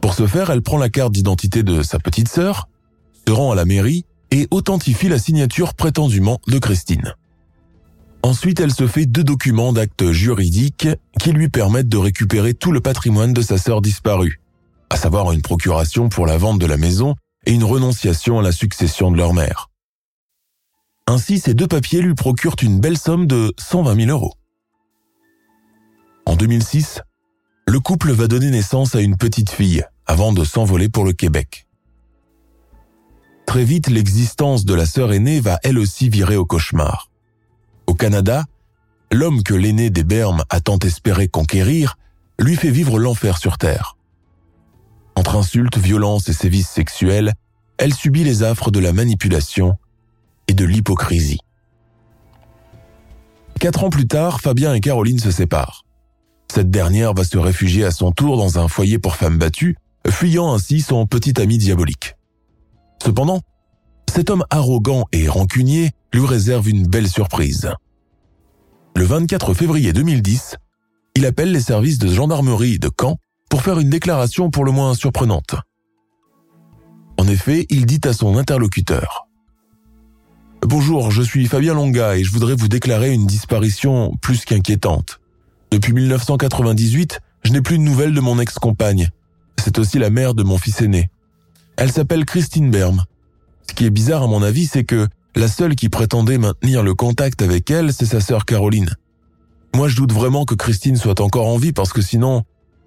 Pour 0.00 0.14
ce 0.14 0.26
faire, 0.26 0.50
elle 0.50 0.62
prend 0.62 0.78
la 0.78 0.88
carte 0.88 1.12
d'identité 1.12 1.62
de 1.62 1.82
sa 1.82 1.98
petite 1.98 2.28
sœur, 2.28 2.68
se 3.26 3.32
rend 3.32 3.52
à 3.52 3.54
la 3.54 3.64
mairie 3.64 4.04
et 4.30 4.48
authentifie 4.50 5.08
la 5.08 5.18
signature 5.18 5.74
prétendument 5.74 6.40
de 6.48 6.58
Christine. 6.58 7.14
Ensuite, 8.24 8.60
elle 8.60 8.72
se 8.72 8.86
fait 8.86 9.06
deux 9.06 9.24
documents 9.24 9.72
d'actes 9.72 10.10
juridiques 10.12 10.88
qui 11.20 11.32
lui 11.32 11.48
permettent 11.48 11.88
de 11.88 11.96
récupérer 11.98 12.54
tout 12.54 12.72
le 12.72 12.80
patrimoine 12.80 13.32
de 13.32 13.42
sa 13.42 13.58
sœur 13.58 13.82
disparue, 13.82 14.40
à 14.90 14.96
savoir 14.96 15.32
une 15.32 15.42
procuration 15.42 16.08
pour 16.08 16.26
la 16.26 16.38
vente 16.38 16.58
de 16.58 16.66
la 16.66 16.76
maison 16.76 17.16
et 17.46 17.52
une 17.52 17.64
renonciation 17.64 18.38
à 18.38 18.42
la 18.42 18.52
succession 18.52 19.10
de 19.10 19.16
leur 19.16 19.34
mère. 19.34 19.70
Ainsi, 21.08 21.40
ces 21.40 21.54
deux 21.54 21.66
papiers 21.66 22.00
lui 22.00 22.14
procurent 22.14 22.56
une 22.62 22.80
belle 22.80 22.98
somme 22.98 23.26
de 23.26 23.52
120 23.58 24.06
000 24.06 24.10
euros. 24.10 24.34
En 26.26 26.36
2006, 26.36 27.00
le 27.66 27.80
couple 27.80 28.12
va 28.12 28.28
donner 28.28 28.50
naissance 28.50 28.94
à 28.94 29.00
une 29.00 29.16
petite 29.16 29.50
fille 29.50 29.84
avant 30.06 30.32
de 30.32 30.44
s'envoler 30.44 30.88
pour 30.88 31.04
le 31.04 31.12
Québec. 31.12 31.66
Très 33.46 33.64
vite, 33.64 33.88
l'existence 33.88 34.64
de 34.64 34.74
la 34.74 34.86
sœur 34.86 35.12
aînée 35.12 35.40
va 35.40 35.58
elle 35.62 35.78
aussi 35.78 36.08
virer 36.08 36.36
au 36.36 36.44
cauchemar. 36.44 37.10
Au 37.86 37.94
Canada, 37.94 38.44
l'homme 39.10 39.42
que 39.42 39.54
l'aîné 39.54 39.90
des 39.90 40.04
Bermes 40.04 40.44
a 40.48 40.60
tant 40.60 40.78
espéré 40.78 41.28
conquérir 41.28 41.96
lui 42.38 42.56
fait 42.56 42.70
vivre 42.70 42.98
l'enfer 42.98 43.38
sur 43.38 43.58
Terre. 43.58 43.96
Entre 45.16 45.36
insultes, 45.36 45.76
violences 45.76 46.28
et 46.28 46.32
sévices 46.32 46.68
sexuels, 46.68 47.34
elle 47.78 47.94
subit 47.94 48.24
les 48.24 48.42
affres 48.42 48.70
de 48.70 48.80
la 48.80 48.92
manipulation 48.92 49.76
et 50.48 50.54
de 50.54 50.64
l'hypocrisie. 50.64 51.40
Quatre 53.60 53.84
ans 53.84 53.90
plus 53.90 54.06
tard, 54.06 54.40
Fabien 54.40 54.74
et 54.74 54.80
Caroline 54.80 55.18
se 55.18 55.30
séparent. 55.30 55.84
Cette 56.54 56.70
dernière 56.70 57.14
va 57.14 57.24
se 57.24 57.38
réfugier 57.38 57.82
à 57.86 57.90
son 57.90 58.12
tour 58.12 58.36
dans 58.36 58.58
un 58.58 58.68
foyer 58.68 58.98
pour 58.98 59.16
femmes 59.16 59.38
battues, 59.38 59.74
fuyant 60.10 60.52
ainsi 60.52 60.82
son 60.82 61.06
petit 61.06 61.40
ami 61.40 61.56
diabolique. 61.56 62.18
Cependant, 63.02 63.40
cet 64.12 64.28
homme 64.28 64.44
arrogant 64.50 65.06
et 65.12 65.28
rancunier 65.28 65.92
lui 66.12 66.26
réserve 66.26 66.68
une 66.68 66.86
belle 66.86 67.08
surprise. 67.08 67.70
Le 68.94 69.04
24 69.06 69.54
février 69.54 69.94
2010, 69.94 70.56
il 71.16 71.24
appelle 71.24 71.52
les 71.52 71.62
services 71.62 71.98
de 71.98 72.12
gendarmerie 72.12 72.78
de 72.78 72.90
Caen 73.00 73.16
pour 73.48 73.62
faire 73.62 73.78
une 73.78 73.88
déclaration 73.88 74.50
pour 74.50 74.66
le 74.66 74.72
moins 74.72 74.92
surprenante. 74.92 75.54
En 77.18 77.26
effet, 77.28 77.64
il 77.70 77.86
dit 77.86 78.02
à 78.04 78.12
son 78.12 78.36
interlocuteur 78.36 79.26
Bonjour, 80.60 81.10
je 81.12 81.22
suis 81.22 81.46
Fabien 81.46 81.72
Longa 81.72 82.18
et 82.18 82.24
je 82.24 82.30
voudrais 82.30 82.56
vous 82.56 82.68
déclarer 82.68 83.10
une 83.14 83.26
disparition 83.26 84.14
plus 84.20 84.44
qu'inquiétante. 84.44 85.21
Depuis 85.72 85.94
1998, 85.94 87.20
je 87.44 87.52
n'ai 87.52 87.62
plus 87.62 87.78
de 87.78 87.82
nouvelles 87.82 88.12
de 88.12 88.20
mon 88.20 88.38
ex-compagne. 88.38 89.08
C'est 89.58 89.78
aussi 89.78 89.98
la 89.98 90.10
mère 90.10 90.34
de 90.34 90.42
mon 90.42 90.58
fils 90.58 90.82
aîné. 90.82 91.08
Elle 91.78 91.90
s'appelle 91.90 92.26
Christine 92.26 92.70
Berme. 92.70 93.04
Ce 93.66 93.72
qui 93.72 93.86
est 93.86 93.90
bizarre 93.90 94.22
à 94.22 94.26
mon 94.26 94.42
avis, 94.42 94.66
c'est 94.66 94.84
que 94.84 95.08
la 95.34 95.48
seule 95.48 95.74
qui 95.74 95.88
prétendait 95.88 96.36
maintenir 96.36 96.82
le 96.82 96.92
contact 96.92 97.40
avec 97.40 97.70
elle, 97.70 97.94
c'est 97.94 98.04
sa 98.04 98.20
sœur 98.20 98.44
Caroline. 98.44 98.90
Moi, 99.74 99.88
je 99.88 99.96
doute 99.96 100.12
vraiment 100.12 100.44
que 100.44 100.54
Christine 100.54 100.96
soit 100.96 101.22
encore 101.22 101.46
en 101.46 101.56
vie 101.56 101.72
parce 101.72 101.94
que 101.94 102.02
sinon, 102.02 102.42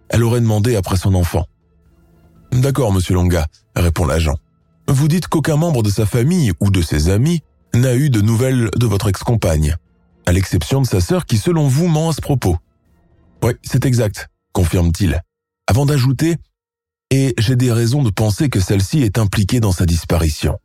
elle 0.10 0.24
aurait 0.24 0.42
demandé 0.42 0.76
après 0.76 0.98
son 0.98 1.16
enfant. 1.16 1.48
D'accord, 2.52 2.94
monsieur 2.94 3.16
Longa, 3.16 3.48
répond 3.76 4.06
l'agent. 4.06 4.36
Vous 4.88 5.08
dites 5.08 5.28
qu'aucun 5.28 5.56
membre 5.56 5.82
de 5.82 5.90
sa 5.90 6.06
famille 6.06 6.52
ou 6.60 6.70
de 6.70 6.84
ses 6.84 7.10
amis 7.10 7.42
n'a 7.74 7.96
eu 7.96 8.12
de 8.12 8.22
nouvelles 8.22 8.70
de 8.78 8.86
votre 8.86 9.10
ex-compagne, 9.10 9.76
à 10.28 10.32
l'exception 10.32 10.84
de 10.84 10.86
sa 10.86 11.02
sœur 11.02 11.26
qui, 11.26 11.40
selon 11.40 11.68
vous, 11.68 11.88
ment 11.88 12.10
à 12.10 12.14
ce 12.14 12.22
propos. 12.22 12.58
Oui, 13.46 13.54
c'est 13.62 13.86
exact, 13.86 14.28
confirme-t-il, 14.54 15.22
avant 15.68 15.86
d'ajouter 15.86 16.38
Et 17.12 17.36
j'ai 17.38 17.56
des 17.56 17.72
raisons 17.72 18.02
de 18.02 18.10
penser 18.10 18.50
que 18.50 18.60
celle-ci 18.60 19.04
est 19.04 19.20
impliquée 19.20 19.60
dans 19.60 19.72
sa 19.72 19.86
disparition. 19.86 20.58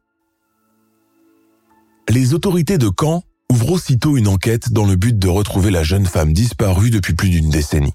Les 2.09 2.33
autorités 2.33 2.79
de 2.79 2.89
Caen 2.99 3.23
ouvrent 3.53 3.73
aussitôt 3.73 4.17
une 4.17 4.29
enquête 4.29 4.73
dans 4.73 4.87
le 4.87 4.97
but 4.97 5.19
de 5.19 5.29
retrouver 5.29 5.71
la 5.71 5.83
jeune 5.83 6.07
femme 6.07 6.33
disparue 6.33 6.89
depuis 6.89 7.13
plus 7.13 7.29
d'une 7.29 7.51
décennie. 7.51 7.93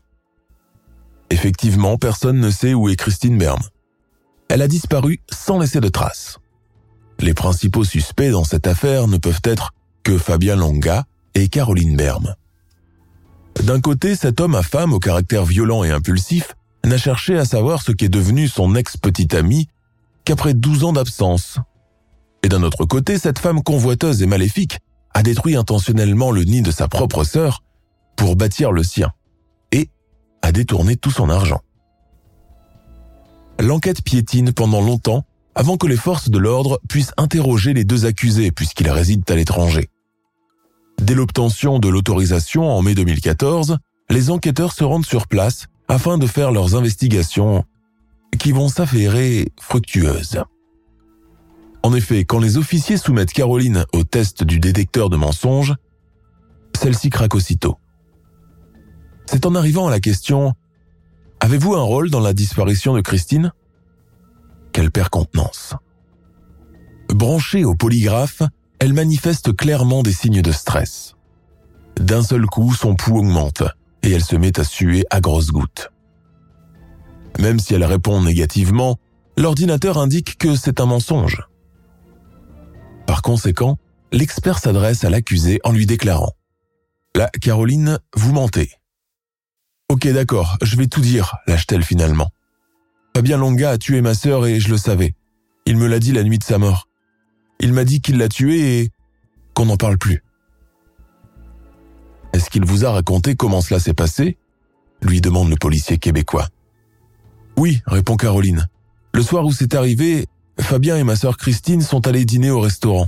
Effectivement, 1.32 1.98
personne 1.98 2.40
ne 2.40 2.52
sait 2.52 2.76
où 2.76 2.88
est 2.88 2.96
Christine 2.96 3.40
Berme. 3.40 3.64
Elle 4.50 4.62
a 4.62 4.68
disparu 4.68 5.20
sans 5.34 5.58
laisser 5.58 5.82
de 5.82 5.90
traces. 5.90 6.38
Les 7.18 7.34
principaux 7.34 7.86
suspects 7.86 8.30
dans 8.30 8.44
cette 8.44 8.68
affaire 8.68 9.08
ne 9.08 9.18
peuvent 9.18 9.42
être 9.46 9.74
que 10.04 10.20
Fabien 10.20 10.56
Longa 10.56 11.06
et 11.34 11.50
Caroline 11.50 11.98
Berme. 11.98 12.36
D'un 13.64 13.80
côté, 13.82 14.16
cet 14.16 14.41
homme 14.41 14.56
à 14.56 14.64
femme 14.64 14.93
au 14.93 14.99
caractère 14.99 15.45
violent 15.45 15.84
et 15.84 15.91
impulsif 15.91 16.56
n'a 16.84 16.97
cherché 16.97 17.38
à 17.38 17.45
savoir 17.45 17.82
ce 17.82 17.91
qu'est 17.91 18.10
devenu 18.10 18.47
son 18.47 18.76
ex-petite 18.76 19.34
amie 19.34 19.68
qu'après 20.24 20.53
12 20.53 20.84
ans 20.84 20.93
d'absence. 20.93 21.60
Et 22.43 22.49
d'un 22.49 22.64
autre 22.64 22.86
côté, 22.86 23.18
cette 23.18 23.39
femme 23.39 23.64
convoiteuse 23.64 24.22
et 24.22 24.28
maléfique 24.28 24.80
a 25.14 25.24
détruit 25.24 25.56
intentionnellement 25.56 26.32
le 26.32 26.43
nid 26.43 26.62
de 26.62 26.72
sa 26.72 26.88
propre 26.88 27.24
sœur 27.24 27.64
pour 28.16 28.36
bâtir 28.36 28.72
le 28.72 28.84
sien 28.84 29.12
et 29.72 29.89
a 30.41 30.51
détourné 30.51 30.95
tout 30.95 31.12
son 31.12 31.30
argent. 31.30 31.62
L'enquête 33.60 34.03
piétine 34.03 34.51
pendant 34.51 34.82
longtemps 34.82 35.26
avant 35.56 35.78
que 35.78 35.88
les 35.88 35.95
forces 35.95 36.30
de 36.30 36.38
l'ordre 36.38 36.82
puissent 36.89 37.14
interroger 37.18 37.74
les 37.74 37.86
deux 37.86 38.06
accusés 38.06 38.51
puisqu'ils 38.51 38.89
résident 38.89 39.24
à 39.30 39.36
l'étranger. 39.36 39.89
Dès 41.02 41.14
l'obtention 41.14 41.80
de 41.80 41.89
l'autorisation 41.89 42.70
en 42.70 42.82
mai 42.82 42.96
2014, 42.96 43.78
les 44.10 44.30
enquêteurs 44.30 44.74
se 44.74 44.84
rendent 44.84 45.06
sur 45.06 45.28
place 45.28 45.68
afin 45.88 46.18
de 46.18 46.28
faire 46.28 46.52
leurs 46.52 46.76
investigations 46.76 47.64
qui 48.39 48.52
vont 48.52 48.70
s'avérer 48.70 49.50
fructueuses. 49.60 50.41
En 51.84 51.93
effet, 51.93 52.26
quand 52.26 52.39
les 52.39 52.58
officiers 52.58 52.98
soumettent 52.98 53.32
Caroline 53.32 53.86
au 53.93 54.04
test 54.04 54.43
du 54.43 54.60
détecteur 54.60 55.10
de 55.10 55.18
mensonges, 55.18 55.76
celle-ci 56.76 57.10
craque 57.10 57.36
aussitôt. 57.36 57.78
C'est 59.28 59.46
en 59.46 59.56
arrivant 59.56 59.88
à 59.88 59.91
la 59.91 60.00
question⁇ 60.00 60.50
Avez-vous 61.39 61.76
un 61.76 61.82
rôle 61.82 62.10
dans 62.10 62.20
la 62.20 62.34
disparition 62.34 62.96
de 62.96 63.02
Christine?⁇ 63.02 63.48
qu'elle 64.72 64.91
perd 64.91 65.10
contenance. 65.10 65.76
Branchée 67.10 67.64
au 67.64 67.76
polygraphe, 67.76 68.41
elle 68.86 68.94
manifeste 68.94 69.56
clairement 69.56 70.04
des 70.04 70.14
signes 70.14 70.44
de 70.44 70.52
stress. 70.52 71.16
D'un 72.00 72.22
seul 72.22 72.46
coup, 72.46 72.72
son 72.76 72.94
pouls 72.94 73.18
augmente 73.18 73.64
et 74.04 74.12
elle 74.12 74.24
se 74.24 74.36
met 74.36 74.60
à 74.60 74.64
suer 74.64 75.06
à 75.10 75.22
grosses 75.22 75.50
gouttes. 75.50 75.90
Même 77.40 77.58
si 77.58 77.74
elle 77.74 77.84
répond 77.84 78.22
négativement, 78.22 79.00
l'ordinateur 79.38 79.98
indique 79.98 80.38
que 80.38 80.56
c'est 80.56 80.80
un 80.80 80.86
mensonge. 80.86 81.42
Par 83.08 83.24
conséquent, 83.24 83.80
l'expert 84.12 84.60
s'adresse 84.60 85.04
à 85.04 85.10
l'accusé 85.10 85.60
en 85.64 85.72
lui 85.72 85.88
déclarant⁇ 85.88 86.34
Là, 87.18 87.32
Caroline, 87.42 87.98
vous 88.16 88.34
mentez. 88.34 88.70
Ok, 89.90 90.08
d'accord, 90.10 90.60
je 90.62 90.76
vais 90.76 90.86
tout 90.86 91.02
dire, 91.02 91.38
lâche-t-elle 91.48 91.84
finalement. 91.84 92.30
Fabien 93.16 93.38
Longa 93.38 93.72
a 93.72 93.78
tué 93.80 94.02
ma 94.02 94.14
sœur 94.14 94.46
et 94.46 94.60
je 94.60 94.70
le 94.70 94.78
savais. 94.78 95.16
Il 95.66 95.76
me 95.78 95.88
l'a 95.88 95.98
dit 95.98 96.12
la 96.12 96.22
nuit 96.22 96.38
de 96.38 96.44
sa 96.44 96.60
mort. 96.60 96.88
Il 97.60 97.74
m'a 97.74 97.84
dit 97.84 98.01
qu'il 98.01 98.18
l'a 98.18 98.30
tuée 98.30 98.80
et 98.80 98.89
qu'on 99.53 99.66
n'en 99.66 99.78
parle 99.78 99.97
plus. 99.97 100.24
Est-ce 102.34 102.49
qu'il 102.49 102.66
vous 102.66 102.86
a 102.86 102.91
raconté 102.91 103.36
comment 103.36 103.62
cela 103.62 103.80
s'est 103.80 103.93
passé? 103.93 104.38
Lui 105.01 105.22
demande 105.22 105.49
le 105.49 105.56
policier 105.56 105.97
québécois. 105.97 106.49
Oui, 107.58 107.82
répond 107.86 108.18
Caroline. 108.18 108.68
Le 109.14 109.22
soir 109.22 109.45
où 109.45 109.53
c'est 109.53 109.74
arrivé, 109.74 110.28
Fabien 110.60 110.97
et 110.97 111.03
ma 111.03 111.16
sœur 111.16 111.38
Christine 111.38 111.82
sont 111.82 112.08
allés 112.08 112.26
dîner 112.26 112.51
au 112.51 112.60
restaurant. 112.60 113.08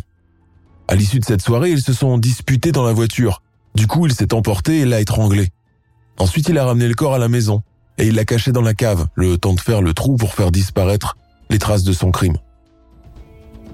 À 0.88 0.96
l'issue 0.96 1.20
de 1.20 1.26
cette 1.26 1.42
soirée, 1.42 1.72
ils 1.72 1.82
se 1.82 1.92
sont 1.92 2.18
disputés 2.18 2.72
dans 2.72 2.86
la 2.86 2.94
voiture. 2.94 3.42
Du 3.76 3.88
coup, 3.88 4.06
il 4.06 4.14
s'est 4.14 4.34
emporté 4.34 4.80
et 4.80 4.86
l'a 4.86 5.02
étranglé. 5.02 5.50
Ensuite, 6.18 6.48
il 6.48 6.58
a 6.58 6.66
ramené 6.66 6.88
le 6.88 6.96
corps 6.96 7.14
à 7.14 7.20
la 7.20 7.28
maison 7.28 7.62
et 7.98 8.08
il 8.08 8.16
l'a 8.16 8.26
cachée 8.26 8.54
dans 8.54 8.62
la 8.62 8.74
cave, 8.74 9.08
le 9.16 9.38
temps 9.38 9.54
de 9.54 9.60
faire 9.60 9.82
le 9.82 9.94
trou 9.94 10.16
pour 10.16 10.34
faire 10.34 10.52
disparaître 10.52 11.18
les 11.50 11.60
traces 11.60 11.84
de 11.84 11.94
son 11.94 12.12
crime. 12.12 12.38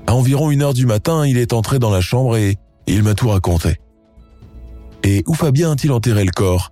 À 0.08 0.14
environ 0.14 0.51
une 0.51 0.62
heure 0.62 0.74
du 0.74 0.86
matin, 0.86 1.26
il 1.26 1.38
est 1.38 1.54
entré 1.54 1.80
dans 1.80 1.89
la 1.89 2.01
chambre 2.01 2.38
et 2.38 2.58
il 2.88 3.04
m'a 3.04 3.16
tout 3.16 3.30
raconté. 3.30 3.80
Et 5.04 5.24
où 5.28 5.34
Fabien 5.34 5.72
a-t-il 5.72 5.91
enterré 5.91 6.24
le 6.24 6.32
corps? 6.32 6.72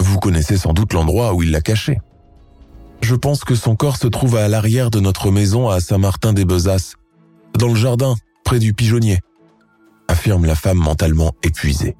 Vous 0.00 0.18
connaissez 0.18 0.56
sans 0.56 0.72
doute 0.72 0.92
l'endroit 0.92 1.34
où 1.34 1.42
il 1.42 1.50
l'a 1.50 1.60
caché. 1.60 1.98
Je 3.00 3.14
pense 3.14 3.44
que 3.44 3.54
son 3.54 3.76
corps 3.76 3.96
se 3.96 4.06
trouve 4.06 4.36
à 4.36 4.48
l'arrière 4.48 4.90
de 4.90 5.00
notre 5.00 5.30
maison 5.30 5.68
à 5.68 5.80
Saint-Martin-des-Bezasses, 5.80 6.94
dans 7.58 7.68
le 7.68 7.74
jardin, 7.74 8.14
près 8.44 8.58
du 8.58 8.74
pigeonnier, 8.74 9.18
affirme 10.08 10.46
la 10.46 10.54
femme 10.54 10.78
mentalement 10.78 11.32
épuisée. 11.42 11.96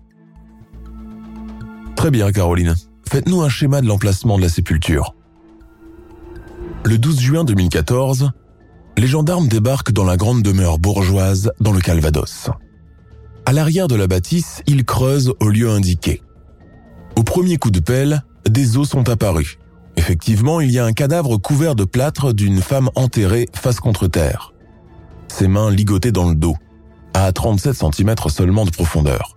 Très 1.96 2.10
bien, 2.10 2.32
Caroline. 2.32 2.74
Faites-nous 3.08 3.42
un 3.42 3.48
schéma 3.48 3.80
de 3.80 3.86
l'emplacement 3.86 4.38
de 4.38 4.42
la 4.42 4.48
sépulture. 4.48 5.14
Le 6.84 6.98
12 6.98 7.20
juin 7.20 7.44
2014, 7.44 8.30
les 8.98 9.06
gendarmes 9.06 9.48
débarquent 9.48 9.92
dans 9.92 10.04
la 10.04 10.16
grande 10.16 10.42
demeure 10.42 10.78
bourgeoise 10.78 11.52
dans 11.60 11.72
le 11.72 11.80
Calvados. 11.80 12.50
À 13.46 13.52
l'arrière 13.52 13.88
de 13.88 13.96
la 13.96 14.06
bâtisse, 14.06 14.62
ils 14.66 14.84
creusent 14.84 15.34
au 15.40 15.48
lieu 15.48 15.70
indiqué. 15.70 16.22
Au 17.16 17.22
premier 17.22 17.56
coup 17.56 17.70
de 17.70 17.80
pelle, 17.80 18.22
des 18.48 18.76
os 18.76 18.88
sont 18.88 19.08
apparus. 19.08 19.58
Effectivement, 19.96 20.60
il 20.60 20.70
y 20.70 20.78
a 20.78 20.84
un 20.84 20.92
cadavre 20.92 21.36
couvert 21.36 21.74
de 21.74 21.84
plâtre 21.84 22.32
d'une 22.32 22.60
femme 22.60 22.90
enterrée 22.94 23.46
face 23.54 23.80
contre 23.80 24.06
terre. 24.06 24.52
Ses 25.28 25.48
mains 25.48 25.70
ligotées 25.70 26.12
dans 26.12 26.28
le 26.28 26.34
dos, 26.34 26.56
à 27.14 27.30
37 27.32 27.74
cm 27.74 28.14
seulement 28.28 28.64
de 28.64 28.70
profondeur. 28.70 29.36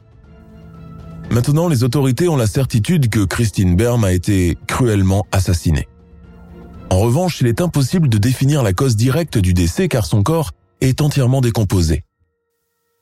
Maintenant, 1.32 1.68
les 1.68 1.84
autorités 1.84 2.30
ont 2.30 2.38
la 2.38 2.48
certitude 2.48 3.10
que 3.10 3.26
Christine 3.26 3.76
Berm 3.76 4.04
a 4.04 4.12
été 4.12 4.58
cruellement 4.68 5.26
assassinée. 5.32 5.88
En 6.90 7.00
revanche, 7.00 7.42
il 7.42 7.48
est 7.48 7.62
impossible 7.62 8.10
de 8.10 8.18
définir 8.18 8.64
la 8.64 8.74
cause 8.74 8.96
directe 8.96 9.38
du 9.38 9.54
décès 9.54 9.88
car 9.88 10.06
son 10.06 10.24
corps 10.24 10.52
est 10.82 11.02
entièrement 11.02 11.42
décomposé. 11.42 12.04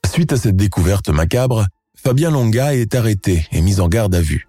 Suite 0.05 0.33
à 0.33 0.37
cette 0.37 0.55
découverte 0.55 1.09
macabre, 1.09 1.65
Fabien 1.95 2.31
Longa 2.31 2.75
est 2.75 2.95
arrêté 2.95 3.47
et 3.51 3.61
mis 3.61 3.79
en 3.79 3.87
garde 3.87 4.15
à 4.15 4.21
vue. 4.21 4.47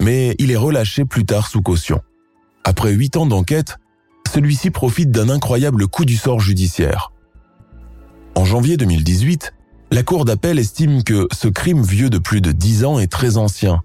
Mais 0.00 0.34
il 0.38 0.50
est 0.50 0.56
relâché 0.56 1.04
plus 1.04 1.24
tard 1.24 1.48
sous 1.48 1.62
caution. 1.62 2.00
Après 2.64 2.92
huit 2.92 3.16
ans 3.16 3.26
d'enquête, 3.26 3.78
celui-ci 4.32 4.70
profite 4.70 5.10
d'un 5.10 5.28
incroyable 5.28 5.86
coup 5.86 6.04
du 6.04 6.16
sort 6.16 6.40
judiciaire. 6.40 7.12
En 8.34 8.44
janvier 8.44 8.76
2018, 8.76 9.52
la 9.90 10.02
Cour 10.02 10.24
d'appel 10.24 10.58
estime 10.58 11.04
que 11.04 11.28
ce 11.32 11.48
crime 11.48 11.82
vieux 11.82 12.08
de 12.08 12.18
plus 12.18 12.40
de 12.40 12.52
dix 12.52 12.84
ans 12.84 12.98
est 12.98 13.10
très 13.10 13.36
ancien. 13.36 13.82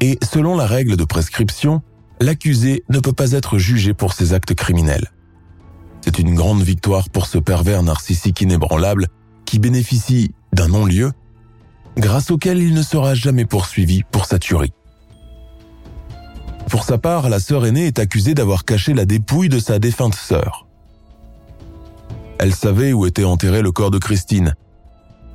Et 0.00 0.18
selon 0.22 0.56
la 0.56 0.66
règle 0.66 0.96
de 0.96 1.04
prescription, 1.04 1.82
l'accusé 2.22 2.84
ne 2.88 3.00
peut 3.00 3.12
pas 3.12 3.32
être 3.32 3.58
jugé 3.58 3.94
pour 3.94 4.12
ses 4.12 4.32
actes 4.32 4.54
criminels. 4.54 5.12
C'est 6.04 6.18
une 6.18 6.34
grande 6.34 6.62
victoire 6.62 7.10
pour 7.10 7.26
ce 7.26 7.38
pervers 7.38 7.82
narcissique 7.82 8.40
inébranlable 8.40 9.08
qui 9.44 9.58
bénéficie 9.58 10.34
d'un 10.52 10.68
non-lieu 10.68 11.12
grâce 11.96 12.30
auquel 12.30 12.58
il 12.58 12.74
ne 12.74 12.82
sera 12.82 13.14
jamais 13.14 13.44
poursuivi 13.44 14.02
pour 14.10 14.26
sa 14.26 14.38
tuerie. 14.38 14.72
Pour 16.68 16.84
sa 16.84 16.96
part, 16.96 17.28
la 17.28 17.38
sœur 17.38 17.66
aînée 17.66 17.86
est 17.86 17.98
accusée 17.98 18.34
d'avoir 18.34 18.64
caché 18.64 18.94
la 18.94 19.04
dépouille 19.04 19.48
de 19.48 19.58
sa 19.58 19.78
défunte 19.78 20.14
sœur. 20.14 20.66
Elle 22.38 22.54
savait 22.54 22.92
où 22.92 23.06
était 23.06 23.24
enterré 23.24 23.62
le 23.62 23.72
corps 23.72 23.90
de 23.90 23.98
Christine. 23.98 24.54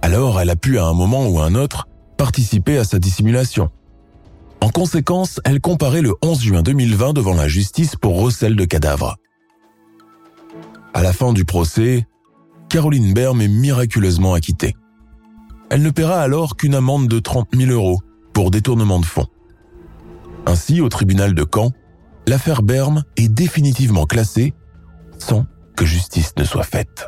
Alors 0.01 0.41
elle 0.41 0.49
a 0.49 0.55
pu 0.55 0.79
à 0.79 0.85
un 0.85 0.93
moment 0.93 1.27
ou 1.27 1.39
à 1.39 1.45
un 1.45 1.55
autre 1.55 1.87
participer 2.17 2.77
à 2.77 2.83
sa 2.83 2.97
dissimulation. 2.99 3.69
En 4.67 4.69
conséquence, 4.69 5.39
elle 5.45 5.61
comparait 5.61 6.01
le 6.01 6.13
11 6.21 6.41
juin 6.41 6.61
2020 6.61 7.13
devant 7.13 7.35
la 7.35 7.47
justice 7.47 7.95
pour 7.95 8.19
recel 8.19 8.57
de 8.57 8.65
cadavres. 8.65 9.15
À 10.93 11.01
la 11.01 11.13
fin 11.13 11.31
du 11.31 11.45
procès, 11.45 12.05
Caroline 12.67 13.13
Berme 13.13 13.39
est 13.39 13.47
miraculeusement 13.47 14.33
acquittée. 14.33 14.75
Elle 15.69 15.83
ne 15.83 15.89
paiera 15.89 16.19
alors 16.19 16.57
qu'une 16.57 16.75
amende 16.75 17.07
de 17.07 17.19
30 17.19 17.47
000 17.55 17.71
euros 17.71 18.01
pour 18.33 18.51
détournement 18.51 18.99
de 18.99 19.05
fonds. 19.05 19.29
Ainsi, 20.45 20.81
au 20.81 20.89
tribunal 20.89 21.33
de 21.33 21.45
Caen, 21.49 21.71
l'affaire 22.27 22.61
Berme 22.61 23.05
est 23.15 23.29
définitivement 23.29 24.05
classée 24.05 24.53
sans 25.17 25.45
que 25.77 25.85
justice 25.85 26.33
ne 26.37 26.43
soit 26.43 26.63
faite. 26.63 27.07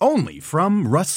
Only 0.00 0.38
from 0.38 0.86
Rust 0.86 1.16